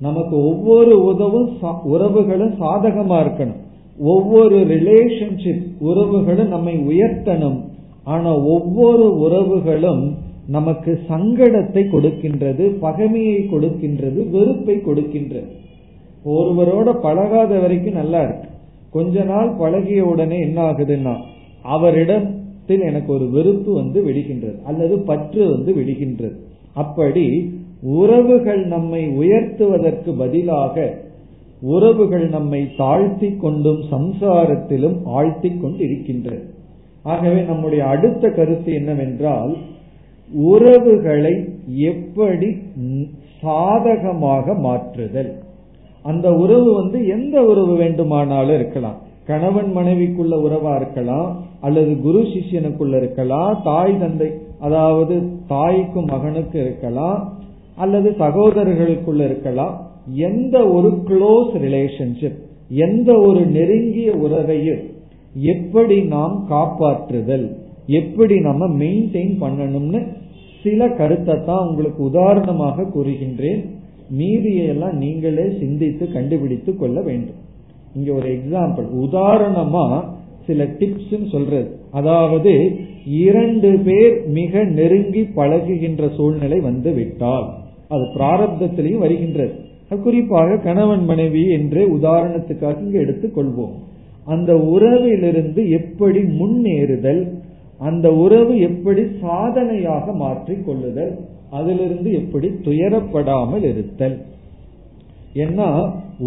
நமக்கு 0.00 0.36
ஒவ்வொரு 0.36 1.04
உதவும் 1.04 1.50
உறவுகளும் 1.84 2.54
சாதகமா 2.60 3.18
இருக்கணும். 3.24 3.60
ஒவ்வொரு 3.98 4.58
ரிலேஷன்ஷிப் 4.60 5.62
உறவுகளும் 5.80 6.48
நம்மை 6.48 6.74
உயர்த்தணும். 6.76 7.60
ஆனா 8.04 8.38
ஒவ்வொரு 8.38 9.18
உறவுகளும் 9.18 10.14
நமக்கு 10.48 11.00
சங்கடத்தை 11.08 11.82
கொடுக்கின்றது 11.92 12.76
பகைமையை 12.82 13.40
கொடுக்கின்றது 13.48 14.30
வெறுப்பை 14.30 14.76
கொடுக்கின்றது. 14.76 15.50
ஒருவரோட 16.24 16.92
பழகாத 16.92 17.58
வரைக்கும் 17.58 17.94
நல்லா 17.94 18.22
இருக்கு. 18.22 18.48
கொஞ்ச 18.90 19.24
நாள் 19.24 19.54
பழகிய 19.58 20.04
உடனே 20.04 20.40
என்ன 20.40 20.70
ஆகுதுன்னா 20.70 21.16
அவரிடம் 21.62 22.39
எனக்கு 22.66 23.12
ஒரு 23.12 23.30
வெறுப்பு 23.30 23.74
வந்து 23.74 24.04
விடுகின்றது 24.06 24.62
அல்லது 24.64 24.98
பற்று 24.98 25.50
வந்து 25.50 25.72
விடுகின்றது. 25.74 26.34
அப்படி 26.74 27.52
உறவுகள் 27.82 28.66
நம்மை 28.66 29.08
உயர்த்துவதற்கு 29.08 30.16
பதிலாக 30.18 30.94
உறவுகள் 31.62 32.28
நம்மை 32.28 32.68
தாழ்த்தி 32.76 33.36
கொண்டும் 33.36 33.82
சம்சாரத்திலும் 33.90 34.96
ஆழ்த்தி 35.04 35.50
கொண்டு 35.60 35.84
இருக்கின்றது 35.84 36.42
ஆகவே 37.02 37.40
நம்முடைய 37.40 37.84
அடுத்த 37.84 38.30
கருத்து 38.30 38.72
என்னவென்றால் 38.72 39.56
உறவுகளை 40.32 41.44
எப்படி 41.66 42.56
சாதகமாக 43.40 44.54
மாற்றுதல். 44.54 45.32
அந்த 46.02 46.32
உறவு 46.34 46.74
வந்து 46.74 47.06
எந்த 47.06 47.42
உறவு 47.44 47.76
வேண்டுமானாலும் 47.76 48.54
இருக்கலாம். 48.54 48.98
கணவன் 49.26 49.76
மனைவிக்குள்ள 49.76 50.34
உறவா 50.46 50.76
இருக்கலாம் 50.76 51.48
அல்லது 51.60 51.92
குரு 52.00 52.20
சிஷ்யனுக்குள்ள 52.32 52.94
இருக்கலாம் 52.96 53.62
தாய் 53.62 53.94
தந்தை 53.98 54.28
அதாவது 54.60 55.16
தாய்க்கும் 55.46 56.10
மகனுக்கு 56.12 56.56
இருக்கலாம் 56.60 57.20
அல்லது 57.76 58.08
சகோதரர்களுக்குள்ள 58.18 59.22
இருக்கலாம் 59.24 59.74
எந்த 60.28 60.56
ஒரு 60.76 60.90
க்ளோஸ் 61.08 61.52
ரிலேஷன்ஷிப் 61.66 62.38
எந்த 62.84 63.10
ஒரு 63.18 63.42
நெருங்கிய 63.56 64.10
உறவையும் 64.24 64.82
எப்படி 65.34 65.96
நாம் 66.14 66.36
காப்பாற்றுதல் 66.50 67.46
எப்படி 67.98 68.36
நம்ம 68.40 68.66
மெயின்டைன் 68.82 69.34
பண்ணணும்னு 69.42 70.00
சில 70.62 70.88
கருத்தை 70.88 71.34
தான் 71.44 71.66
உங்களுக்கு 71.66 72.00
உதாரணமாக 72.02 72.86
கூறுகின்றேன். 72.94 73.60
மீதியெல்லாம் 74.10 74.96
நீங்களே 74.96 75.46
சிந்தித்து 75.60 76.04
கண்டுபிடித்து 76.12 76.70
கொள்ள 76.76 76.96
வேண்டும். 77.00 77.38
இங்க 77.94 78.10
ஒரு 78.12 78.28
எக்ஸாம்பிள் 78.36 78.88
உதாரணமா 79.04 79.84
சில 80.46 80.64
டிப்ஸ் 80.78 81.30
சொல்றது. 81.30 81.68
அதாவது 81.90 82.52
இரண்டு 83.24 83.70
பேர் 83.84 84.14
மிக 84.38 84.62
நெருங்கி 84.78 85.22
பழகுகின்ற 85.36 86.08
சூழ்நிலை 86.16 86.60
வந்து 86.60 86.92
விட்டால் 86.92 87.46
அது 87.88 88.04
பிராரப்தத்திலையும் 88.16 89.04
வருகின்றது. 89.04 89.54
குறிப்பாக 90.02 90.56
கணவன் 90.56 91.04
மனைவி 91.04 91.44
என்று 91.50 91.80
உதாரணத்துக்காக 91.96 92.82
இங்கு 92.82 92.98
எடுத்துக் 93.00 93.36
கொள்வோம் 93.38 93.72
அந்த 94.24 94.50
உறவிலிருந்து 94.74 95.62
எப்படி 95.68 96.20
முன்னேறுதல் 96.40 97.22
அந்த 97.78 98.06
உறவு 98.14 98.54
எப்படி 98.60 99.02
சாதனையாக 99.20 100.12
மாற்றிக் 100.12 100.66
கொள்ளுதல் 100.66 101.12
அதிலிருந்து 101.50 102.12
எப்படி 102.12 102.48
துயரப்படாமல் 102.64 103.62
இருத்தல். 103.62 104.16
ஏன்னா 105.34 105.68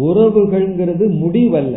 உறவுகள்ங்கிறது 0.06 1.04
முடிவல்ல. 1.22 1.74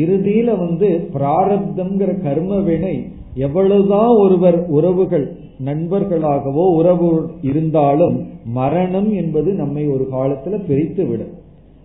இறுதியில 0.00 0.50
வந்து 0.58 0.88
பிராரப்தம்ங்கிற 1.14 2.22
கர்ம 2.22 2.60
வினை 2.60 2.96
எவ்வளவுதான் 3.34 4.12
ஒருவர் 4.16 4.58
உறவுகள் 4.68 5.26
நண்பர்களாகவோ 5.64 6.64
உறவு 6.74 7.30
இருந்தாலும் 7.42 8.16
மரணம் 8.52 9.10
என்பது 9.12 9.52
நம்மை 9.52 9.84
ஒரு 9.88 10.04
காலத்துல 10.12 10.58
பிரித்து 10.66 11.04
விடும் 11.06 11.32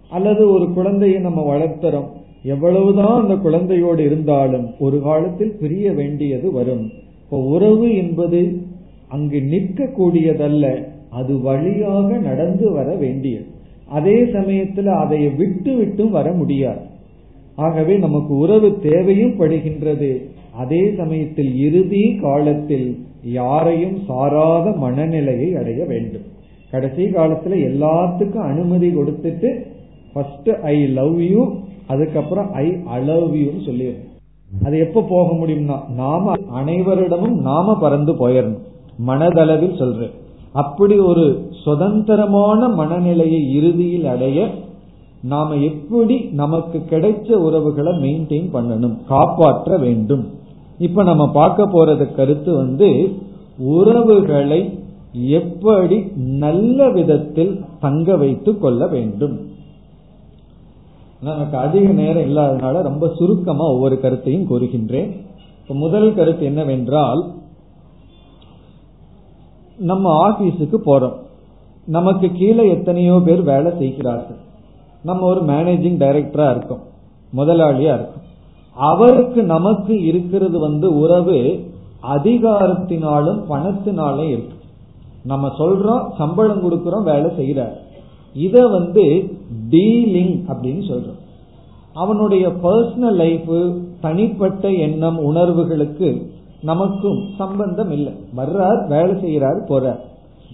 அல்லது 0.10 0.43
ஒரு 0.52 0.65
குழந்தையை 0.74 1.20
நம்ம 1.20 1.56
வளர்த்துறோம். 1.56 2.10
எவ்வளவுதான் 2.43 3.22
அந்த 3.22 3.36
குழந்தையோடு 3.36 4.00
இருந்தாலும் 4.00 4.67
ஒரு 4.80 5.02
காலத்தில் 5.02 5.58
பிரிய 5.60 5.91
வேண்டியது 5.91 6.52
வரும். 6.52 6.86
இப்போ 7.24 7.38
உறவு 7.38 7.88
என்பது 7.96 8.41
அங்கு 9.08 9.41
நிற்க 9.41 9.89
கூடியதல்ல 10.00 10.65
அது 11.10 11.34
வழியாக 11.41 12.17
நடந்து 12.17 12.72
வர 12.72 12.96
வேண்டியது. 12.96 13.46
அதே 13.89 14.17
சமயத்துல 14.36 14.86
அதை 15.04 15.20
விட்டு 15.30 15.76
விட்டும் 15.76 16.12
வர 16.12 16.32
முடியாது. 16.32 16.84
ஆகவே 17.58 17.93
நமக்கு 17.98 18.34
உறவு 18.38 18.70
தேவையும் 18.80 19.36
படுகின்றது. 19.39 20.12
அதே 20.54 20.82
சமயத்தில் 20.98 21.52
இறுதி 21.67 22.04
காலத்தில் 22.22 22.88
யாரையும் 23.24 23.96
சாராத 24.08 24.65
மனநிலையை 24.72 25.50
அடைய 25.56 25.86
வேண்டும். 25.86 26.26
கடைசி 26.72 27.04
காலத்துல 27.04 27.56
எல்லாத்துக்கும் 27.70 28.48
அனுமதி 28.52 28.89
கொடுத்துட்டு 28.96 29.50
ஃபர்ஸ்ட் 30.13 30.50
ஐ 30.50 30.76
லவ் 30.88 31.22
யூ 31.22 31.41
அதுக்கப்புறம் 31.88 32.52
ஐ 32.54 32.67
அலவ் 32.67 33.34
யூன்னு 33.41 33.65
சொல்லிடுறோம் 33.65 34.06
அது 34.65 34.76
எப்ப 34.80 35.02
போக 35.10 35.28
முடியும்னா 35.34 35.78
நாம 35.96 36.34
அனைவரிடமும் 36.60 37.36
நாம 37.41 37.76
பறந்து 37.80 38.13
போயிடணும். 38.13 38.62
மனதளவில் 39.08 39.78
சொல்றேன். 39.78 40.13
அப்படி 40.54 40.96
ஒரு 41.00 41.26
சுதந்திரமான 41.63 42.67
மனநிலையை 42.67 43.41
இறுதியில் 43.56 44.06
அடைய 44.06 44.48
நாம 45.32 45.56
எப்படி 45.70 46.16
நமக்கு 46.42 46.78
கிடைச்ச 46.90 47.30
உறவுகளை 47.48 47.94
மெயின்டைன் 48.04 48.50
பண்ணணும் 48.56 48.96
காப்பாற்ற 49.12 49.78
வேண்டும். 49.86 50.24
இப்ப 50.88 51.04
நம்ம 51.10 51.24
பார்க்க 51.40 51.70
போறது 51.74 52.06
கருத்து 52.16 52.52
வந்து 52.56 52.90
உறவுகளை 53.76 54.62
எப்படி 55.38 55.98
நல்ல 56.46 56.90
விதத்தில் 56.98 57.54
தங்க 57.80 58.18
வைத்துக் 58.24 58.62
கொள்ள 58.62 58.82
வேண்டும். 58.96 59.36
நமக்கு 61.22 61.56
அதிக 61.58 61.86
நேரம் 62.02 62.28
இல்லாதனால 62.30 62.82
ரொம்ப 62.90 63.06
சுருக்கமா 63.20 63.68
ஒவ்வொரு 63.76 63.96
கருத்தையும் 64.02 64.50
கூறுகின்றேன். 64.50 65.12
முதல் 65.84 66.10
கருத்து 66.18 66.44
என்னவென்றால் 66.46 67.22
நம்ம 69.92 70.12
ஆபீஸுக்கு 70.28 70.78
போறோம். 70.86 71.18
நமக்கு 71.88 72.28
கீழே 72.40 72.63
எத்தனையோ 72.76 73.16
பேர் 73.26 73.42
வேலை 73.50 73.72
செய்கிறார்கள். 73.82 74.42
நம்ம 75.03 75.25
ஒரு 75.25 75.41
மேனேஜிங் 75.41 75.99
டைரக்டரா 75.99 76.55
இருக்கோம். 76.55 76.81
முதலாளியா 77.36 77.93
இருக்கும். 77.93 78.25
அவருக்கு 78.75 79.43
நமக்கு 79.43 80.03
இருக்கிறது 80.03 80.60
வந்து 80.60 80.97
உறவு 80.99 81.65
அதிகாரத்தினாலும் 82.13 83.41
பணத்தினாலும் 83.49 84.29
இருக்கு. 84.29 84.55
நம்ம 85.23 85.47
சொல்றோம் 85.47 86.10
சம்பளம் 86.17 86.63
கொடுக்கிறோம் 86.63 87.03
வேலை 87.03 87.31
செய்யறார் 87.31 87.73
இத 88.33 88.67
வந்து 88.67 89.03
டீலிங் 89.69 90.43
அப்படின்னு 90.47 90.83
சொல்றோம். 90.88 91.19
அவனுடைய 91.93 92.47
பர்சனல் 92.47 93.13
லைஃப் 93.13 93.75
தனிப்பட்ட 94.01 94.71
எண்ணம் 94.71 95.19
உணர்வுகளுக்கு 95.19 96.31
நமக்கும் 96.62 97.27
சம்பந்தம் 97.38 97.91
இல்லை. 97.91 98.13
வர்றார் 98.38 98.88
வேலை 98.88 99.12
செய்யறாரு 99.12 99.60
போறார். 99.67 99.99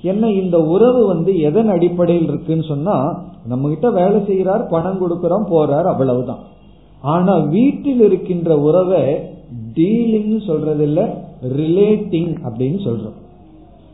என்ன 0.04 0.30
இந்த 0.30 0.58
உறவு 0.60 1.02
வந்து 1.06 1.40
எதன் 1.40 1.70
அடிப்படையில் 1.70 2.28
இருக்குன்னு 2.28 2.64
சொன்னா 2.64 2.96
நம்ம 3.48 3.70
கிட்ட 3.70 3.90
வேலை 3.90 4.20
செய்யறார் 4.22 4.70
பணம் 4.70 5.00
கொடுக்கறோம் 5.02 5.46
போறார் 5.50 5.88
அவ்வளவுதான். 5.92 6.42
ஆனா 7.02 7.34
வீட்டில் 7.38 8.02
இருக்கின்ற 8.02 8.58
உறவை 8.58 9.04
டீலிங் 9.76 10.46
சொல்றது 10.46 10.84
இல்ல 10.84 11.02
ரிலேட்டிங் 11.58 12.32
அப்படின்னு 12.48 12.80
சொல்றோம். 12.88 13.18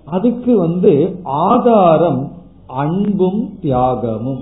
அதுக்கு 0.05 0.57
வந்து 0.57 0.93
ஆதாரம் 1.23 2.21
அன்பும் 2.67 3.41
தியாகமும். 3.61 4.41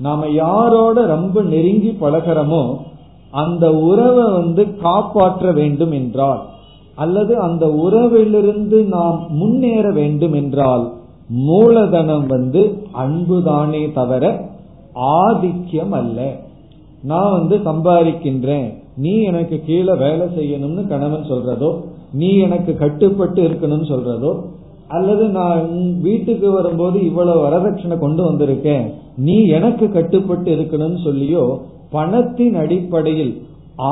நாம 0.00 0.28
யாரோட 0.28 1.06
ரொம்ப 1.06 1.42
நெருங்கி 1.42 1.92
பழகிறோமோ 2.00 2.62
அந்த 3.30 3.64
உறவை 3.74 4.26
வந்து 4.32 4.62
காப்பாற்ற 4.76 5.52
வேண்டும் 5.52 5.92
என்றால் 5.92 6.42
அல்லது 6.96 7.32
அந்த 7.46 7.64
உறவிலிருந்து 7.84 8.78
நாம் 8.94 9.18
முன்னேற 9.40 9.86
வேண்டும் 10.00 10.32
என்றால் 10.32 10.84
மூலதனம் 11.46 12.26
வந்து 12.26 12.62
அன்புதானே 13.04 13.82
தவிர 13.92 14.24
ஆதிக்கம் 15.18 15.94
அல்ல. 16.00 16.18
நான் 17.02 17.32
வந்து 17.38 17.56
சம்பாதிக்கின்றேன். 17.68 18.68
நீ 18.96 19.14
எனக்கு 19.30 19.56
கீழே 19.66 19.94
வேலை 20.04 20.26
செய்யணும்னு 20.36 20.82
கணவன் 20.86 21.30
சொல்றதோ 21.30 21.70
நீ 22.12 22.30
எனக்கு 22.38 22.72
கட்டுப்பட்டு 22.76 23.40
இருக்கணும்னு 23.48 23.88
சொல்றதோ 23.92 24.32
அல்லது 24.88 25.24
நான் 25.38 25.64
வீட்டுக்கு 26.02 26.48
வரும்போது 26.50 26.98
இவ்வளவு 27.04 27.40
வரதட்சணை 27.46 27.96
கொண்டு 27.98 28.22
வந்திருக்கேன் 28.28 28.84
நீ 29.26 29.36
எனக்கு 29.58 29.86
கட்டுப்பட்டு 29.92 30.50
இருக்கணும்னு 30.56 31.00
சொல்லியோ 31.04 31.44
பணத்தின் 31.90 32.56
அடிப்படையில் 32.62 33.34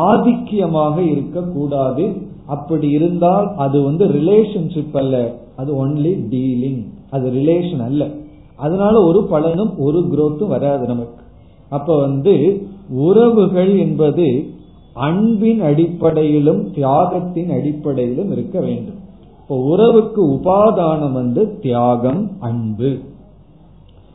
ஆதிக்கியமாக 0.07 0.97
இருக்கக்கூடாது. 1.11 2.05
அப்படி 2.47 2.91
இருந்தால் 2.91 3.55
அது 3.57 3.83
வந்து 3.83 4.07
ரிலேஷன்ஷிப் 4.07 4.97
அல்ல. 4.97 5.35
அது 5.57 5.87
ஒன்லி 5.87 6.25
டீலிங் 6.31 6.87
அது 7.11 7.31
ரிலேஷன் 7.31 7.85
அல்ல. 7.85 8.09
அதனால 8.57 9.03
ஒரு 9.03 9.25
பலனும் 9.25 9.79
ஒரு 9.79 10.01
குரோத்தும் 10.01 10.47
வராது 10.47 10.87
நமக்கு. 10.87 11.25
அப்ப 11.69 12.01
வந்து 12.01 12.67
உறவுகள் 12.89 13.79
என்பது 13.79 14.47
அன்பின் 14.93 15.61
அடிப்படையிலும் 15.61 16.73
தியாகத்தின் 16.75 17.51
அடிப்படையிலும் 17.51 18.33
இருக்க 18.33 18.61
வேண்டும். 18.61 19.03
இப்போ 19.41 19.57
உறவுக்கு 19.57 20.31
உபாதானம் 20.31 21.13
வந்து 21.13 21.59
தியாகம் 21.59 22.31
அன்பு. 22.41 22.99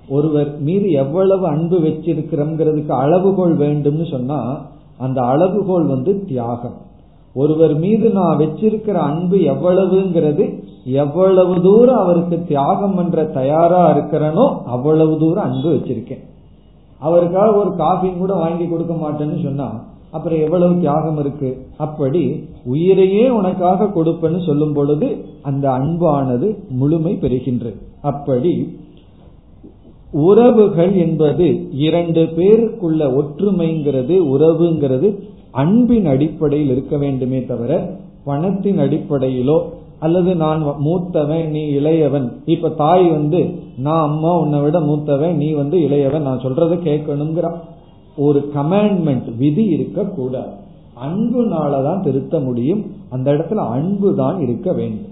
ஒருவர் 0.10 0.60
மீது 0.60 0.92
எவ்வளவு 0.92 1.48
அன்பு 1.48 1.80
வச்சிருக்கிறோங்கிறதுக்கு 1.80 2.90
அளவுகோல் 2.90 3.58
வேண்டும்னு 3.58 4.10
சொன்னா 4.10 4.62
அந்த 4.98 5.22
அளவுகோல் 5.22 5.86
வந்து 5.86 6.26
தியாகம். 6.26 6.88
ஒருவர் 7.42 7.76
மீது 7.84 8.08
நான் 8.18 8.40
வச்சிருக்கிற 8.42 8.98
அன்பு 9.10 9.38
எவ்வளவுங்கிறது 9.54 10.46
எவ்வளவு 11.04 11.54
தூரம் 11.68 12.02
அவருக்கு 12.04 12.38
தியாகம் 12.48 12.96
பண்ற 12.98 13.26
தயாரா 13.40 13.84
இருக்கிறனோ 13.96 14.46
அவ்வளவு 14.76 15.14
தூரம் 15.24 15.48
அன்பு 15.48 15.70
வச்சிருக்கேன். 15.76 16.24
அவருக்காக 17.02 17.50
ஒரு 17.62 17.72
காஃபி 17.84 18.10
கூட 18.22 18.34
வாங்கி 18.44 18.66
கொடுக்க 18.68 18.94
மாட்டேன்னு 19.04 19.38
சொன்னா 19.44 19.68
அப்புறம் 20.16 20.40
எவ்வளவு 20.46 20.74
தியாகம் 20.84 21.20
இருக்கு? 21.24 21.50
அப்படி 21.86 22.22
உயிரையே 22.74 23.26
உனக்காக 23.40 23.88
கொடுப்பேன்னு 23.96 24.40
சொல்லும் 24.46 24.74
பொழுது 24.78 25.08
அந்த 25.50 25.66
அன்பானது 25.78 26.48
முழுமை 26.80 27.14
பெறுகின்றது. 27.22 27.78
அப்படி 28.12 28.54
உறவுகள் 30.12 30.94
என்பது 30.96 31.70
இரண்டு 31.72 32.22
பேருக்குள்ள 32.22 33.02
ஒற்றுமைங்கிறது 33.22 34.16
உறவுங்கிறது 34.36 35.20
அன்பின் 35.52 36.06
அடிப்படையில் 36.06 36.70
இருக்க 36.70 36.98
வேண்டுமே 36.98 37.46
தவிர 37.46 37.98
பணத்தின் 38.24 38.80
அடிப்படையிலோ 38.80 39.62
அல்லது 40.00 40.36
நான் 40.36 40.64
மூத்தவன் 40.64 41.48
நீ 41.48 41.72
இளையவன் 41.72 42.32
இப்ப 42.46 42.70
தாய் 42.70 43.10
வந்து 43.10 43.50
நான் 43.78 44.10
அம்மா 44.10 44.40
உன்னை 44.40 44.60
விட 44.60 44.80
மூத்தவன் 44.80 45.34
நீ 45.34 45.52
வந்து 45.52 45.78
இளையவன் 45.80 46.22
நான் 46.22 46.44
சொல்றத 46.44 46.76
கேட்கணுங்கிற 46.88 47.52
ஒரு 48.16 48.52
கமாண்ட்மெண்ட் 48.56 49.38
விதி 49.38 49.64
இருக்க 49.64 50.04
கூடாது 50.04 50.68
அன்புனாலதான் 51.06 52.02
திருத்த 52.02 52.40
முடியும். 52.40 52.86
அந்த 53.10 53.32
இடத்துல 53.32 53.56
அன்பு 53.56 54.16
தான் 54.16 54.42
இருக்க 54.42 54.74
வேண்டும். 54.74 55.08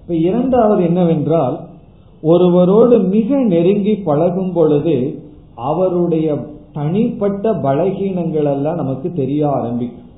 இப்ப 0.00 0.14
இரண்டாவது 0.14 0.84
என்னவென்றால் 0.84 1.60
ஒருவரோடு 2.24 2.98
மிக 2.98 3.38
நெருங்கி 3.44 3.94
பழகும் 3.94 4.52
பொழுது 4.52 4.94
அவருடைய 5.54 6.36
தனிப்பட்ட 6.72 7.52
பலகீனங்கள் 7.52 8.50
எல்லாம் 8.52 8.80
நமக்கு 8.82 9.12
தெரிய 9.12 9.42
ஆரம்பிக்கும். 9.48 10.08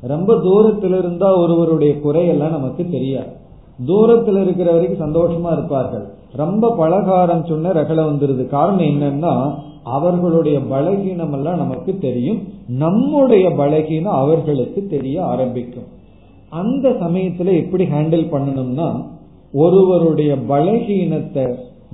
ரொம்ப 0.00 0.40
தூரத்தில் 0.40 0.96
இருந்தா 0.98 1.36
ஒருவருடைய 1.36 1.94
குறையெல்லாம் 2.04 2.56
நமக்கு 2.58 2.86
தெரியாது 2.90 3.32
தூரத்தில் 3.86 4.38
இருக்கிற 4.42 4.72
வரைக்கும் 4.72 5.06
சந்தோஷமா 5.06 5.52
இருப்பார்கள். 5.52 6.06
ரொம்ப 6.32 6.74
பலகாரம் 6.76 7.44
சொன்ன 7.44 7.72
ரகல 7.72 8.00
வந்துருது. 8.10 8.46
காரணம் 8.46 8.90
என்னன்னா 8.94 9.34
அவர்களுடைய 9.84 10.58
பலகீனம் 10.58 11.32
எல்லாம் 11.32 11.56
நமக்கு 11.56 11.98
தெரியும். 11.98 12.40
நம்முடைய 12.68 13.48
பலகீனம் 13.48 14.18
அவர்களுக்கு 14.22 14.86
தெரிய 14.86 15.24
ஆரம்பிக்கும். 15.24 15.88
அந்த 16.48 16.88
சமயத்துல 16.88 17.56
எப்படி 17.64 17.84
ஹேண்டில் 17.84 18.32
பண்ணணும்னா 18.32 18.88
ஒருவருடைய 19.62 20.32
பலகீனத்தை 20.50 21.44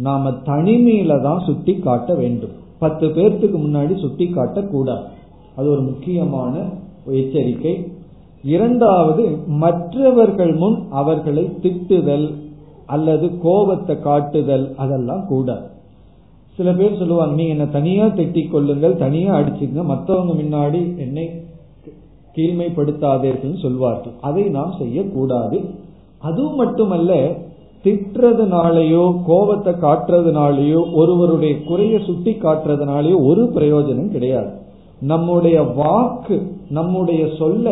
நாம 0.06 0.30
தனிமையில 0.50 1.16
தான் 1.26 1.42
சுட்டி 1.46 1.72
காட்ட 1.86 2.12
வேண்டும். 2.20 2.54
பத்து 2.82 3.06
பேர்த்துக்கு 3.16 3.58
முன்னாடி 3.64 3.94
சுட்டி 4.04 4.26
காட்ட 4.28 4.60
கூடாது 4.74 5.04
அது 5.56 5.66
ஒரு 5.74 5.82
முக்கியமான 5.88 6.54
எச்சரிக்கை. 7.20 7.74
இரண்டாவது 8.44 9.24
மற்றவர்கள் 9.64 10.52
முன் 10.62 10.78
அவர்களை 11.00 11.44
திட்டுதல் 11.64 12.26
அல்லது 12.94 13.26
கோபத்தை 13.44 13.94
காட்டுதல் 14.08 14.64
அதெல்லாம் 14.82 15.22
கூடாது. 15.26 15.66
சில 16.58 16.70
பேர் 16.78 16.98
சொல்லுவாங்க 17.00 17.34
நீ 17.40 17.44
என்ன 17.48 17.66
தனியா 17.76 18.06
திட்டிக் 18.18 18.50
கொள்ளுங்கள் 18.54 18.96
தனியா 19.04 19.30
அடிச்சுங்க 19.38 19.82
மற்றவங்க 19.92 20.32
முன்னாடி 20.40 20.80
என்னை 21.04 21.26
கீழ்மைப்படுத்தாதீர்கள் 22.36 23.62
சொல்வார்கள். 23.64 24.16
அதை 24.28 24.44
நாம் 24.58 24.74
செய்யக்கூடாது. 24.80 25.58
அதுவும் 26.22 26.60
மட்டுமல்ல 26.62 27.12
திட்டுறதுனாலயோ 27.84 29.04
கோபத்தை 29.26 29.72
காட்டுறதுனாலயோ 29.84 30.80
ஒருவருடைய 30.92 31.54
குறைய 31.64 31.94
சுட்டி 31.98 32.32
காட்டுறதுனாலயோ 32.32 33.16
ஒரு 33.30 33.42
பிரயோஜனம் 33.54 34.12
கிடையாது. 34.14 34.50
நம்முடைய 35.12 35.62
வாக்கு 35.80 36.36
நம்முடைய 36.68 37.22
சொல்ல 37.40 37.68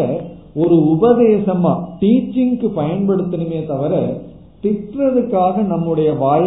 ஒரு 0.54 0.76
உபதேசமா 0.94 1.72
டீச்சிங்க்கு 2.00 2.68
பயன்படுத்தணுமே 2.80 3.60
தவிர 3.66 3.94
திட்டுறதுக்காக 4.64 5.62
நம்முடைய 5.66 6.10
வாய 6.22 6.46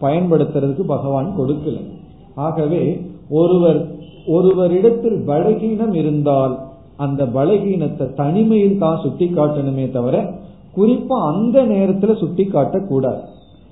பயன்படுத்துறதுக்கு 0.00 0.84
பகவான் 0.86 1.30
கொடுக்கல. 1.38 1.78
ஆகவே 2.46 2.82
ஒருவர் 3.40 3.80
ஒருவரிடத்தில் 4.26 5.18
பலகீனம் 5.26 5.94
இருந்தால் 5.94 6.54
அந்த 6.96 7.22
பலகீனத்தை 7.36 8.06
தனிமையில் 8.14 8.78
தான் 8.78 9.02
சுட்டி 9.02 9.26
காட்டணுமே 9.28 9.86
தவிர 9.90 10.16
குறிப்பா 10.76 11.16
அந்த 11.32 11.58
நேரத்துல 11.72 12.12
சுட்டி 12.22 12.44
காட்டக்கூடாது 12.54 13.22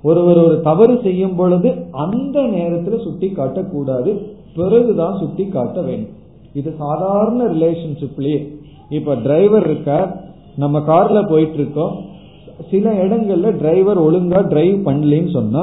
ஒருவர் 0.04 0.38
ஒரு 0.38 0.56
தவறு 0.68 0.94
செய்யும் 1.02 1.36
பொழுது 1.36 1.70
அந்த 2.04 2.40
நேரத்துல 2.56 2.98
சுட்டி 3.06 3.28
காட்டக்கூடாது 3.36 4.10
பிறகுதான் 4.56 5.18
சுட்டி 5.18 5.44
காட்ட 5.48 5.78
வேண்டும். 5.80 6.16
இது 6.54 6.70
சாதாரண 6.78 7.40
ரிலேஷன்ஷிப்லயே 7.54 8.38
இப்ப 8.98 9.14
டிரைவர் 9.26 9.66
இருக்கார் 9.66 10.08
நம்ம 10.56 10.78
கார்ல 10.88 11.18
போயிட்டு 11.28 11.54
இருக்கோம் 11.54 11.94
சில 12.70 12.90
இடங்கள்ல 13.04 13.50
டிரைவர் 13.58 13.98
ஒழுங்கா 13.98 14.40
டிரைவ் 14.48 14.76
பண்ணலன்னு 14.88 15.30
சொன்னா 15.32 15.62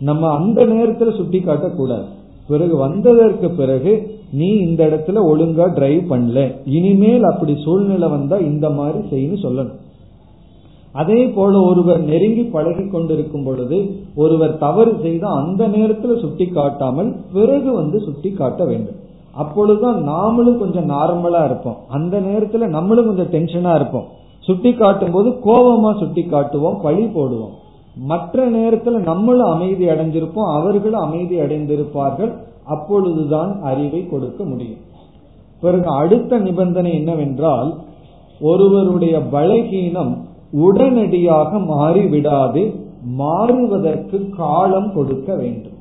நம்ம 0.00 0.30
அந்த 0.38 0.60
நேரத்துல 0.72 1.12
சுட்டி 1.16 1.38
காட்டக்கூடாது 1.38 2.06
பிறகு 2.48 2.74
வந்ததற்கு 2.76 3.48
பிறகு 3.60 3.92
நீ 4.40 4.48
இந்த 4.66 4.80
இடத்துல 4.84 5.20
ஒழுங்கா 5.30 5.66
டிரைவ் 5.74 6.02
பண்ணல. 6.12 6.38
இனிமேல் 6.76 7.24
அப்படி 7.30 7.52
சூழ்நிலை 7.64 8.08
வந்தா 8.08 8.36
இந்த 8.50 8.66
மாதிரி 8.70 9.00
செய்யணும் 9.12 9.44
சொல்லணும். 9.44 9.78
அதே 10.94 11.26
போல 11.26 11.60
ஒருவர் 11.60 12.02
நெருங்கி 12.02 12.42
பழகி 12.42 12.88
கொண்டிருக்கும் 12.88 13.44
பொழுது 13.44 13.78
ஒருவர் 14.16 14.58
தவறு 14.58 14.98
செய்த 15.02 15.28
அந்த 15.28 15.68
நேரத்துல 15.68 16.20
சுட்டி 16.20 16.46
காட்டாமல் 16.46 17.16
பிறகு 17.32 17.70
வந்து 17.72 18.00
சுட்டி 18.00 18.30
காட்ட 18.32 18.64
வேண்டும். 18.64 19.00
அப்பொழுதுதான் 19.34 20.08
நாமளும் 20.08 20.58
கொஞ்சம் 20.58 20.90
நார்மலா 20.90 21.44
இருப்போம். 21.44 21.76
அந்த 21.88 22.20
நேரத்துல 22.20 22.66
நம்மளும் 22.66 23.06
கொஞ்சம் 23.06 23.32
டென்ஷனா 23.32 23.74
இருப்போம். 23.74 24.08
சுட்டி 24.40 24.72
காட்டும் 24.74 25.10
போது 25.10 25.28
கோபமா 25.30 25.98
சுட்டி 25.98 26.22
காட்டுவோம் 26.22 26.80
பழி 26.82 27.04
போடுவோம். 27.04 27.54
மற்ற 27.96 28.50
நேரத்துல 28.50 29.02
நம்மளும் 29.02 29.50
அமைதி 29.50 29.86
அடைஞ்சிருப்போம் 29.86 30.52
அவர்களும் 30.60 31.00
அமைதி 31.00 31.36
அடைந்திருப்பார்கள். 31.40 32.32
அப்பொழுதுதான் 32.66 33.62
அறிவை 33.62 34.08
கொடுக்க 34.08 34.44
முடியும். 34.44 34.82
பிறகு 35.60 35.88
அடுத்த 35.88 36.38
நிபந்தனை 36.38 36.94
என்னவென்றால் 36.94 37.70
ஒருவருடைய 38.40 39.18
பலகீனம் 39.32 40.14
உடனடியாக 40.62 41.58
மாறிவிடாது 41.58 42.62
மாறுவதற்கு 43.16 44.30
காலம் 44.36 44.90
கொடுக்க 44.94 45.34
வேண்டும். 45.34 45.78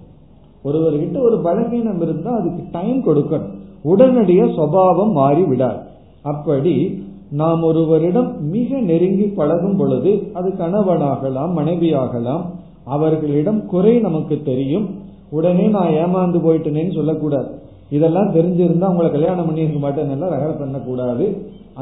ஒருவர்கிட்ட 0.65 1.21
ஒரு 1.21 1.37
பலவீனம் 1.39 2.01
இருந்தா 2.01 2.31
அதுக்கு 2.35 2.63
டைம் 2.71 3.05
கொடுக்கணும். 3.05 3.53
உடனடியா 3.83 4.45
சுவாவம் 4.57 5.11
மாறி 5.11 5.43
விடாது 5.43 5.79
அப்படி 6.21 7.03
நாம் 7.31 7.63
ஒருவரிடம் 7.63 8.49
மிக 8.49 8.79
நெருங்கி 8.79 9.23
பழகும் 9.23 9.77
பொழுது 9.77 10.29
அது 10.33 10.49
கணவனாகலாம் 10.49 11.53
மனைவியாகலாம் 11.57 12.43
அவர்களிடம் 12.85 13.65
குறை 13.65 13.99
நமக்கு 13.99 14.41
தெரியும். 14.43 14.87
உடனே 15.29 15.67
நான் 15.67 15.93
ஏமாந்து 16.03 16.39
போயிட்டேனேன்னு 16.45 16.93
சொல்லக்கூடாது. 16.93 17.49
இதெல்லாம் 17.95 18.33
தெரிஞ்சிருந்தா 18.35 18.91
உங்களை 18.91 19.09
கல்யாணம் 19.15 19.47
பண்ணியிருக்க 19.47 19.79
மாட்டேன் 19.85 20.13
எல்லாம் 20.15 20.33
ரகலை 20.35 20.55
பண்ணக்கூடாது. 20.61 21.25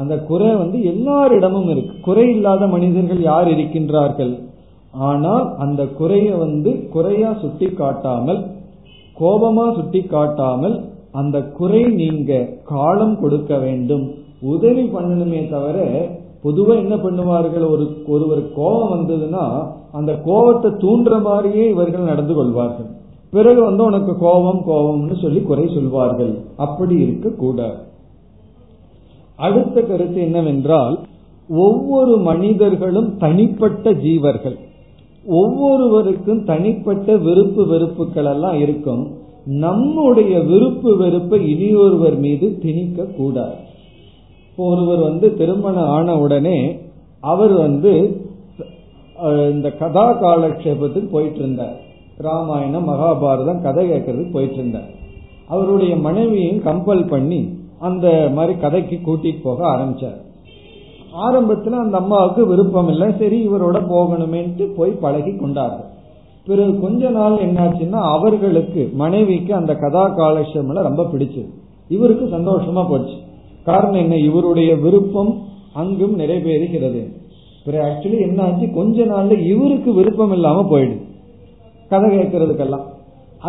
அந்த 0.00 0.14
குறை 0.30 0.50
வந்து 0.62 0.78
எல்லாரிடமும் 0.92 1.68
இருக்கு. 1.72 1.94
குறை 2.06 2.24
இல்லாத 2.36 2.66
மனிதர்கள் 2.74 3.20
யார் 3.30 3.48
இருக்கின்றார்கள்? 3.54 4.32
ஆனால் 5.08 5.44
அந்த 5.64 5.82
குறைய 5.98 6.28
வந்து 6.44 6.70
குறையா 6.94 7.30
சுட்டி 7.42 7.68
காட்டாமல் 7.80 8.40
கோபமா 9.20 9.66
சுட்டி 9.76 10.00
காட்டாமல் 10.14 10.76
அந்த 11.20 11.36
குறை 11.58 11.82
நீங்க 12.00 12.32
காலம் 12.72 13.14
கொடுக்க 13.22 13.52
வேண்டும். 13.66 14.04
உதவி 14.52 14.84
பண்ணணுமே 14.94 15.40
தவிர 15.54 15.78
பொதுவா 16.44 16.74
என்ன 16.84 16.94
பண்ணுவார்கள்? 17.02 17.66
ஒரு 17.74 17.84
ஒருவர் 18.14 18.42
கோபம் 18.58 18.92
வந்ததுன்னா 18.94 19.44
அந்த 19.98 20.12
கோபத்தை 20.28 20.70
தூண்டுற 20.84 21.14
மாதிரியே 21.28 21.64
இவர்கள் 21.74 22.10
நடந்து 22.10 22.34
கொள்வார்கள். 22.34 22.88
பிறகு 23.32 23.60
வந்து 23.68 23.82
உனக்கு 23.90 24.12
கோபம் 24.24 24.62
கோபம்னு 24.66 25.16
சொல்லி 25.22 25.40
குறை 25.42 25.64
சொல்வார்கள். 25.74 26.34
அப்படி 26.64 26.94
இருக்க 27.04 27.28
கூடாது 27.42 27.80
அடுத்த 29.46 29.76
கருத்து 29.80 30.18
என்னவென்றால் 30.20 30.96
ஒவ்வொரு 31.48 32.14
மனிதர்களும் 32.26 33.08
தனிப்பட்ட 33.22 33.92
ஜீவர்கள். 34.04 34.58
ஒவ்வொருவருக்கும் 35.26 36.42
தனிப்பட்ட 36.44 37.16
விருப்பு 37.26 37.62
வெறுப்புகள் 37.66 38.28
எல்லாம் 38.34 38.58
இருக்கும். 38.64 39.02
நம்முடைய 39.64 40.34
விருப்பு 40.50 40.90
வெறுப்பை 40.96 41.38
இனியொருவர் 41.52 42.16
மீது 42.24 42.48
திணிக்க 42.64 43.06
கூடாது 43.18 43.56
ஒருவர் 44.56 45.00
வந்து 45.08 45.28
திருமணம் 45.38 45.90
ஆன 45.96 46.16
உடனே 46.24 46.58
அவர் 47.32 47.54
வந்து 47.64 47.92
இந்த 49.54 49.68
கதா 49.80 50.06
காலக்ஷேபத்துக்கு 50.22 51.10
போயிட்டு 51.10 51.40
இருந்தார். 51.42 51.78
ராமாயணம் 52.22 52.88
மகாபாரதம் 52.88 53.62
கதை 53.62 53.90
கேட்கறதுக்கு 53.90 54.32
போயிட்டு 54.32 54.54
இருந்தார். 54.54 54.88
அவருடைய 55.48 55.96
மனைவியும் 55.96 56.62
கம்பல் 56.62 57.08
பண்ணி 57.08 57.58
அந்த 57.78 58.30
மாதிரி 58.34 58.58
கதைக்கு 58.58 59.00
கூட்டிட்டு 59.04 59.42
போக 59.42 59.66
ஆரம்பிச்சார். 59.66 60.20
ஆரம்பத்துல 61.20 61.70
அந்த 61.70 61.96
அம்மாவுக்கு 61.98 62.46
விருப்பம் 62.46 62.88
இல்லை. 62.88 63.14
சரி 63.18 63.48
இவரோட 63.48 63.80
போகணுமேன்ட்டு 63.90 64.74
போய் 64.74 64.90
பழகி 64.90 65.36
கொண்டார்கள். 65.36 65.90
பிறகு 66.46 66.80
கொஞ்ச 66.80 67.10
நாள் 67.10 67.32
என்னாச்சுன்னா 67.32 68.00
அவர்களுக்கு 68.16 68.90
மனைவிக்கு 68.92 69.54
அந்த 69.54 69.74
கதா 69.74 70.18
காலட்சம்ல 70.18 70.82
ரொம்ப 70.82 71.02
பிடிச்சது. 71.02 71.48
இவருக்கு 71.88 72.38
சந்தோஷமா 72.38 72.88
போச்சு. 72.88 73.14
காரணம் 73.64 74.00
என்ன? 74.00 74.16
இவருடைய 74.16 74.76
விருப்பம் 74.76 75.42
அங்கும் 75.72 76.18
நிறைவேறுகிறது. 76.18 77.20
பிறகு 77.64 77.90
ஆக்சுவலி 77.90 78.20
என்ன 78.20 78.42
ஆச்சு 78.42 78.70
கொஞ்ச 78.70 79.04
நாள்ல 79.04 79.46
இவருக்கு 79.46 79.92
விருப்பம் 79.92 80.32
இல்லாம 80.32 80.78
போயிடுது 80.78 81.01
கதை 81.92 82.08
கேட்கறதுக்கெல்லாம். 82.16 82.86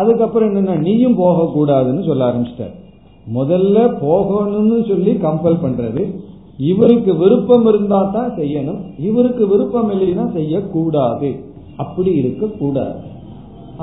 அதுக்கப்புறம் 0.00 0.48
என்னன்னா 0.50 0.74
நீயும் 0.86 1.18
போக 1.22 1.44
கூடாதுன்னு 1.54 2.06
சொல்ல 2.06 2.28
ஆரம்பிச்சிட்டார். 2.28 2.74
முதல்ல 3.36 3.78
போகணும்னு 4.04 4.78
சொல்லி 4.88 5.12
கம்பல் 5.26 5.62
பண்றது. 5.64 6.02
இவருக்கு 6.70 7.12
விருப்பம் 7.16 7.66
இருந்தா 7.66 8.00
தான் 8.16 8.32
செய்யணும். 8.38 8.80
இவருக்கு 8.98 9.44
விருப்பம் 9.52 9.90
இல்லைன்னா 9.92 10.26
செய்யக்கூடாது. 10.32 11.30
அப்படி 11.82 12.10
இருக்க 12.22 12.46
கூடாது 12.60 12.98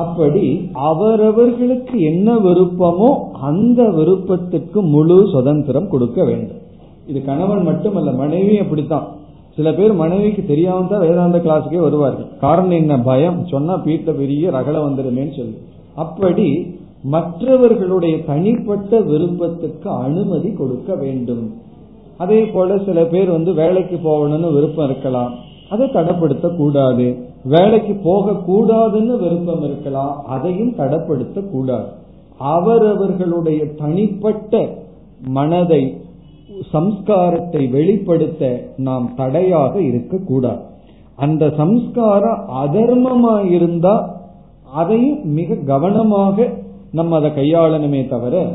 அப்படி 0.03 0.43
அவரவர்களுக்கு 0.89 1.95
என்ன 2.09 2.35
விருப்பமோ 2.45 3.09
அந்த 3.47 3.81
விருப்பத்துக்கு 3.97 4.81
முழு 4.93 5.17
சுதந்திரம் 5.33 5.89
கொடுக்க 5.93 6.19
வேண்டும். 6.29 6.61
இது 7.07 7.19
கணவன் 7.25 7.63
மட்டுமல்ல 7.63 8.11
மனைவி 8.21 8.55
அப்படித்தான். 8.57 9.07
சில 9.55 9.73
பேர் 9.73 9.93
மனைவிக்கு 9.93 10.45
தெரியாம 10.45 10.87
தான் 10.87 10.99
வேதாந்த 10.99 11.37
கிளாஸுக்கே 11.37 11.77
வருவார்கள். 11.77 12.25
காரணம் 12.39 12.69
என்ன? 12.69 12.99
பயம். 12.99 13.47
சொன்னா 13.47 13.77
வீட்டுல 13.77 14.11
பெரிய 14.11 14.49
ரகல 14.49 14.79
வந்துடுமேன்னு 14.87 15.35
சொல்லி. 15.35 15.57
அப்படி 15.95 16.75
மற்றவர்களுடைய 17.03 18.23
தனிப்பட்ட 18.23 18.99
விருப்பத்துக்கு 18.99 19.89
அனுமதி 19.89 20.51
கொடுக்க 20.51 20.95
வேண்டும். 20.95 21.53
அதே 22.17 22.45
போல 22.45 22.77
சில 22.77 23.05
பேர் 23.05 23.29
வந்து 23.29 23.53
வேலைக்கு 23.53 23.99
போகணும்னு 24.03 24.53
விருப்பம் 24.53 24.89
இருக்கலாம். 24.89 25.33
அதை 25.69 25.87
தடப்படுத்த 25.87 26.55
கூடாது 26.55 27.15
வேலைக்கு 27.45 27.93
போக 27.93 28.31
கூடாதுன்னு 28.31 29.19
விருப்பம் 29.19 29.63
இருக்கலாம். 29.63 30.25
அதையும் 30.25 30.73
தடப்படுத்த 30.77 31.49
கூடாது 31.49 31.85
அவரவர்களுடைய 32.37 33.73
தனிப்பட்ட 33.73 34.77
மனதை 35.27 36.00
சம்ஸ்காரத்தை 36.73 37.69
வெளிப்படுத்த 37.69 38.71
நாம் 38.77 39.15
தடையாக 39.15 39.81
இருக்கக்கூடாது. 39.81 40.61
அந்த 41.15 41.49
சம்ஸ்காரம் 41.49 42.41
அதர்மமா 42.63 43.51
இருந்தா 43.51 44.19
அதையும் 44.73 45.23
மிக 45.23 45.55
கவனமாக 45.55 46.49
நம்ம 46.91 47.15
அதை 47.15 47.29
கையாளணுமே 47.29 48.09
தவிர 48.09 48.53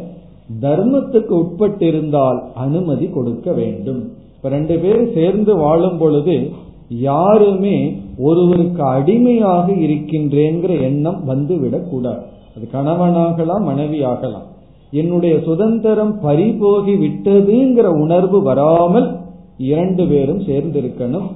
தர்மத்துக்கு 0.62 1.28
உட்பட்டு 1.28 1.86
இருந்தால் 1.86 2.42
அனுமதி 2.54 3.06
கொடுக்க 3.06 3.52
வேண்டும். 3.52 4.12
இப்ப 4.36 4.48
ரெண்டு 4.48 4.78
பேரும் 4.78 5.12
சேர்ந்து 5.14 5.56
வாழும் 5.56 5.98
பொழுது 5.98 6.50
யாருமே 6.88 8.00
ஒருவருக்கு 8.18 8.82
அடிமையாக 8.82 9.72
இருக்கின்றேங்கிற 9.72 10.82
எண்ணம் 10.82 11.20
வந்துவிடக் 11.28 11.88
கூடாது 11.90 12.22
அது 12.56 12.68
கணவனாகலாம் 12.72 13.64
மனைவி 13.64 14.02
ஆகலாம் 14.02 14.54
என்னுடைய 14.90 15.40
சுதந்திரம் 15.44 16.20
பறிபோகி 16.20 16.94
விட்டதுங்கிற 16.94 17.82
உணர்வு 17.82 18.42
வராமல் 18.42 19.16
இரண்டு 19.58 20.06
பேரும் 20.06 20.40
சேர்ந்து 20.40 20.80
இருக்கணும் 20.80 21.26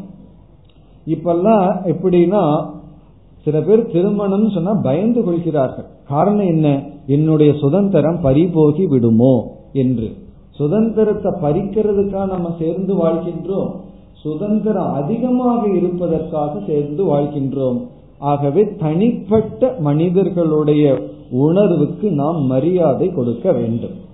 இப்பெல்லாம் 1.07 1.67
எப்படின்னா 1.85 2.67
சில 3.45 3.61
பேர் 3.61 3.91
திருமணம் 3.91 4.51
சொன்னா 4.51 4.75
பயந்து 4.75 5.25
கொள்கிறார்கள். 5.25 5.85
காரணம் 6.09 6.47
என்ன? 6.47 6.83
என்னுடைய 7.07 7.53
சுதந்திரம் 7.53 8.21
பறிபோகி 8.21 8.87
விடுமோ 8.87 9.57
என்று. 9.73 10.13
சுதந்திரத்தை 10.51 11.33
பறிக்கிறதுக்காக 11.43 12.27
நம்ம 12.27 12.55
சேர்ந்து 12.59 12.95
வாழ்கின்றோம். 12.95 13.71
சுதந்திரம் 14.13 14.93
அதிகமாக 14.93 15.69
இருப்பதற்காக 15.69 16.61
சேர்ந்து 16.67 17.05
வாழ்கின்றோம். 17.05 17.87
ஆகவே 18.19 18.75
தனிப்பட்ட 18.79 19.77
மனிதர்களுடைய 19.79 20.99
உணர்வுக்கு 21.31 22.11
நாம் 22.11 22.43
மரியாதை 22.43 23.09
கொடுக்க 23.09 23.53
வேண்டும். 23.53 24.09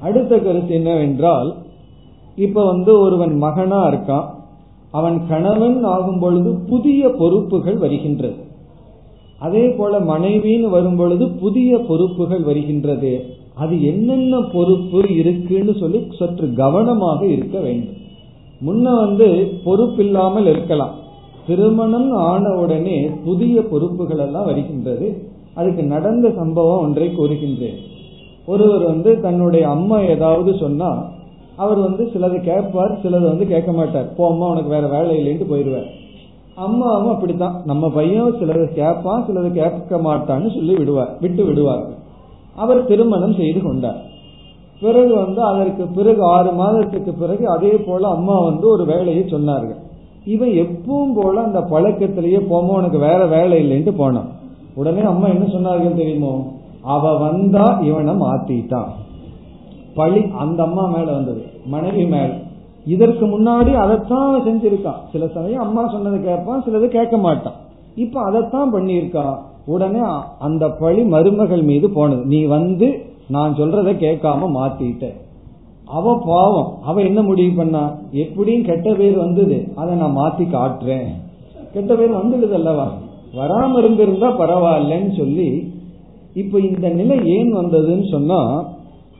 அடுத்த 0.00 0.38
கருத்து 0.38 0.74
என்னவென்றால் 0.74 1.54
இப்ப 2.36 2.64
வந்து 2.64 3.00
ஒருவன் 3.00 3.36
மகனா 3.36 3.88
இருக்கான். 3.88 4.24
அவன் 4.90 5.26
கணவன் 5.28 5.84
ஆகும் 5.84 6.18
பொழுது 6.18 6.54
புதிய 6.68 7.08
பொறுப்புகள் 7.08 7.76
வருகின்றது. 7.76 8.34
அதே 9.38 9.68
போல 9.68 10.00
மனைவின்னு 10.00 10.70
வரும் 10.70 10.96
பொழுது 10.96 11.28
புதிய 11.28 11.78
பொறுப்புகள் 11.78 12.42
வருகின்றது. 12.42 13.24
அது 13.54 13.82
என்னென்ன 13.82 14.40
பொறுப்பு 14.40 15.14
இருக்குன்னு 15.14 15.74
சொல்லி 15.80 16.06
சற்று 16.18 16.52
கவனமாக 16.54 17.26
இருக்க 17.26 17.60
வேண்டும். 17.60 18.00
முன்ன 18.66 18.96
வந்து 18.96 19.52
பொறுப்பில்லாமல் 19.64 20.46
இருக்கலாம். 20.46 20.94
திருமணம் 21.46 22.12
ஆன 22.12 22.54
உடனே 22.54 23.10
புதிய 23.24 23.62
பொறுப்புகள் 23.62 24.18
எல்லாம் 24.18 24.44
வருகின்றது. 24.44 25.31
அதுக்கு 25.54 25.82
நடந்த 25.82 26.30
சம்பவம் 26.30 26.82
ஒன்றை 26.82 27.08
கூறுகின்றேன். 27.08 27.78
ஒருவர் 28.46 28.84
வந்து 28.84 29.20
தன்னுடைய 29.20 29.68
அம்மா 29.68 29.98
ஏதாவது 30.00 30.54
சொன்னா 30.54 31.04
அவர் 31.56 31.78
வந்து 31.78 32.10
சிலது 32.14 32.42
கேட்பார் 32.42 33.00
சிலது 33.02 33.20
வந்து 33.20 33.46
கேட்க 33.46 33.72
மாட்டார். 33.72 34.14
போ 34.14 34.28
அம்மா 34.28 34.46
உனக்கு 34.46 34.68
வேற 34.68 34.86
வேலை 34.86 35.16
இல்லைன்ட்டு 35.20 35.52
போயிடுவார். 35.52 35.88
அம்மாவும் 36.54 37.12
அப்படித்தான். 37.14 37.62
நம்ம 37.64 37.90
பையன் 37.90 38.38
சிலது 38.40 38.72
கேட்பான் 38.72 39.24
சிலது 39.28 39.52
கேட்க 39.52 39.96
மாட்டான்னு 39.96 40.54
சொல்லி 40.54 40.74
விடுவார் 40.74 41.16
விட்டு 41.20 41.44
விடுவார். 41.44 41.84
அவர் 42.56 42.86
திருமணம் 42.86 43.34
செய்து 43.34 43.62
கொண்டார். 43.62 44.00
பிறகு 44.80 45.14
வந்து 45.14 45.42
அதற்கு 45.42 45.84
பிறகு 45.86 46.22
ஆறு 46.24 46.52
மாதத்துக்கு 46.52 47.12
பிறகு 47.12 47.48
அதே 47.48 47.76
போல 47.76 48.08
அம்மா 48.08 48.40
வந்து 48.40 48.68
ஒரு 48.68 48.84
வேலையை 48.84 49.24
சொன்னார்கள். 49.24 49.80
இவன் 50.24 50.48
எப்பவும் 50.48 51.14
போல 51.14 51.42
அந்த 51.42 51.60
பழக்கத்திலேயே 51.60 52.40
போமா 52.50 52.74
உனக்கு 52.80 52.98
வேற 52.98 53.26
வேலை 53.26 53.56
இல்லைன்ட்டு 53.62 53.96
போனான். 53.96 54.40
உடனே 54.74 55.00
அம்மா 55.00 55.26
என்ன 55.26 55.44
சொன்னார்கள் 55.44 55.96
தெரியுமோ? 55.96 56.52
அவ 56.82 57.18
வந்தா 57.18 57.78
இவனை 57.80 58.14
மாத்திட்டான். 58.14 58.88
பழி 59.94 60.24
அந்த 60.38 60.62
அம்மா 60.62 60.86
மேல 60.86 61.12
வந்தது 61.12 61.42
மனைவி 61.66 62.06
மேல. 62.06 62.30
இதற்கு 62.86 63.26
முன்னாடி 63.26 63.74
அதைத்தான் 63.74 64.40
செஞ்சிருக்கான் 64.40 65.00
சில 65.12 65.26
சமயம் 65.26 65.62
அம்மா 65.62 65.88
சொன்னதை 65.88 66.22
கேட்பான் 66.22 66.62
சிலது 66.62 66.86
கேட்க 66.86 67.16
மாட்டான். 67.16 67.52
இப்ப 67.94 68.20
அதைத்தான் 68.20 68.74
பண்ணியிருக்கா. 68.74 69.38
உடனே 69.66 70.00
அந்த 70.38 70.68
பழி 70.68 71.02
மருமகள் 71.02 71.62
மீது 71.62 71.90
போனது. 71.90 72.24
நீ 72.24 72.44
வந்து 72.44 73.06
நான் 73.28 73.54
சொல்றத 73.54 73.92
கேட்காம 73.92 74.50
மாத்திட்ட. 74.54 75.12
அவ 75.86 76.22
பாவம். 76.26 76.78
அவ 76.84 77.00
என்ன 77.00 77.22
முடிவு 77.22 77.56
பண்ணா? 77.56 77.92
எப்படியும் 78.10 78.64
கெட்ட 78.64 78.94
பேர் 78.94 79.16
வந்தது. 79.16 79.72
அதை 79.76 79.94
நான் 79.94 80.16
மாத்தி 80.16 80.44
காட்டுறேன். 80.44 81.06
கெட்ட 81.72 81.94
பேர் 81.94 82.10
வந்துடுது 82.10 82.52
அல்லவா? 82.52 82.88
வராம 83.36 83.78
இருந்திருந்தா 83.78 84.28
பரவாயில்லன்னு 84.38 85.16
சொல்லி 85.16 85.72
இப்ப 86.34 86.58
இந்த 86.58 86.88
நிலை 86.88 87.26
ஏன் 87.26 87.56
வந்ததுன்னு 87.56 88.10
சொன்னா 88.10 88.64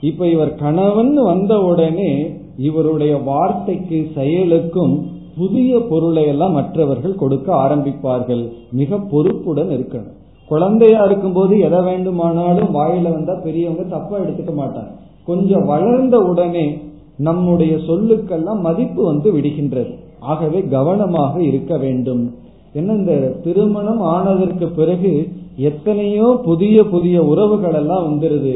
இப்ப 0.00 0.26
இவர் 0.26 0.54
கணவன் 0.54 1.14
வந்த 1.14 1.60
உடனே 1.60 2.30
இவருடைய 2.58 3.16
வார்த்தைக்கு 3.16 4.10
செயலுக்கும் 4.14 4.94
புதிய 5.36 5.78
பொருளை 5.80 6.26
எல்லாம் 6.26 6.52
மற்றவர்கள் 6.52 7.14
கொடுக்க 7.14 7.54
ஆரம்பிப்பார்கள். 7.54 8.52
மிக 8.72 8.98
பொறுப்புடன் 8.98 9.68
இருக்கணும். 9.68 10.12
குழந்தையா 10.48 11.04
இருக்கும்போது 11.04 11.58
எதை 11.58 11.80
வேண்டுமானாலும் 11.80 12.74
வாயில 12.74 13.02
வந்தா 13.02 13.34
பெரியவங்க 13.34 13.82
தப்பா 13.82 14.18
எடுத்துக்க 14.18 14.52
மாட்டாங்க. 14.60 14.90
கொஞ்சம் 15.24 15.64
வளர்ந்த 15.64 16.18
உடனே 16.18 16.78
நம்முடைய 17.16 17.76
சொல்லுக்கெல்லாம் 17.76 18.60
மதிப்பு 18.60 19.04
வந்து 19.04 19.32
விடுகின்றது. 19.32 19.94
ஆகவே 20.20 20.60
கவனமாக 20.62 21.42
இருக்க 21.42 21.78
வேண்டும். 21.78 22.34
என்ன 22.74 22.92
இந்த 22.92 23.14
திருமணம் 23.44 24.00
ஆனதற்கு 24.00 24.66
பிறகு 24.68 25.28
எத்தனையோ 25.56 26.40
புதிய 26.44 26.84
புதிய 26.84 27.22
உறவுகள் 27.22 27.74
எல்லாம் 27.74 28.06
வந்துருது. 28.06 28.54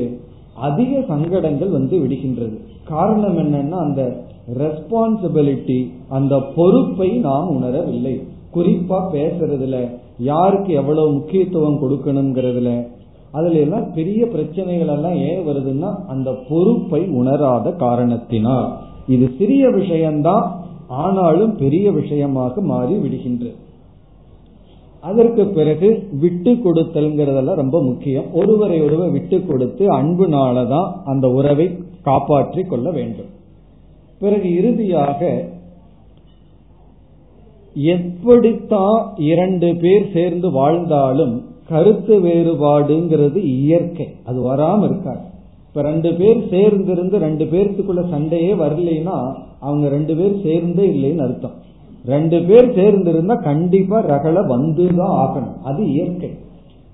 அதிக 0.55 1.01
சங்கடங்கள் 1.09 1.69
வந்து 1.69 1.97
விடுகின்றது. 1.99 2.57
காரணம் 2.85 3.39
என்னன்னா 3.39 3.79
அந்த 3.87 4.03
ரெஸ்பான்சிபிலிட்டி 4.59 5.79
அந்த 6.09 6.35
பொறுப்பை 6.57 7.09
நாம் 7.09 7.49
உணரவில்லை. 7.57 8.15
குறிப்பா 8.55 8.99
பேசுறதுல 9.15 9.79
யாருக்கு 10.19 10.73
எவ்வளவு 10.73 11.13
முக்கியத்துவம் 11.13 11.81
கொடுக்கணுங்கிறதுல. 11.83 12.71
அதுல 13.33 13.59
எல்லாம் 13.59 13.87
பெரிய 13.95 14.27
பிரச்சனைகள் 14.27 14.93
எல்லாம் 14.97 15.17
ஏன் 15.31 15.43
வருதுன்னா 15.47 15.91
அந்த 16.09 16.31
பொறுப்பை 16.49 17.03
உணராத 17.21 17.71
காரணத்தினால். 17.71 18.69
இது 19.09 19.27
சிறிய 19.39 19.69
விஷயம்தான் 19.71 20.47
ஆனாலும் 20.89 21.57
பெரிய 21.57 21.91
விஷயமாக 21.91 22.61
மாறி 22.61 22.95
விடுகின்றது. 22.95 23.57
அதற்கு 25.09 25.45
பிறகு 25.57 25.89
விட்டு 26.23 26.53
கொடுத்தல்ங்கிறதெல்லாம் 26.65 27.61
ரொம்ப 27.63 27.79
முக்கியம். 27.89 28.29
ஒருவரை 28.41 28.79
ஒருவர் 28.87 29.15
விட்டு 29.17 29.39
கொடுத்து 29.49 29.85
அன்புனாலதான் 29.99 30.89
அந்த 31.13 31.27
உறவை 31.39 31.67
காப்பாற்றி 32.09 32.63
கொள்ள 32.63 32.89
வேண்டும். 32.99 33.31
பிறகு 34.23 34.49
இறுதியாக 34.61 35.21
எப்படித்தான் 37.95 39.01
இரண்டு 39.33 39.69
பேர் 39.83 40.07
சேர்ந்து 40.13 40.51
வாழ்ந்தாலும் 40.59 41.35
கருத்து 41.71 42.15
வேறுபாடுங்கிறது 42.27 43.41
இயற்கை. 43.61 44.07
அது 44.29 44.39
வராம 44.51 44.85
இருக்காது. 44.89 45.25
இப்ப 45.69 45.83
ரெண்டு 45.91 46.11
பேர் 46.21 46.41
சேர்ந்திருந்து 46.53 47.17
ரெண்டு 47.27 47.45
பேர்த்துக்குள்ள 47.53 48.03
சண்டையே 48.13 48.53
வரலைன்னா 48.65 49.17
அவங்க 49.67 49.87
ரெண்டு 49.97 50.15
பேர் 50.21 50.37
சேர்ந்தே 50.45 50.87
இல்லைன்னு 50.95 51.25
அர்த்தம். 51.27 51.57
ரெண்டு 52.07 52.43
பேர் 52.43 52.75
சேர்ந்து 52.75 53.11
இருந்தா 53.11 53.35
கண்டிப்பா 53.35 53.99
ரகல 53.99 54.39
வந்துதான் 54.47 55.15
ஆகணும். 55.23 55.63
அது 55.65 55.91
இயற்கை. 55.91 56.31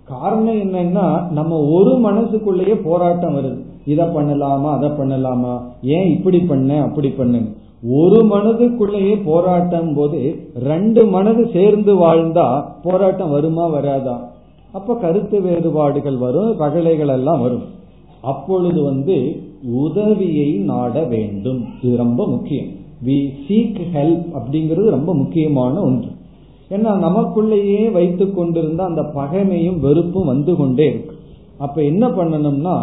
காரணம் 0.04 0.56
என்னன்னா 0.56 1.30
நம்ம 1.30 1.58
ஒரு 1.58 1.98
மனசுக்குள்ளேயே 1.98 2.74
போராட்டம் 2.74 3.36
வருது. 3.36 3.58
இதை 3.86 4.04
பண்ணலாமா 4.06 4.70
அதை 4.70 4.88
பண்ணலாமா? 4.88 5.60
ஏன் 5.82 6.10
இப்படி 6.10 6.40
பண்ண 6.40 6.82
அப்படி 6.82 7.08
பண்ணு 7.08 7.40
ஒரு 7.90 8.24
மனதுக்குள்ளேயே 8.24 9.20
போராட்டம் 9.24 9.94
போது 9.94 10.48
ரெண்டு 10.54 11.06
மனது 11.06 11.50
சேர்ந்து 11.52 11.94
வாழ்ந்தா 11.94 12.64
போராட்டம் 12.82 13.30
வருமா 13.30 13.66
வராதா? 13.66 14.30
அப்ப 14.72 14.94
கருத்து 14.94 15.40
வேறுபாடுகள் 15.40 16.16
வரும் 16.16 16.58
ரகலைகள் 16.58 17.08
எல்லாம் 17.08 17.40
வரும். 17.40 17.62
அப்பொழுது 18.22 18.82
வந்து 18.82 19.42
உதவியை 19.72 20.52
நாட 20.52 21.02
வேண்டும். 21.02 21.64
இது 21.82 21.96
ரொம்ப 21.96 22.26
முக்கியம். 22.26 22.80
வி 23.06 23.18
சீக் 23.46 23.78
ஹெல்ப் 23.94 24.26
அப்படிங்கிறது 24.38 24.88
ரொம்ப 24.90 25.14
முக்கியமான 25.14 25.80
ஒன்று. 25.80 26.10
ஏன்னா 26.70 26.90
நமக்குள்ளேயே 27.06 27.92
வைத்து 27.92 28.34
கொண்டிருந்த 28.34 28.84
அந்த 28.84 29.02
பகைமையும் 29.14 29.80
வெறுப்பும் 29.80 30.26
வந்து 30.26 30.56
கொண்டே 30.56 30.86
இருக்கு. 30.88 31.14
அப்ப 31.58 31.82
என்ன 31.82 32.08
பண்ணணும்னா 32.08 32.76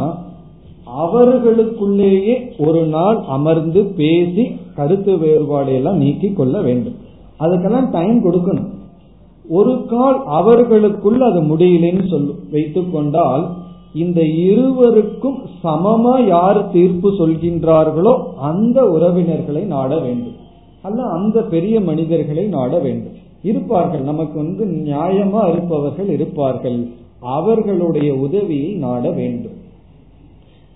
அவர்களுக்குள்ளேயே 0.86 2.36
ஒரு 2.57 2.86
நாள் 2.86 3.17
அமர்ந்து 3.28 3.84
பேசி 3.84 4.45
கருத்து 4.76 5.17
வேறுபாடு 5.17 5.74
எல்லாம் 5.74 5.97
நீக்கி 5.97 6.30
கொள்ள 6.34 6.61
வேண்டும். 6.61 6.97
அதுக்கெல்லாம் 7.39 7.91
டைம் 7.91 8.26
கொடுக்கணும். 8.26 8.70
ஒரு 9.49 9.86
கால் 9.86 10.20
அவர்களுக்குள் 10.26 11.22
அது 11.22 11.41
முடியலன்னு 11.41 12.09
சொல்லு 12.09 12.36
வைத்துக் 12.51 12.93
கொண்டால் 12.93 13.43
இந்த 13.94 14.22
இருவருக்கும் 14.22 15.38
சமமா 15.64 16.28
யார் 16.28 16.70
தீர்ப்பு 16.72 17.10
சொல்கின்றார்களோ 17.10 18.20
அந்த 18.40 18.84
உறவினர்களை 18.84 19.64
நாட 19.66 20.00
வேண்டும். 20.00 20.36
அல்ல 20.82 21.04
அந்த 21.04 21.42
பெரிய 21.42 21.80
மனிதர்களை 21.80 22.46
நாட 22.46 22.80
வேண்டும். 22.80 23.14
இருப்பார்கள். 23.42 24.02
நமக்கு 24.02 24.38
வந்து 24.38 24.66
நியாயமா 24.66 25.52
இருப்பவர்கள் 25.52 26.08
இருப்பார்கள். 26.08 26.88
அவர்களுடைய 27.20 28.14
உதவியை 28.16 28.72
நாட 28.72 29.10
வேண்டும். 29.10 29.58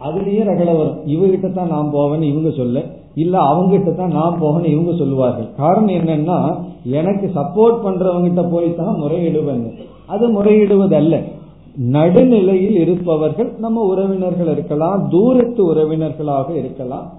அதுலயே 0.02 0.44
ரகல 0.44 0.78
வரும் 0.78 0.98
இவகிட்ட 1.06 1.54
தான் 1.54 1.68
நான் 1.68 1.92
போவேன்னு 1.94 2.22
இவங்க 2.22 2.50
சொல்ல. 2.50 2.86
இல்ல 3.16 3.40
அவங்ககிட்ட 3.40 3.96
தான் 3.96 4.12
நான் 4.12 4.42
போவேன்னு 4.42 4.66
இவங்க 4.66 4.94
சொல்லுவார்கள். 4.94 5.48
காரணம் 5.58 5.96
என்னன்னா 5.96 6.58
எனக்கு 6.84 7.32
சப்போர்ட் 7.36 7.84
பண்றவங்கிட்ட 7.84 8.50
போய் 8.50 8.76
தான் 8.76 8.96
முறையிடுவேன் 9.02 9.74
அது 10.08 10.42
முறையிடுவதல்ல. 10.42 11.33
நடுநிலையில் 11.78 12.76
இருப்பவர்கள் 12.76 13.54
நம்ம 13.58 13.84
உறவினர்கள் 13.84 14.48
இருக்கலாம் 14.48 15.10
தூரத்து 15.10 15.74
உறவினர்களாக 15.74 16.50
இருக்கலாம். 16.56 17.12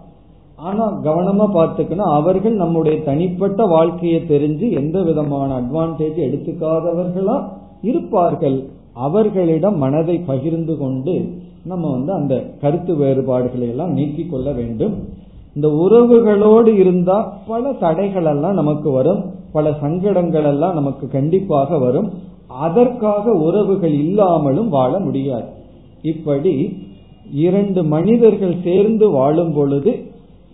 ஆனா 0.56 0.92
கவனமா 1.02 1.46
பார்த்துக்கணும் 1.54 2.12
அவர்கள் 2.18 2.54
நம்முடைய 2.54 3.02
தனிப்பட்ட 3.02 3.64
வாழ்க்கையை 3.64 4.20
தெரிஞ்சு 4.28 4.72
எந்த 4.72 5.02
விதமான 5.02 5.60
அட்வான்டேஜ் 5.60 6.20
எடுத்துக்காதவர்களா 6.26 7.42
இருப்பார்கள். 7.82 8.64
அவர்களிடம் 8.92 9.78
மனதை 9.78 10.18
பகிர்ந்து 10.18 10.78
கொண்டு 10.78 11.14
நம்ம 11.64 11.90
வந்து 11.90 12.12
அந்த 12.12 12.34
கருத்து 12.60 12.96
வேறுபாடுகளை 12.96 13.68
எல்லாம் 13.68 13.92
நீக்கிக் 13.92 14.30
கொள்ள 14.30 14.52
வேண்டும். 14.52 14.94
இந்த 15.54 15.68
உறவுகளோடு 15.68 16.66
இருந்தா 16.66 17.32
பல 17.46 17.72
தடைகள் 17.72 18.24
எல்லாம் 18.24 18.54
நமக்கு 18.54 18.90
வரும் 18.90 19.24
பல 19.52 19.72
சங்கடங்கள் 19.80 20.44
எல்லாம் 20.44 20.74
நமக்கு 20.74 21.08
கண்டிப்பாக 21.08 21.78
வரும். 21.78 22.12
அதற்காக 22.48 23.32
உறவுகள் 23.32 23.92
இல்லாமலும் 23.92 24.68
வாழ 24.68 24.98
முடியாது. 24.98 25.48
இப்படி 26.02 26.54
இரண்டு 27.32 27.84
மனிதர்கள் 27.84 28.56
சேர்ந்து 28.62 29.10
வாழும் 29.10 29.52
பொழுது 29.52 29.92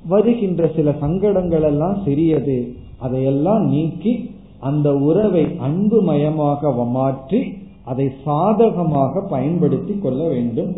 வருகின்ற 0.09 0.69
சில 0.77 0.93
சங்கடங்கள் 1.01 1.63
எல்லாம் 1.63 1.97
சிறியது. 2.05 2.75
அதையெல்லாம் 2.99 3.65
நீக்கி 3.69 4.31
அந்த 4.61 4.95
உறவை 4.95 5.45
அன்புமயமாக 5.59 6.73
மாற்றி 6.85 7.41
அதை 7.85 8.07
சாதகமாக 8.25 9.21
பயன்படுத்தி 9.21 9.99
கொள்ள 9.99 10.29
வேண்டும். 10.29 10.73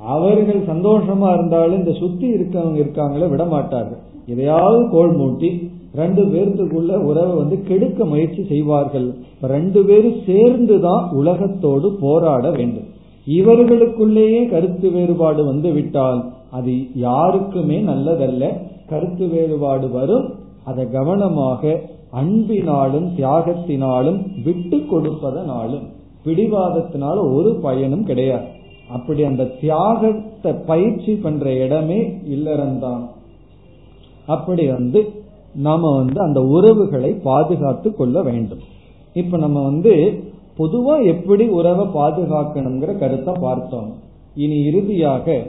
அவர்கள் 0.00 0.62
சந்தோஷமா 0.68 1.28
இருந்தாலும் 1.32 1.78
இந்த 1.78 1.92
சுத்தி 1.92 2.26
இருக்கவங்க 2.28 2.78
இருக்காங்களே 2.84 3.28
விட 3.28 3.44
மாட்டார்கள் 3.44 4.02
எதையாவது 4.26 4.88
கோல் 4.90 5.16
மூட்டி 5.16 5.70
ரெண்டு 5.94 6.22
பேர்த்துக்குள்ள 6.24 6.96
உறவை 6.96 7.36
வந்து 7.36 7.62
கெடுக்க 7.62 8.04
முயற்சி 8.04 8.44
செய்வார்கள். 8.44 9.14
ரெண்டு 9.42 9.84
பேரும் 9.84 10.20
சேர்ந்துதான் 10.26 11.10
உலகத்தோடு 11.10 11.96
போராட 12.00 12.50
வேண்டும். 12.50 12.88
இவர்களுக்குள்ளேயே 13.26 14.50
கருத்து 14.50 14.90
வேறுபாடு 14.90 15.44
வந்து 15.44 15.72
விட்டால் 15.72 16.32
அது 16.50 16.94
யாருக்குமே 16.94 17.80
நல்லதல்ல. 17.80 18.52
கருத்து 18.88 19.26
வேறுபாடு 19.26 19.90
வரும். 19.90 20.34
அதை 20.64 20.90
கவனமாக 20.90 21.80
அன்பினாலும் 22.14 23.08
தியாகத்தினாலும் 23.18 24.26
விட்டு 24.44 24.76
கொடுப்பதனாலும் 24.76 25.86
பிடிவாதத்தினால 26.24 27.34
ஒரு 27.34 27.58
பயனும் 27.62 28.04
கிடையாது. 28.04 28.44
அப்படி 28.90 29.24
அந்த 29.24 29.44
தியாகத்தை 29.44 30.52
பயிற்சி 30.66 31.14
பண்ற 31.14 31.54
இடமே 31.54 32.00
இல்லறந்தான். 32.06 33.08
அப்படி 34.26 34.66
வந்து 34.66 35.12
நாம 35.54 35.96
வந்து 35.96 36.20
அந்த 36.20 36.42
உறவுகளை 36.42 37.10
பாதுகாத்து 37.10 37.94
கொள்ள 37.94 38.22
வேண்டும். 38.22 38.58
இப்ப 39.14 39.36
நம்ம 39.36 39.62
வந்து 39.62 40.22
பொதுவா 40.58 41.04
எப்படி 41.04 41.48
உறவை 41.48 41.86
பாதுகாக்கணுங்கிற 41.86 42.98
கருத்தை 42.98 43.34
பார்த்தோம். 43.40 43.90
இனி 44.34 44.64
இறுதியாக 44.64 45.42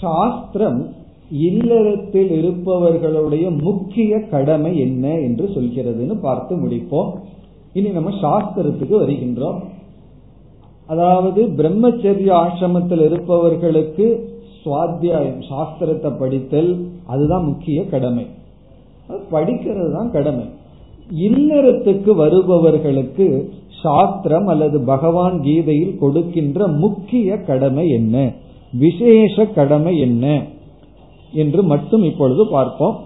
சாஸ்திரம் 0.00 0.92
இல்லறத்தில் 1.30 2.30
இருப்பவர்களுடைய 2.30 3.50
முக்கிய 3.62 4.20
கடமை 4.20 4.78
என்ன 4.78 5.10
என்று 5.20 5.50
சொல்கிறதுன்னு 5.54 6.20
பார்த்து 6.20 6.56
முடிப்போம். 6.56 7.10
இனி 7.72 7.88
நம்ம 7.88 8.10
சாஸ்திரத்துக்கு 8.10 8.94
வருகின்றோம். 8.98 9.60
அதாவது 10.86 11.42
பிரம்மச்சரிய 11.42 12.30
ஆசிரமத்தில் 12.44 13.04
இருப்பவர்களுக்கு 13.04 14.33
சுவாத்தியாயம் 14.64 15.42
சாஸ்திரத்தை 15.50 16.18
படித்தல் 16.18 16.86
அதுதான் 17.06 17.44
முக்கிய 17.44 17.86
கடமை. 17.86 18.26
படிக்கிறது 19.32 19.92
தான் 19.92 20.10
கடமை. 20.10 20.44
இல்லறத்துக்கு 21.20 22.14
வருபவர்களுக்கு 22.14 23.52
சாஸ்திரம் 23.82 24.46
அல்லது 24.46 24.80
பகவான் 24.80 25.42
கீதையில் 25.42 25.98
கொடுக்கின்ற 25.98 26.66
முக்கிய 26.66 27.36
கடமை 27.36 27.88
என்ன? 27.88 28.32
விசேஷ 28.72 29.46
கடமை 29.46 29.98
என்ன? 29.98 30.42
என்று 31.32 31.62
மட்டும் 31.62 32.02
இப்பொழுது 32.02 32.46
பார்ப்போம். 32.46 33.00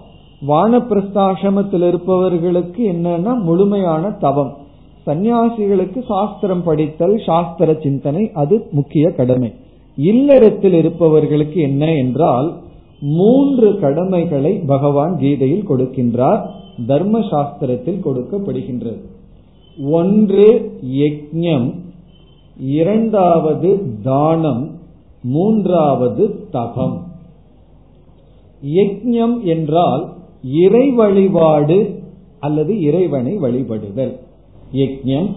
வானப்பிரஸ்தாசிரமத்தில் 0.47 1.87
இருப்பவர்களுக்கு 1.87 2.91
என்னன்னா 2.91 3.41
முழுமையான 3.41 4.11
தவம். 4.11 4.57
சந்நியாசிகளுக்கு 5.05 6.05
சாஸ்திரம் 6.05 6.63
படித்தல் 6.63 7.21
சாஸ்திர 7.25 7.73
சிந்தனை 7.73 8.31
அது 8.33 8.67
முக்கிய 8.71 9.11
கடமை. 9.11 9.53
இல்லறத்தில் 9.95 10.73
இருப்பவர்களுக்கு 10.73 11.61
என்ன 11.61 11.95
என்றால் 11.95 12.53
மூன்று 13.01 13.79
கடமைகளை 13.79 14.53
பகவான் 14.53 15.17
கீதையில் 15.17 15.69
கொடுக்கின்றார் 15.69 16.45
தர்ம 16.87 17.19
சாஸ்திரத்தில் 17.19 18.05
கொடுக்கப்படுகின்றது. 18.05 19.01
ஒன்று 19.89 20.77
யக்ஞம் 20.93 21.73
இரண்டாவது 22.59 23.95
தானம். 24.03 24.77
மூன்றாவது 25.23 26.49
தபம். 26.49 27.07
யக்ஞம் 28.65 29.41
என்றால் 29.41 30.13
இறை 30.43 30.89
வழிபாடு 30.89 32.03
அல்லது 32.39 32.81
இறைவனை 32.81 33.37
வழிபடுதல். 33.37 34.19
யக்ஞம் 34.73 35.29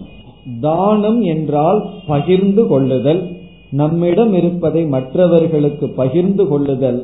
தானம் 0.61 1.21
என்றால் 1.21 1.89
பகிர்ந்து 2.07 2.67
கொள்ளுதல். 2.67 3.31
நம்மிடம் 3.79 4.33
இருப்பதை 4.33 4.81
மற்றவர்களுக்கு 4.85 5.85
பகிர்ந்து 5.99 6.43
கொள்ளுதல் 6.47 6.99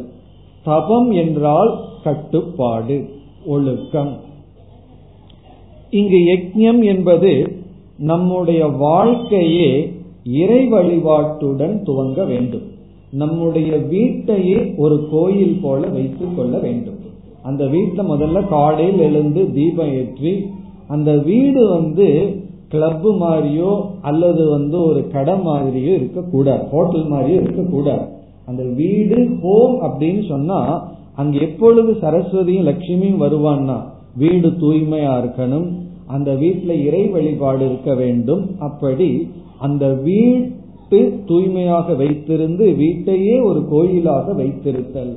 தபம் 0.66 1.12
என்றால் 1.12 1.72
கட்டுப்பாடு 2.04 2.98
ஒழுக்கம். 3.46 4.12
இங்கு 5.92 6.20
யஜ்யம் 6.32 6.82
என்பது 6.84 7.32
நம்முடைய 8.12 8.62
வாழ்க்கையே 8.66 9.72
இறை 10.42 10.62
வழிபாட்டுடன் 10.74 11.76
துவங்க 11.88 12.26
வேண்டும். 12.28 12.68
நம்முடைய 13.14 13.72
வீட்டையே 13.94 14.60
ஒரு 14.78 14.98
கோயில் 15.12 15.58
போல 15.62 15.82
வைத்துக் 15.88 16.36
கொள்ள 16.36 16.56
வேண்டும். 16.58 17.00
அந்த 17.44 17.64
வீட்டை 17.68 18.04
முதல்ல 18.06 18.40
காலையில் 18.48 19.00
எழுந்து 19.00 19.44
தீபம் 19.54 19.94
ஏற்றி 19.94 20.34
அந்த 20.88 21.12
வீடு 21.30 21.62
வந்து 21.70 22.08
கிளப் 22.70 23.08
மாதிரியோ 23.08 23.86
அல்லது 24.02 24.50
வந்து 24.50 24.82
ஒரு 24.82 25.08
கடை 25.08 25.34
மாதிரியோ 25.34 25.94
இருக்கக்கூடாது. 25.94 26.64
ஹோட்டல் 26.72 27.12
மாதிரியோ 27.12 27.42
இருக்கக்கூடாது. 27.42 28.06
அந்த 28.46 28.64
வீடு 28.64 29.30
ஹோம் 29.42 29.76
அப்படின்னு 29.82 30.28
சொன்னா 30.28 30.88
அங்க 31.16 31.38
எப்பொழுது 31.40 31.92
சரஸ்வதியும் 32.02 32.68
லட்சுமியும் 32.68 33.22
வருவான்னா 33.24 33.78
வீடு 34.18 34.50
தூய்மையா 34.50 35.14
இருக்கணும் 35.20 35.68
அந்த 36.08 36.34
வீட்டுல 36.34 36.70
இறை 36.84 37.08
வழிபாடு 37.08 37.66
இருக்க 37.66 37.96
வேண்டும். 37.96 38.44
அப்படி 38.60 39.32
அந்த 39.60 39.88
வீட்டு 39.94 41.00
தூய்மையாக 41.26 41.94
வைத்திருந்து 41.94 42.76
வீட்டையே 42.76 43.40
ஒரு 43.40 43.68
கோயிலாக 43.70 44.32
வைத்திருத்தல். 44.34 45.14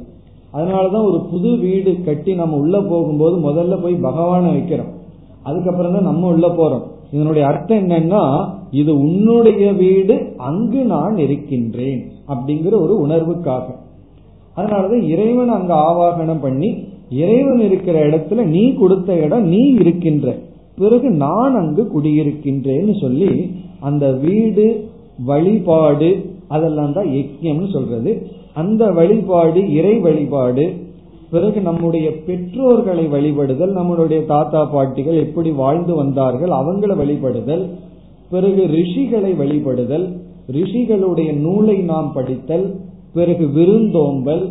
அதனாலதான் 0.55 1.05
ஒரு 1.05 1.21
புது 1.31 1.57
வீடு 1.57 1.99
கட்டி 2.05 2.35
நம்ம 2.35 2.57
உள்ள 2.57 2.81
போகும்போது 2.81 3.37
முதல்ல 3.37 3.83
போய் 3.83 3.95
பகவானை 3.95 4.57
வைக்கிறோம். 4.57 4.93
அதுக்கப்புறம் 5.43 5.93
தான் 5.93 6.03
நம்ம 6.03 6.27
உள்ள 6.27 6.49
போறோம். 6.49 7.01
இதனுடைய 7.13 7.49
அர்த்தம் 7.49 7.79
என்னன்னா 7.79 8.23
இது 8.71 8.93
உன்னுடைய 8.99 9.73
வீடு 9.73 10.15
அங்கு 10.37 10.81
நான் 10.85 11.17
இருக்கின்றேன் 11.19 12.01
அப்படிங்கிற 12.29 12.75
ஒரு 12.85 12.95
உணர்வுக்காக. 13.07 13.67
அதனாலதான் 14.57 15.05
இறைவன் 15.09 15.49
அங்க 15.49 15.73
ஆவாகனம் 15.75 16.41
பண்ணி 16.41 16.71
இறைவன் 17.11 17.61
இருக்கிற 17.61 17.97
இடத்துல 18.09 18.45
நீ 18.45 18.63
கொடுத்த 18.75 19.15
இடம் 19.25 19.47
நீ 19.47 19.63
இருக்கின்ற. 19.81 20.27
பிறகு 20.79 21.11
நான் 21.11 21.55
அங்கு 21.55 21.83
குடியிருக்கின்றேன்னு 21.95 22.95
சொல்லி 23.01 23.33
அந்த 23.81 24.05
வீடு 24.13 24.67
வழிபாடு 25.25 26.11
அதெல்லாம் 26.49 26.93
தான் 26.93 27.07
யஜ்யம்னு 27.07 27.69
சொல்றது. 27.73 28.13
அந்த 28.55 28.83
வழிபாடு 28.91 29.61
இறை 29.73 29.99
வழிபாடு 29.99 30.65
பிறகு 31.33 31.61
நம்முடைய 31.61 32.07
பெற்றோர்களை 32.27 33.05
வழிபடுதல் 33.13 33.73
நம்மளுடைய 33.77 34.21
தாத்தா 34.27 34.63
பாட்டிகள் 34.65 35.19
எப்படி 35.27 35.51
வாழ்ந்து 35.51 35.95
வந்தார்கள் 35.95 36.53
அவங்களை 36.61 36.95
வழிபடுதல் 36.97 37.65
பிறகு 38.31 38.63
ரிஷிகளை 38.75 39.33
வழிபடுதல் 39.41 40.07
ரிஷிகளுடைய 40.51 41.31
நூலை 41.41 41.77
நாம் 41.83 42.11
படித்தல் 42.13 42.67
பிறகு 43.13 43.47
விருந்தோம்பல் 43.49 44.45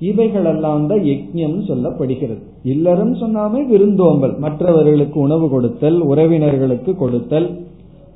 இவைகளெல்லாம் 0.00 0.84
தான் 0.86 1.04
யஜ்யம் 1.04 1.56
சொல்லப்படுகிறது. 1.68 2.42
இல்லறம் 2.64 3.14
சொன்னாமே 3.14 3.60
விருந்தோம்பல் 3.66 4.34
மற்றவர்களுக்கு 4.38 5.18
உணவு 5.20 5.46
கொடுத்தல் 5.48 5.98
உறவினர்களுக்கு 6.02 6.92
கொடுத்தல் 6.96 7.48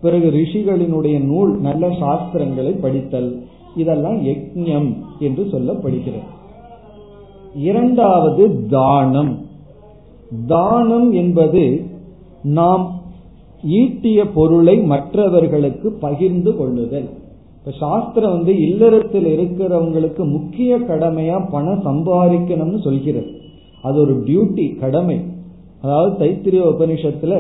பிறகு 0.01 0.29
ரிஷிகளினுடைய 0.31 1.17
நூல் 1.23 1.53
நல்ல 1.61 1.87
சாஸ்திரங்களை 2.03 2.75
படித்தல் 2.81 3.31
இதெல்லாம் 3.77 4.21
யஜ்யம் 4.27 4.89
என்று 5.19 5.45
சொல்லப்படுகிறது. 5.53 6.42
இரண்டாவது 7.55 8.45
தானம். 8.69 9.33
தானம் 10.47 11.09
என்பது 11.13 11.63
நாம் 12.59 12.85
ஈட்டிய 13.81 14.21
பொருளை 14.35 14.77
மற்றவர்களுக்கு 14.93 15.89
பகிர்ந்து 16.05 16.53
கொள்ளுதல். 16.57 17.09
இப்ப 17.59 17.73
சாஸ்திரம் 17.79 18.31
வந்து 18.31 18.53
இல்லறத்தில் 18.69 19.29
இருக்கிறவங்களுக்கு 19.35 20.23
முக்கிய 20.31 20.79
கடமையா 20.79 21.39
பணம் 21.51 21.85
சம்பாதிக்கணும்னு 21.85 22.81
சொல்கிறது. 22.81 23.31
அது 23.83 23.97
ஒரு 24.01 24.15
டியூட்டி 24.27 24.67
கடமை. 24.79 25.19
அதாவது 25.83 26.13
தைத்திரிய 26.25 26.63
உபனிஷத்துல 26.73 27.35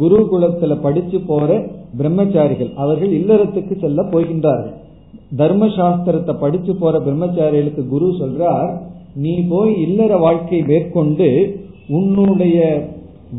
குருகுலத்துல 0.00 0.72
படிச்சு 0.80 1.20
போற 1.20 1.50
பிரம்மச்சாரிகள் 1.98 2.70
அவர்கள் 2.74 3.12
இல்லறத்துக்கு 3.20 3.74
செல்ல 3.80 4.02
போகின்றார்கள். 4.02 4.76
தர்ம 5.36 5.66
சாஸ்திரத்தை 5.66 6.38
படிச்சு 6.38 6.74
போற 6.74 6.98
பிரம்மச்சாரிகளுக்கு 6.98 7.88
குரு 7.88 8.08
சொல்றார் 8.20 8.72
நீ 9.14 9.34
போய் 9.48 9.80
இல்லற 9.80 10.16
வாழ்க்கை 10.16 10.62
மேற்கொண்டு 10.62 11.28
உன்னுடைய 11.88 12.58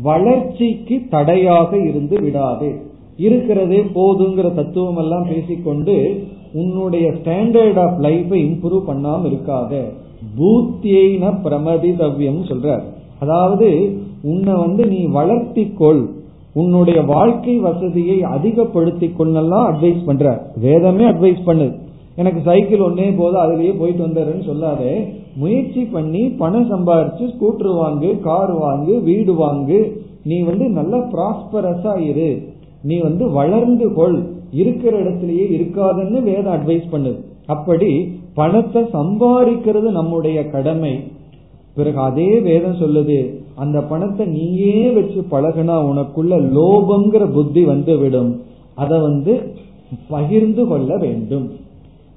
வளர்ச்சிக்கு 0.02 1.00
தடையாக 1.10 1.78
இருந்து 1.78 2.20
விடாது. 2.20 2.68
இருக்கிறதே 3.16 3.80
போதுங்கிற 3.94 4.54
தத்துவம் 4.54 4.96
எல்லாம் 4.96 5.26
பேசிக்கொண்டு 5.28 6.24
உன்னுடைய 6.52 7.10
ஸ்டாண்டர்ட் 7.10 7.78
ஆஃப் 7.78 8.00
லைஃபை 8.00 8.38
இம்ப்ரூவ் 8.46 8.88
பண்ணாம 8.88 9.28
இருக்காத. 9.30 9.82
பூத்தியின 10.38 11.32
பிரமதிதவ்யம் 11.44 12.42
சொல்றார். 12.50 12.84
அதாவது 13.18 13.98
உன்னை 14.22 14.54
வந்து 14.54 14.86
நீ 14.86 15.06
வளர்த்திக்கொள். 15.06 16.02
உன்னுடைய 16.54 17.02
வாழ்க்கை 17.02 17.54
வசதியை 17.58 18.22
அதிகப்படுத்தி 18.22 19.08
கொள்ளலாம் 19.16 19.66
அட்வைஸ் 19.70 20.04
பண்ற. 20.04 20.52
வேதமே 20.66 21.04
அட்வைஸ் 21.04 21.42
பண்ணுது 21.46 21.74
எனக்கு 22.16 22.40
சைக்கிள் 22.44 22.78
ஒன்னே 22.78 23.06
போதும் 23.16 23.44
அதுலயே 23.44 23.72
போயிட்டு 23.78 24.06
வந்துடுறேன்னு 24.06 24.48
சொல்லாதே. 24.50 24.92
முயற்சி 25.36 25.82
பண்ணி 25.84 26.22
பணம் 26.42 26.68
சம்பாரிச்சு 26.72 27.24
ஸ்கூட்டர் 27.32 27.72
வாங்கு 27.80 28.20
கார் 28.20 28.52
வாங்கு 28.64 29.02
வீடு 29.02 29.32
வாங்கு. 29.32 29.80
நீ 30.24 30.40
வந்து 30.40 30.68
நல்ல 30.68 30.96
ப்ராஸ்பரஸா 31.14 31.94
இரு. 32.10 32.30
நீ 32.82 32.98
வந்து 32.98 33.30
வளர்ந்து 33.30 33.92
கொள். 33.92 34.18
இருக்கிற 34.52 34.98
இடத்திலேயே 34.98 35.46
இருக்காதுன்னு 35.58 36.22
வேதம் 36.22 36.54
அட்வைஸ் 36.56 36.86
பண்ணுது 36.92 37.18
அப்படி 37.46 37.90
பணத்தை 38.34 38.82
சம்பாதிக்கிறது 38.92 39.88
நம்முடைய 39.98 40.50
கடமை. 40.50 40.94
பிறகு 41.76 41.98
அதே 41.98 42.40
வேதம் 42.40 42.80
சொல்லுது. 42.82 43.18
அந்த 43.62 43.78
பணத்தை 43.90 44.24
நீயே 44.36 44.78
வச்சு 44.96 45.20
பழகுனா 45.32 45.76
உனக்குள்ள 45.90 46.34
லோபங்கிற 46.56 47.24
புத்தி 47.36 47.62
வந்து 47.72 47.94
விடும் 47.98 48.30
அதை 48.82 48.96
வந்து 49.08 49.32
பகிர்ந்து 50.14 50.62
கொள்ள 50.70 50.90
வேண்டும். 51.02 51.44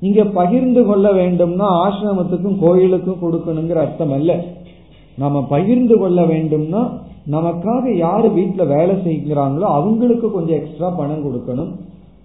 இங்க 0.02 0.22
பகிர்ந்து 0.40 0.82
கொள்ள 0.86 1.08
வேண்டும்னா 1.20 1.68
ஆசிரமத்துக்கும் 1.84 2.62
கோயிலுக்கும் 2.64 3.22
கொடுக்கணுங்கிற 3.24 3.80
அர்த்தம் 3.86 4.14
அல்ல. 4.18 4.32
நம்ம 5.18 5.38
பகிர்ந்து 5.54 5.96
கொள்ள 6.02 6.22
வேண்டும்னா 6.32 6.82
நமக்காக 7.36 7.94
யாரு 7.98 8.28
வீட்டுல 8.38 8.66
வேலை 8.76 8.96
செய்கிறாங்களோ 9.06 9.68
அவங்களுக்கு 9.78 10.28
கொஞ்சம் 10.32 10.58
எக்ஸ்ட்ரா 10.60 10.90
பணம் 11.00 11.26
கொடுக்கணும். 11.26 11.72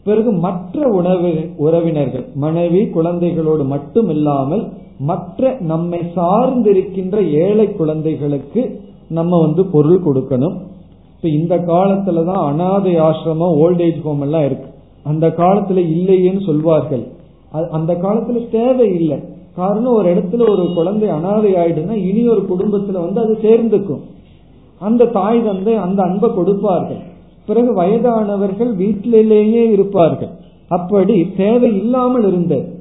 பிறகு 0.06 0.30
மற்ற 0.44 0.86
உணவு 0.98 1.32
உறவினர்கள் 1.64 2.24
மனைவி 2.44 2.80
குழந்தைகளோடு 2.94 3.64
மட்டும் 3.72 4.08
இல்லாமல் 4.14 4.64
மற்ற 5.10 5.50
நம்மை 5.72 6.00
சார்ந்திருக்கின்ற 6.16 7.16
ஏழை 7.44 7.66
குழந்தைகளுக்கு 7.80 8.62
நம்ம 9.08 9.40
வந்து 9.40 9.64
பொருள் 9.64 10.02
கொடுக்கணும். 10.02 10.56
இப்ப 11.16 11.28
இந்த 11.28 11.56
காலத்துலதான் 11.56 12.44
அனாதை 12.44 12.94
ஆசிரமம் 12.94 13.56
ஓல்டேஜ் 13.56 14.00
ஹோம் 14.00 14.20
எல்லாம் 14.20 14.44
இருக்கு. 14.44 14.70
அந்த 15.04 15.28
காலத்துல 15.28 15.76
இல்லையேன்னு 15.76 16.44
சொல்வார்கள். 16.44 17.06
அந்த 17.70 17.92
காலத்துல 17.92 18.50
தேவை 18.50 18.94
இல்லை 18.94 19.18
காரணம் 19.56 19.92
ஒரு 19.92 20.14
இடத்துல 20.14 20.50
ஒரு 20.50 20.72
குழந்தை 20.74 21.08
அனாதை 21.08 21.52
ஆயிடுன்னா 21.52 21.90
இனி 21.90 22.28
ஒரு 22.28 22.42
குடும்பத்துல 22.42 22.92
வந்து 22.92 23.20
அது 23.20 23.38
சேர்ந்துக்கும். 23.42 24.00
அந்த 24.78 25.04
தாய் 25.04 25.44
தந்தை 25.44 25.74
அந்த 25.74 26.02
அன்பை 26.02 26.34
கொடுப்பார்கள். 26.34 27.10
பிறகு 27.46 27.74
வயதானவர்கள் 27.74 28.74
வீட்டிலேயே 28.74 29.68
இருப்பார்கள். 29.68 30.28
அப்படி 30.68 31.32
தேவை 31.36 31.76
இல்லாமல் 31.76 32.26
இருந்தது. 32.26 32.78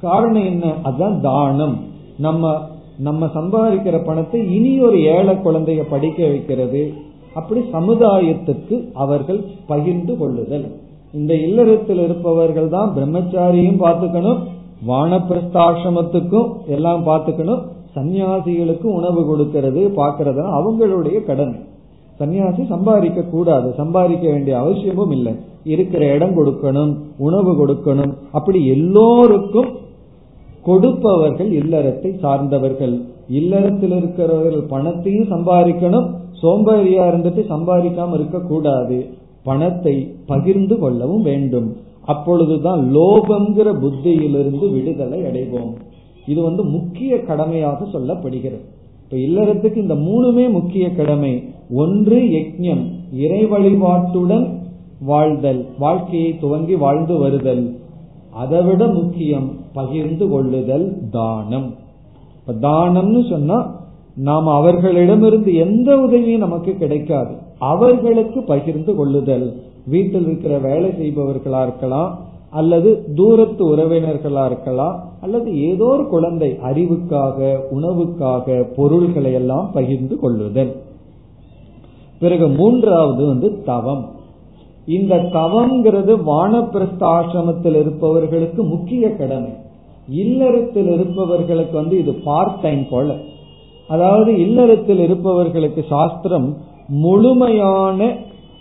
காரணம் 0.00 0.44
என்ன? 0.44 0.74
அதுதான் 0.82 1.20
தானம். 1.20 1.78
நம்ம 2.18 2.72
நம்ம 2.98 3.26
சம்பாதிக்கிற 3.34 4.04
பணத்தை 4.04 4.40
இனி 4.56 4.80
ஒரு 4.80 5.02
ஏழை 5.02 5.34
குழந்தைய 5.34 5.82
படிக்க 5.88 6.26
வைக்கிறது. 6.26 6.82
அப்படி 7.34 7.60
சமுதாயத்துக்கு 7.72 8.88
அவர்கள் 8.92 9.40
பகிர்ந்து 9.66 10.16
கொள்ளுதல். 10.16 10.66
இந்த 11.12 11.34
இல்லறத்தில் 11.34 11.98
இருப்பவர்கள் 11.98 12.68
தான் 12.68 12.92
பிரம்மச்சாரியும் 12.96 13.82
பார்த்துக்கணும் 13.84 14.40
வானப்பிரஸ்தாசிரமத்துக்கும் 14.88 16.50
எல்லாம் 16.66 17.06
பார்த்துக்கணும் 17.06 17.62
சன்னியாசிகளுக்கும் 17.96 18.96
உணவு 18.98 19.26
கொடுக்கிறது 19.26 19.82
பார்க்கறது 19.96 20.42
அவங்களுடைய 20.58 21.24
கடன். 21.24 21.54
சன்னியாசி 22.20 22.62
சம்பாதிக்க 22.66 23.22
கூடாது 23.22 23.72
சம்பாதிக்க 23.72 24.30
வேண்டிய 24.30 24.58
அவசியமும் 24.58 25.10
இல்லை. 25.10 25.32
இருக்கிற 25.64 26.14
இடம் 26.14 26.36
கொடுக்கணும் 26.38 26.92
உணவு 27.16 27.52
கொடுக்கணும். 27.60 28.12
அப்படி 28.32 28.66
எல்லோருக்கும் 28.66 29.70
கொடுப்பவர்கள் 30.64 31.52
இல்லறத்தை 31.52 32.10
சார்ந்தவர்கள். 32.20 33.00
இல்லறத்தில் 33.28 33.90
இருக்கிறவர்கள் 33.90 34.62
பணத்தையும் 34.62 35.30
சம்பாதிக்கணும் 35.30 36.08
சோம்பேறியா 36.42 37.04
இருந்துட்டு 37.10 37.42
சம்பாதிக்காம 37.48 38.14
இருக்க 38.14 38.40
கூடாது 38.40 39.06
பணத்தை 39.44 40.14
பகிர்ந்து 40.26 40.78
கொள்ளவும் 40.78 41.22
வேண்டும். 41.22 41.76
அப்பொழுதுதான் 42.04 42.90
லோபங்கிற 42.94 43.68
புத்தியிலிருந்து 43.80 44.72
விடுதலை 44.72 45.20
அடைவோம். 45.22 45.72
இது 46.26 46.42
வந்து 46.42 46.64
முக்கிய 46.64 47.20
கடமையாக 47.20 47.84
சொல்லப்படுகிறது. 47.84 48.60
இப்ப 49.02 49.16
இல்லறத்துக்கு 49.16 49.76
இந்த 49.76 49.94
மூணுமே 49.94 50.50
முக்கிய 50.50 50.94
கடமை. 50.94 51.44
ஒன்று 51.70 52.18
யஜ்யம். 52.18 52.84
இறை 53.12 53.46
வழிபாட்டுடன் 53.46 54.46
வாழ்தல் 55.00 55.66
வாழ்க்கையை 55.78 56.38
துவங்கி 56.38 56.74
வாழ்ந்து 56.74 57.16
வருதல். 57.18 57.64
அதைவிட 58.34 58.86
முக்கியம் 58.86 59.48
பகிர்ந்து 59.72 60.28
கொள்ளுதல் 60.28 60.98
தானம். 61.10 61.74
இப்ப 62.40 62.68
தானம்னு 62.68 63.28
சொன்னா 63.28 63.58
நாம் 64.14 64.46
அவர்களிடமிருந்து 64.46 65.54
எந்த 65.54 65.96
உதவியும் 65.98 66.40
நமக்கு 66.40 66.72
கிடைக்காது. 66.72 67.34
அவர்களுக்கு 67.58 68.42
பகிர்ந்து 68.42 68.94
கொள்ளுதல். 68.94 69.46
வீட்டில் 69.86 70.22
இருக்கிற 70.22 70.58
வேலை 70.58 70.90
செய்பவர்களா 70.90 71.62
இருக்கலாம் 71.62 72.18
அல்லது 72.50 73.04
தூரத்து 73.14 73.76
உறவினர்களா 73.76 74.46
இருக்கலாம் 74.46 75.04
அல்லது 75.20 75.48
ஏதோ 75.68 75.84
ஒரு 75.84 76.08
குழந்தை 76.08 76.58
அறிவுக்காக 76.62 77.58
உணவுக்காக 77.74 78.66
பொருள்களை 78.76 79.32
எல்லாம் 79.32 79.70
பகிர்ந்து 79.72 80.16
கொள்ளுதல். 80.16 80.72
பிறகு 82.20 82.48
மூன்றாவது 82.48 83.26
வந்து 83.26 83.62
தவம். 83.62 84.04
இந்த 84.86 85.14
தவம்ங்கிறது 85.16 86.12
வானப்பிரஸ்த 86.30 87.02
ஆசிரமத்தில் 87.16 87.76
இருப்பவர்களுக்கு 87.80 88.64
முக்கிய 88.64 89.10
கடமை. 89.10 89.52
இல்லறத்தில் 90.08 90.90
இருப்பவர்களுக்கு 90.94 91.72
வந்து 91.72 91.98
இது 91.98 92.12
பார்ட் 92.12 92.60
டைம் 92.60 92.84
போல. 92.90 93.16
அதாவது 93.88 94.38
இல்லறத்தில் 94.38 94.98
இருப்பவர்களுக்கு 94.98 95.84
சாஸ்திரம் 95.88 96.56
முழுமையான 96.88 98.00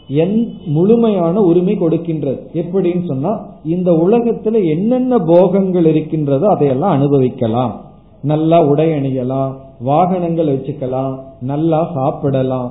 என் 0.08 0.38
முழுமையான 0.66 1.36
உரிமை 1.42 1.76
கொடுக்கின்றது. 1.80 2.40
எப்படின்னு 2.54 3.04
சொன்னா 3.08 3.32
இந்த 3.64 3.92
உலகத்துல 3.92 4.62
என்னென்ன 4.76 5.18
போகங்கள் 5.18 5.86
இருக்கின்றதோ 5.86 6.48
அதையெல்லாம் 6.48 6.92
அனுபவிக்கலாம். 6.92 7.74
நல்லா 8.22 8.58
உடை 8.66 8.90
அணியலாம் 8.90 9.52
வாகனங்கள் 9.80 10.54
வச்சுக்கலாம் 10.56 11.14
நல்லா 11.42 11.80
சாப்பிடலாம் 11.94 12.70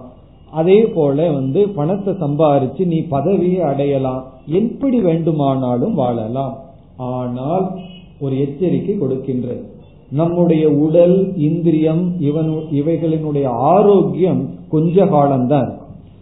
அதே 0.53 0.79
போல 0.95 1.31
வந்து 1.31 1.69
பணத்தை 1.69 2.15
சம்பாரிச்சு 2.15 2.87
நீ 2.87 2.99
பதவியை 3.01 3.61
அடையலாம். 3.61 4.23
எப்படி 4.47 5.01
வேண்டுமானாலும் 5.01 5.95
வாழலாம். 5.95 6.55
ஆனால் 6.97 7.67
ஒரு 8.21 8.35
எச்சரிக்கை 8.41 8.95
கொடுக்கின்றது. 9.01 9.63
நம்முடைய 10.11 10.65
உடல் 10.71 11.17
இந்திரியம் 11.37 12.03
இவன் 12.21 12.51
இவைகளினுடைய 12.73 13.47
ஆரோக்கியம் 13.47 14.43
கொஞ்ச 14.69 15.07
காலம்தான். 15.07 15.69
இருக்கும் 15.69 15.81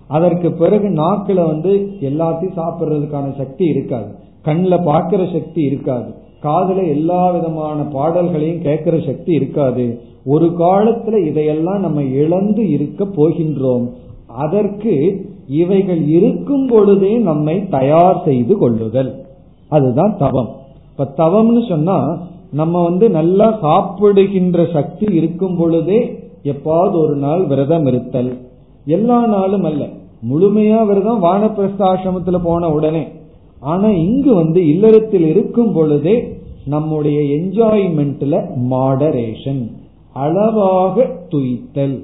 அதற்கு 0.08 0.48
பிறகு 0.52 0.88
நாக்கில 0.88 1.46
வந்து 1.46 1.72
எல்லாத்தையும் 2.00 2.58
சாப்பிடுறதுக்கான 2.58 3.36
சக்தி 3.36 3.64
இருக்காது. 3.64 4.10
கண்ணில் 4.42 4.84
பார்க்கிற 4.84 5.26
சக்தி 5.32 5.62
இருக்காது. 5.62 6.10
காதல 6.40 6.82
எல்லா 6.82 7.30
விதமான 7.30 7.82
பாடல்களையும் 7.82 8.62
கேட்கிற 8.62 9.00
சக்தி 9.06 9.32
இருக்காது. 9.32 9.86
ஒரு 10.24 10.46
காலத்துல 10.58 11.26
இதையெல்லாம் 11.26 11.80
நம்ம 11.80 12.02
இழந்து 12.02 12.68
இருக்க 12.68 13.04
போகின்றோம். 13.04 13.86
அதற்கு 14.34 15.24
இவைகள் 15.48 16.06
இருக்கும் 16.06 16.66
பொழுதே 16.66 17.16
நம்மை 17.16 17.68
தயார் 17.68 18.22
செய்து 18.24 18.58
கொள்ளுதல். 18.58 19.24
அதுதான் 19.68 20.16
தவம். 20.18 20.48
இப்ப 20.90 21.28
தவம்னு 21.28 21.68
சொன்னா 21.68 22.18
நம்ம 22.52 22.82
வந்து 22.82 23.10
நல்லா 23.10 23.58
சாப்பிடுகின்ற 23.60 24.66
சக்தி 24.72 25.14
இருக்கும் 25.14 25.56
பொழுதே 25.56 26.28
எப்பாவது 26.44 26.92
ஒரு 26.92 27.16
நாள் 27.16 27.46
விரதம் 27.46 27.86
இருத்தல். 27.86 28.38
எல்லா 28.84 29.26
நாளும் 29.26 29.64
அல்ல. 29.64 29.86
முழுமையா 30.30 30.86
விரதம் 30.86 31.22
வானப்பிரஸ்தாசிரமத்துல 31.22 32.40
போன 32.42 32.68
உடனே. 32.68 33.06
ஆனா 33.60 33.88
இங்கு 33.88 34.34
வந்து 34.34 34.68
இல்லறத்தில் 34.68 35.26
இருக்கும் 35.26 35.72
பொழுதே 35.72 36.38
நம்முடைய 36.64 37.20
என்ஜாய்மெண்ட்ல 37.20 38.46
மாடரேஷன் 38.70 39.72
அளவாக 40.12 41.10
துய்த்தல். 41.28 42.02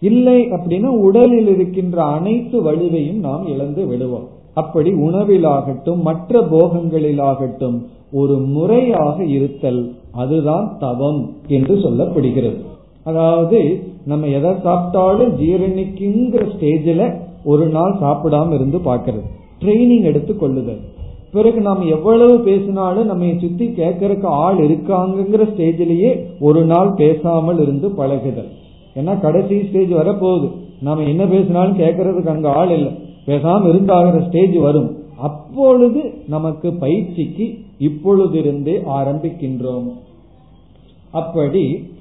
இல்லை 0.00 0.52
அப்படின்னா 0.52 0.90
உடலில் 1.06 1.48
இருக்கின்ற 1.48 2.04
அனைத்து 2.04 2.58
வலுவையும் 2.62 3.18
நாம் 3.18 3.46
இழந்து 3.46 3.86
விடுவோம். 3.86 4.28
அப்படி 4.54 4.90
உணவிலாகட்டும் 4.90 6.00
மற்ற 6.00 6.40
போகங்களிலாகட்டும் 6.40 7.78
ஒரு 8.12 8.36
முறையாக 8.36 9.24
இருத்தல் 9.24 9.92
அதுதான் 10.12 10.76
தவம் 10.78 11.30
என்று 11.48 11.74
சொல்லப்படுகிறது. 11.74 12.58
அதாவது 13.04 13.82
நம்ம 14.04 14.26
எதை 14.26 14.50
சாப்பிட்டாலும் 14.50 15.34
ஜீரணிக்குங்கிற 15.40 16.44
ஸ்டேஜில் 16.54 17.14
ஒரு 17.44 17.66
நாள் 17.66 17.94
சாப்பிடாம 18.00 18.54
இருந்து 18.54 18.78
பார்க்கறது. 18.78 19.26
ட்ரைனிங் 19.60 20.02
எடுத்து 20.02 20.36
கொள்ளுதல். 20.36 20.80
பிறகு 21.32 21.60
நாம் 21.60 21.82
எவ்வளவு 21.86 22.38
பேசினாலும் 22.38 23.06
நம்ம 23.06 23.26
சுத்தி 23.40 23.66
கேட்கறதுக்கு 23.68 24.26
ஆள் 24.44 24.56
இருக்காங்கிற 24.56 25.44
ஸ்டேஜிலேயே 25.52 26.10
ஒரு 26.40 26.64
நாள் 26.64 26.92
பேசாமல் 26.96 27.60
இருந்து 27.60 27.88
பழகுதல். 27.90 28.50
ஏன்னா 28.94 29.20
கடைசி 29.20 29.68
ஸ்டேஜ் 29.68 29.90
வரப்போகுது. 29.90 30.50
நாம 30.80 31.02
என்ன 31.02 31.26
பேசினாலும் 31.26 31.78
கேட்கறதுக்கு 31.78 32.26
அங்க 32.26 32.52
ஆள் 32.52 32.70
இல்லை. 32.70 32.92
பேசாம 33.26 33.68
இருந்தாகிற 33.68 34.26
ஸ்டேஜ் 34.26 34.56
வரும். 34.56 34.98
அப்பொழுது 35.18 36.14
நமக்கு 36.28 36.72
பயிற்சிக்கு 36.72 37.58
இப்பொழுதிருந்தே 37.80 38.82
ஆரம்பிக்கின்றோம். 38.88 39.92
அப்படி 41.10 41.92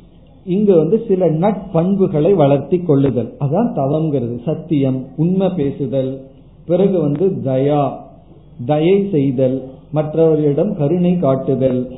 இங்கு 0.46 0.76
வந்து 0.76 1.06
சில 1.08 1.32
நட்பண்புகளை 1.32 2.34
வளர்த்தி 2.34 2.78
கொள்ளுதல். 2.78 3.34
அதான் 3.40 3.74
தவங்கிறது. 3.76 4.44
சத்தியம் 4.44 5.06
உண்மை 5.18 5.50
பேசுதல். 5.50 6.22
பிறகு 6.66 7.02
வந்து 7.02 7.42
தயா 7.44 7.92
தயை 8.66 9.08
செய்தல். 9.12 9.70
மற்றவர்களிடம் 9.92 10.78
கருணை 10.78 11.18
காட்டுதல். 11.18 11.92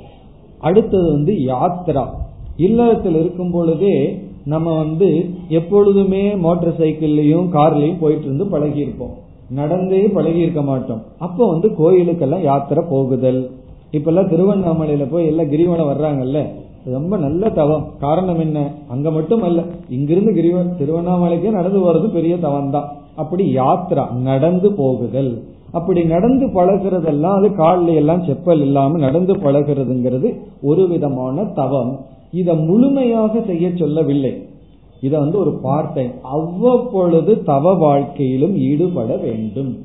அடுத்தது 0.60 1.12
வந்து 1.12 1.34
யாத்ரா. 1.34 2.08
இல்லறத்தில் 2.58 3.16
இருக்கும் 3.16 3.52
பொழுதே 3.52 4.30
நம்ம 4.46 4.78
வந்து 4.78 5.30
எப்பொழுதுமே 5.50 6.36
மோட்டார் 6.36 6.80
சைக்கிள்லயும் 6.80 7.48
கார்லயும் 7.52 8.00
போயிட்டு 8.00 8.24
இருந்து 8.24 8.46
பழகி 8.46 8.80
இருப்போம் 8.80 9.10
நடந்தே 9.50 10.08
பழகி 10.08 10.39
இருக்க 10.39 10.62
மாட்டோம். 10.62 11.02
அப்ப 11.18 11.48
வந்து 11.48 11.68
கோயிலுக்கெல்லாம் 11.68 12.42
யாத்திரை 12.42 12.84
போகுதல். 12.89 13.50
இப்ப 13.92 14.12
எல்லாம் 14.12 14.30
திருவண்ணாமலையில 14.30 15.10
போய் 15.10 15.28
எல்லாம் 15.28 15.46
கிரிவலம் 15.46 15.92
வர்றாங்கல்ல 15.92 16.46
ரொம்ப 16.86 17.18
நல்ல 17.18 17.50
தவம். 17.50 17.86
காரணம் 18.00 18.39
என்ன? 18.39 18.74
அங்க 18.88 19.12
மட்டும் 19.12 19.42
அல்ல. 19.42 19.64
இங்கிருந்து 19.89 20.32
கிரிவ 20.32 20.64
திருவண்ணாமலைக்கே 20.80 21.50
நடந்து 21.50 21.80
போறது 21.80 22.08
பெரிய 22.08 22.38
தவம் 22.38 22.70
தான் 22.70 22.92
அப்படி 23.16 23.56
யாத்திரா 23.56 24.12
நடந்து 24.12 24.74
போகுதல். 24.74 25.44
அப்படி 25.72 26.04
நடந்து 26.04 26.48
பழகிறதெல்லாம் 26.48 27.36
அது 27.38 27.56
காலில் 27.56 27.96
எல்லாம் 27.96 28.24
செப்பல் 28.24 28.62
இல்லாம 28.62 28.98
நடந்து 28.98 29.34
பழகிறதுங்கிறது 29.34 30.38
ஒரு 30.62 30.88
விதமான 30.88 31.46
தவம். 31.46 32.00
இத 32.32 32.54
முழுமையாக 32.54 33.42
செய்ய 33.42 33.72
சொல்லவில்லை. 33.76 34.46
இத 35.02 35.20
வந்து 35.20 35.38
ஒரு 35.38 35.60
பார்ட்டை 35.64 36.12
அவ்வப்பொழுது 36.22 37.44
தவ 37.44 37.74
வாழ்க்கையிலும் 37.74 38.56
ஈடுபட 38.58 39.16
வேண்டும். 39.16 39.78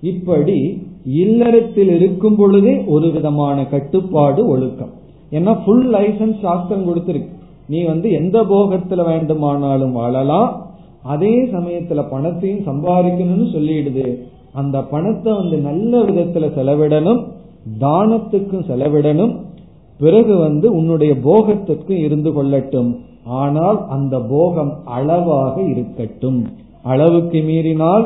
இப்படி 0.00 0.82
இல்லறத்தில் 1.04 1.88
இருக்கும் 1.88 2.36
பொழுதே 2.36 2.84
ஒரு 2.84 3.10
விதமான 3.10 3.66
கட்டுப்பாடு 3.66 4.48
ஒழுக்கம். 4.48 4.90
ஏன்னா 5.30 5.58
ஃபுல் 5.64 5.94
லைசன்ஸ் 5.94 6.40
சாஸ்திரம் 6.40 6.86
கொடுத்திருக்கு. 6.88 7.28
நீ 7.68 7.82
வந்து 7.82 8.10
எந்த 8.10 8.42
போகத்துல 8.42 9.04
வேண்டுமானாலும் 9.04 9.92
வாழலாம். 9.92 10.66
அதே 11.02 11.44
சமயத்துல 11.44 12.10
பணத்தையும் 12.10 12.66
சம்பாதிக்கணும்னு 12.66 13.48
சொல்லிடுது. 13.54 14.18
அந்த 14.52 14.82
பணத்தை 14.82 15.32
வந்து 15.32 15.56
நல்ல 15.56 15.98
விதத்துல 15.98 16.46
செலவிடணும். 16.56 17.24
தானத்துக்கும் 17.80 18.66
செலவிடணும். 18.68 19.46
பிறகு 19.98 20.36
வந்து 20.36 20.72
உன்னுடைய 20.72 21.14
போகத்திற்கு 21.16 21.98
இருந்து 21.98 22.30
கொள்ளட்டும். 22.30 22.90
ஆனால் 23.24 23.88
அந்த 23.88 24.20
போகம் 24.20 24.72
அளவாக 24.84 25.62
இருக்கட்டும். 25.62 26.46
அளவுக்கு 26.82 27.42
மீறினால் 27.42 28.04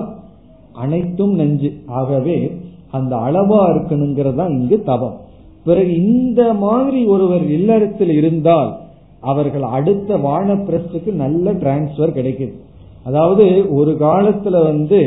அனைத்தும் 0.72 1.34
நெஞ்சு. 1.34 1.70
ஆகவே 1.86 2.56
அந்த 2.90 3.16
அளவா 3.16 3.60
இருக்கணுங்கிறதா 3.72 4.50
இங்கு 4.50 4.82
தவம். 4.82 5.16
பிறகு 5.64 5.92
இந்த 5.94 6.52
மாதிரி 6.52 7.04
ஒருவர் 7.04 7.44
இல்லறத்தில் 7.50 8.10
இருந்தால் 8.10 8.70
அவர்கள் 9.20 9.62
அடுத்த 9.62 10.16
வானப்பிரஸ்துக்கு 10.16 11.12
நல்ல 11.12 11.52
டிரான்ஸ்பர் 11.52 12.16
கிடைக்குது 12.18 12.54
அதாவது 13.04 13.44
ஒரு 13.74 13.92
காலத்துல 13.92 14.62
வந்து 14.62 15.00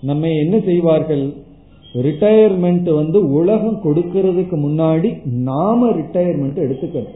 நம்ம 0.00 0.28
என்ன 0.28 0.60
செய்வார்கள்? 0.60 1.24
ரிட்டையர்மெண்ட் 1.94 2.94
வந்து 2.94 3.32
உலகம் 3.32 3.80
கொடுக்கறதுக்கு 3.84 4.56
முன்னாடி 4.66 5.10
நாம 5.24 5.86
ரிட்டையர்மெண்ட் 5.86 6.58
எடுத்துக்கணும். 6.66 7.14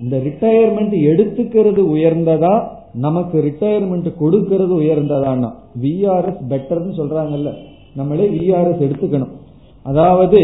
இந்த 0.00 0.16
ரிட்டையர்மெண்ட் 0.16 0.94
எடுத்துக்கிறது 1.10 1.82
உயர்ந்ததா? 1.94 2.54
நமக்கு 2.92 3.36
ரிட்டையர்மெண்ட் 3.40 4.08
கொடுக்கறது 4.20 4.74
உயர்ந்ததானா 4.82 5.50
விஆர்எஸ் 5.82 6.42
பெட்டர்னு 6.50 6.92
சொல்றாங்கல்ல 7.00 7.52
நம்மளே 7.94 8.28
விஆர்எஸ் 8.28 8.84
எடுத்துக்கணும். 8.86 9.34
அதாவது 9.82 10.40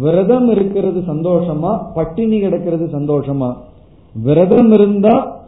விரதம் 0.00 0.50
இருக்கிறது 0.50 1.00
சந்தோஷமா? 1.00 1.82
பட்டினி 1.94 2.40
கிடக்கிறது 2.40 2.86
சந்தோஷமா? 2.86 3.56
விரதம் 4.14 4.72
இருந்தா 4.72 5.42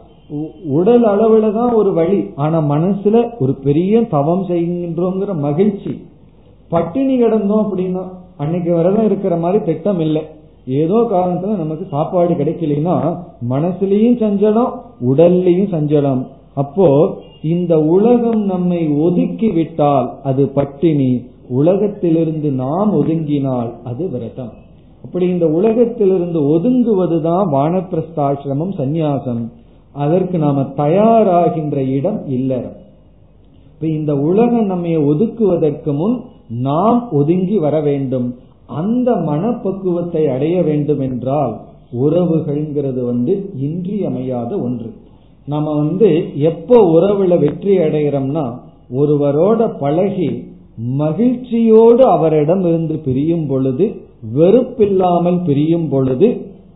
உடல் 0.65 1.03
அளவுல 1.03 1.53
தான் 1.53 1.73
ஒரு 1.73 1.93
வழி. 1.93 2.29
ஆனா 2.35 2.57
மனசுல 2.69 3.29
ஒரு 3.39 3.53
பெரிய 3.53 4.01
தவம் 4.01 4.45
செய்கின்றோங்கிற 4.47 5.39
மகிழ்ச்சி. 5.39 6.01
பட்டினி 6.71 7.15
கிடந்தோம் 7.17 7.65
அப்படின்னா 7.65 8.03
அன்னைக்கு 8.37 8.69
விரதம் 8.75 9.05
இருக்கிற 9.05 9.35
மாதிரி 9.35 9.63
திட்டம் 9.63 9.99
இல்லை. 9.99 10.23
ஏதோ 10.67 10.97
காரணத்துல 11.11 11.57
நமக்கு 11.63 11.85
சாப்பாடு 11.89 12.33
கிடைக்கலன்னா 12.33 12.95
மனசுலயும் 13.49 14.19
சஞ்சலம் 14.23 14.73
உடல்லையும் 15.09 15.71
சஞ்சலம். 15.75 16.21
அப்போ 16.53 16.87
இந்த 17.43 17.73
உலகம் 17.79 18.41
நம்மை 18.45 18.81
ஒதுக்கி 18.89 19.49
விட்டால் 19.51 20.07
அது 20.23 20.43
பட்டினி. 20.47 21.11
உலகத்திலிருந்து 21.49 22.49
நாம் 22.51 22.91
ஒதுங்கினால் 23.01 23.71
அது 23.83 24.09
விரதம். 24.09 24.51
அப்படி 25.03 25.25
இந்த 25.27 25.47
உலகத்திலிருந்து 25.47 26.39
ஒதுங்குவதுதான் 26.55 27.45
வானப்பிரஸ்தாசிரமம் 27.55 28.75
சந்நியாசம். 28.77 29.41
அதற்கு 29.93 30.37
நாம 30.37 30.61
தயாராகின்ற 30.77 31.77
இடம் 31.97 32.21
இல்லறம். 32.27 32.77
இப்ப 33.73 33.87
இந்த 33.87 34.13
உலகம் 34.29 34.65
நம்மை 34.65 34.97
ஒதுக்குவதற்கு 34.97 35.93
முன் 35.93 36.15
நாம் 36.67 36.99
ஒதுங்கி 37.11 37.57
வர 37.57 37.75
வேண்டும். 37.81 38.27
அந்த 38.81 39.09
மனப்பக்குவத்தை 39.29 40.23
அடைய 40.35 40.57
வேண்டும் 40.61 41.01
என்றால் 41.07 41.53
உறவுகள்ங்கிறது 42.03 43.01
வந்து 43.05 43.33
இன்றியமையாத 43.67 44.51
ஒன்று. 44.57 44.89
நம்ம 45.47 45.67
வந்து 45.73 46.09
எப்போ 46.49 46.77
உறவுல 46.95 47.37
வெற்றி 47.39 47.73
அடைகிறோம்னா 47.77 48.45
ஒருவரோட 48.99 49.61
பழகி 49.83 50.29
மகிழ்ச்சியோடு 51.01 52.03
அவரிடம் 52.15 52.63
இருந்து 52.65 52.95
பிரியும் 52.99 53.45
பொழுது 53.47 53.85
வெறுப்பில்லாமல் 54.37 55.39
பிரியும் 55.43 55.87
பொழுது 55.89 56.27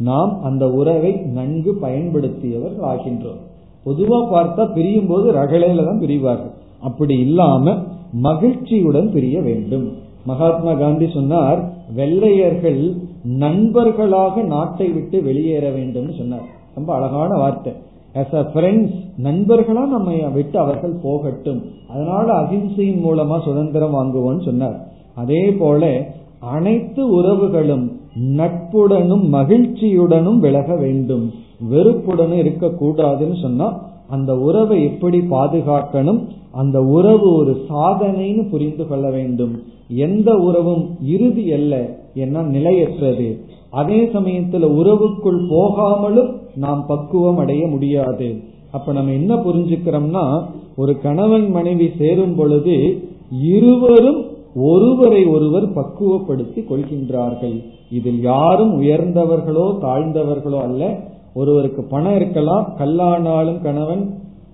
நாம் 0.10 0.32
அந்த 0.44 0.64
உறவை 0.80 1.12
நன்கு 1.38 1.72
பயன்படுத்தியவர் 1.82 2.76
ஆகின்றோம். 2.92 3.42
பொதுவா 3.86 4.20
பார்த்தா 4.34 4.64
பிரியும் 4.74 5.10
போது 5.12 5.28
ரகலையில 5.32 5.86
தான் 5.86 6.02
பிரிவார்கள். 6.04 6.54
அப்படி 6.80 7.16
இல்லாம 7.20 7.76
மகிழ்ச்சியுடன் 8.22 9.12
பிரிய 9.12 9.42
வேண்டும். 9.42 9.92
மகாத்மா 10.26 10.74
காந்தி 10.74 11.08
சொன்னார் 11.14 11.72
வெள்ளையர்கள் 11.96 12.94
நண்பர்களாக 13.24 14.42
நாட்டை 14.42 14.88
விட்டு 14.88 15.24
வெளியேற 15.24 15.70
வேண்டும் 15.70 16.14
சொன்னார். 16.14 16.46
ரொம்ப 16.76 16.94
அழகான 16.94 17.38
வார்த்தை. 17.38 17.74
ஆஸ் 18.14 18.36
அ 18.36 18.52
ஃப்ரெண்ட்ஸ் 18.54 18.96
நண்பர்களா 19.24 19.88
நம்ம 19.88 20.30
விட்டு 20.34 20.60
அவர்கள் 20.60 21.00
போகட்டும். 21.04 21.62
அதனால 21.90 22.34
அகிம்சையின் 22.34 23.04
மூலமா 23.06 23.44
சுதந்திரம் 23.44 23.96
வாங்குவோம்னு 23.96 24.46
சொன்னார். 24.46 24.88
அதே 25.16 25.52
போல 25.52 26.08
அனைத்து 26.40 27.22
உறவுகளும் 27.22 27.92
நட்புடனும் 28.20 29.26
மகிழ்ச்சியுடனும் 29.34 30.40
விலக 30.40 30.76
வேண்டும். 30.76 31.34
வெறுப்புடனும் 31.72 32.42
இருக்கக்கூடாதுன்னு 32.46 33.42
சொன்னா 33.42 33.94
அந்த 34.10 34.38
உறவை 34.38 34.84
எப்படி 34.84 35.20
பாதுகாக்கணும் 35.20 36.20
அந்த 36.52 36.82
உறவு 36.82 37.34
ஒரு 37.34 37.66
சாதனைன்னு 37.70 38.50
புரிந்து 38.50 38.88
கொள்ள 38.88 39.10
வேண்டும். 39.10 39.64
எந்த 39.88 40.36
உறவும் 40.36 40.98
இறுதி 41.04 41.52
அல்ல 41.52 42.00
என்ன 42.14 42.42
நிலையற்றது. 42.42 43.40
அதே 43.70 44.06
சமயத்துல 44.06 44.66
உறவுக்குள் 44.80 45.40
போகாமலும் 45.50 46.32
நாம் 46.56 46.86
பக்குவம் 46.88 47.38
அடைய 47.38 47.68
முடியாது. 47.68 48.36
அப்ப 48.72 48.94
நம்ம 48.94 49.12
என்ன 49.12 49.36
புரிஞ்சுக்கிறோம்னா 49.36 50.44
ஒரு 50.76 51.02
கணவன் 51.02 51.52
மனைவி 51.52 51.92
சேரும் 51.98 52.36
பொழுது 52.36 53.02
இருவரும் 53.42 54.22
ஒருவரை 54.56 55.26
ஒருவர் 55.26 55.74
பக்குவப்படுத்தி 55.74 56.62
கொள்கின்றார்கள். 56.62 57.64
இதில் 57.92 58.22
யாரும் 58.22 58.82
உயர்ந்தவர்களோ 58.82 59.66
தாழ்ந்தவர்களோ 59.82 60.60
அல்ல 60.62 61.14
ஒருவருக்கு 61.36 61.82
பணம் 61.94 62.16
இருக்கலாம் 62.16 62.66
கல்லானாலும் 62.80 63.60
கணவன் 63.62 64.04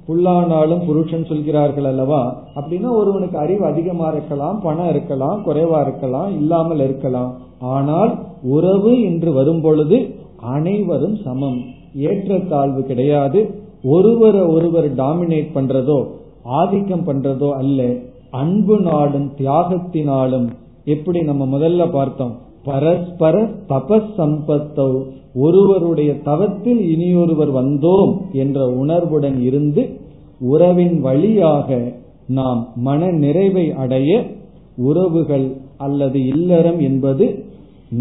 புல்லானாலும் 0.08 0.82
புருஷன் 0.88 1.26
சொல்கிறார்கள் 1.26 1.88
அல்லவா? 1.90 2.22
அப்படின்னா 2.56 2.90
ஒருவனுக்கு 3.00 3.38
அறிவு 3.38 3.64
அதிகமா 3.66 4.08
இருக்கலாம் 4.12 4.58
பணம் 4.64 4.90
இருக்கலாம் 4.90 5.38
குறைவா 5.46 5.80
இருக்கலாம் 5.82 6.30
இல்லாமல் 6.40 6.84
இருக்கலாம். 6.88 7.32
ஆனால் 7.76 8.12
உறவு 8.56 8.94
என்று 9.04 9.32
வரும் 9.34 9.62
பொழுது 9.62 9.98
அனைவரும் 10.56 11.18
சமம். 11.26 11.60
ஏற்றத்தாழ்வு 12.08 12.84
கிடையாது. 12.84 13.40
ஒருவரை 13.96 14.42
ஒருவர் 14.56 14.88
டாமினேட் 14.96 15.52
பண்றதோ 15.56 16.00
ஆதிக்கம் 16.60 17.08
பண்றதோ 17.08 17.50
அல்ல. 17.62 17.82
அன்பு 18.42 18.76
நாளும் 18.80 19.28
தியாகத்தினாலும் 19.38 20.48
எப்படி 20.86 21.20
நம்ம 21.30 21.44
முதல்ல 21.56 21.92
பார்த்தோம்? 21.92 22.34
பரஸ்பர 22.64 23.36
தபஸ் 23.70 24.12
சம்பத்தோ 24.18 24.88
ஒருவருடைய 25.36 26.12
தவத்தில் 26.22 26.82
இனியொருவர் 26.90 27.52
வந்தோம் 27.52 28.14
என்ற 28.34 28.68
உணர்வுடன் 28.82 29.38
இருந்து 29.42 29.84
உறவின் 30.40 31.00
வழியாக 31.00 31.80
நாம் 32.28 32.62
மன 32.76 33.12
நிறைவை 33.24 33.66
அடைய 33.74 34.12
உறவுகள் 34.78 35.48
அல்லது 35.78 36.20
இல்லறம் 36.26 36.80
என்பது 36.80 37.26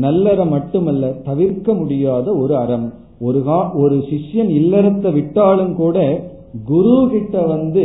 நல்லறம் 0.02 0.48
மட்டுமல்ல 0.48 1.04
தவிர்க்க 1.24 1.72
முடியாத 1.74 2.26
ஒரு 2.32 2.56
அறம். 2.56 2.92
ஒரு 3.20 3.40
ஒரு 3.74 3.96
சிஷ்யன் 4.10 4.50
இல்லறத்தை 4.60 5.12
விட்டாலும் 5.12 5.74
கூட 5.74 5.96
குரு 6.66 7.08
கிட்ட 7.10 7.42
வந்து 7.46 7.84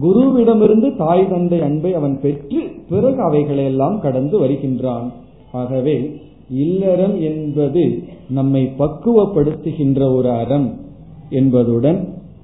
குருவிடமிருந்து 0.00 0.88
தாய் 0.96 1.28
தந்தை 1.28 1.60
அன்பை 1.60 1.94
அவன் 1.94 2.16
பெற்று 2.20 2.60
பிறகு 2.88 3.20
அவைகளை 3.22 3.64
எல்லாம் 3.64 4.00
கடந்து 4.00 4.38
வருகின்றான். 4.38 5.06
ஆகவே 5.53 5.95
இல்லறம் 6.59 7.15
என்பது 7.21 7.83
நம்மை 8.29 8.63
பக்குவப்படுத்துகின்ற 8.79 10.01
ஒரு 10.13 10.31
அறம் 10.33 10.69
என்பதுடன் 11.31 11.99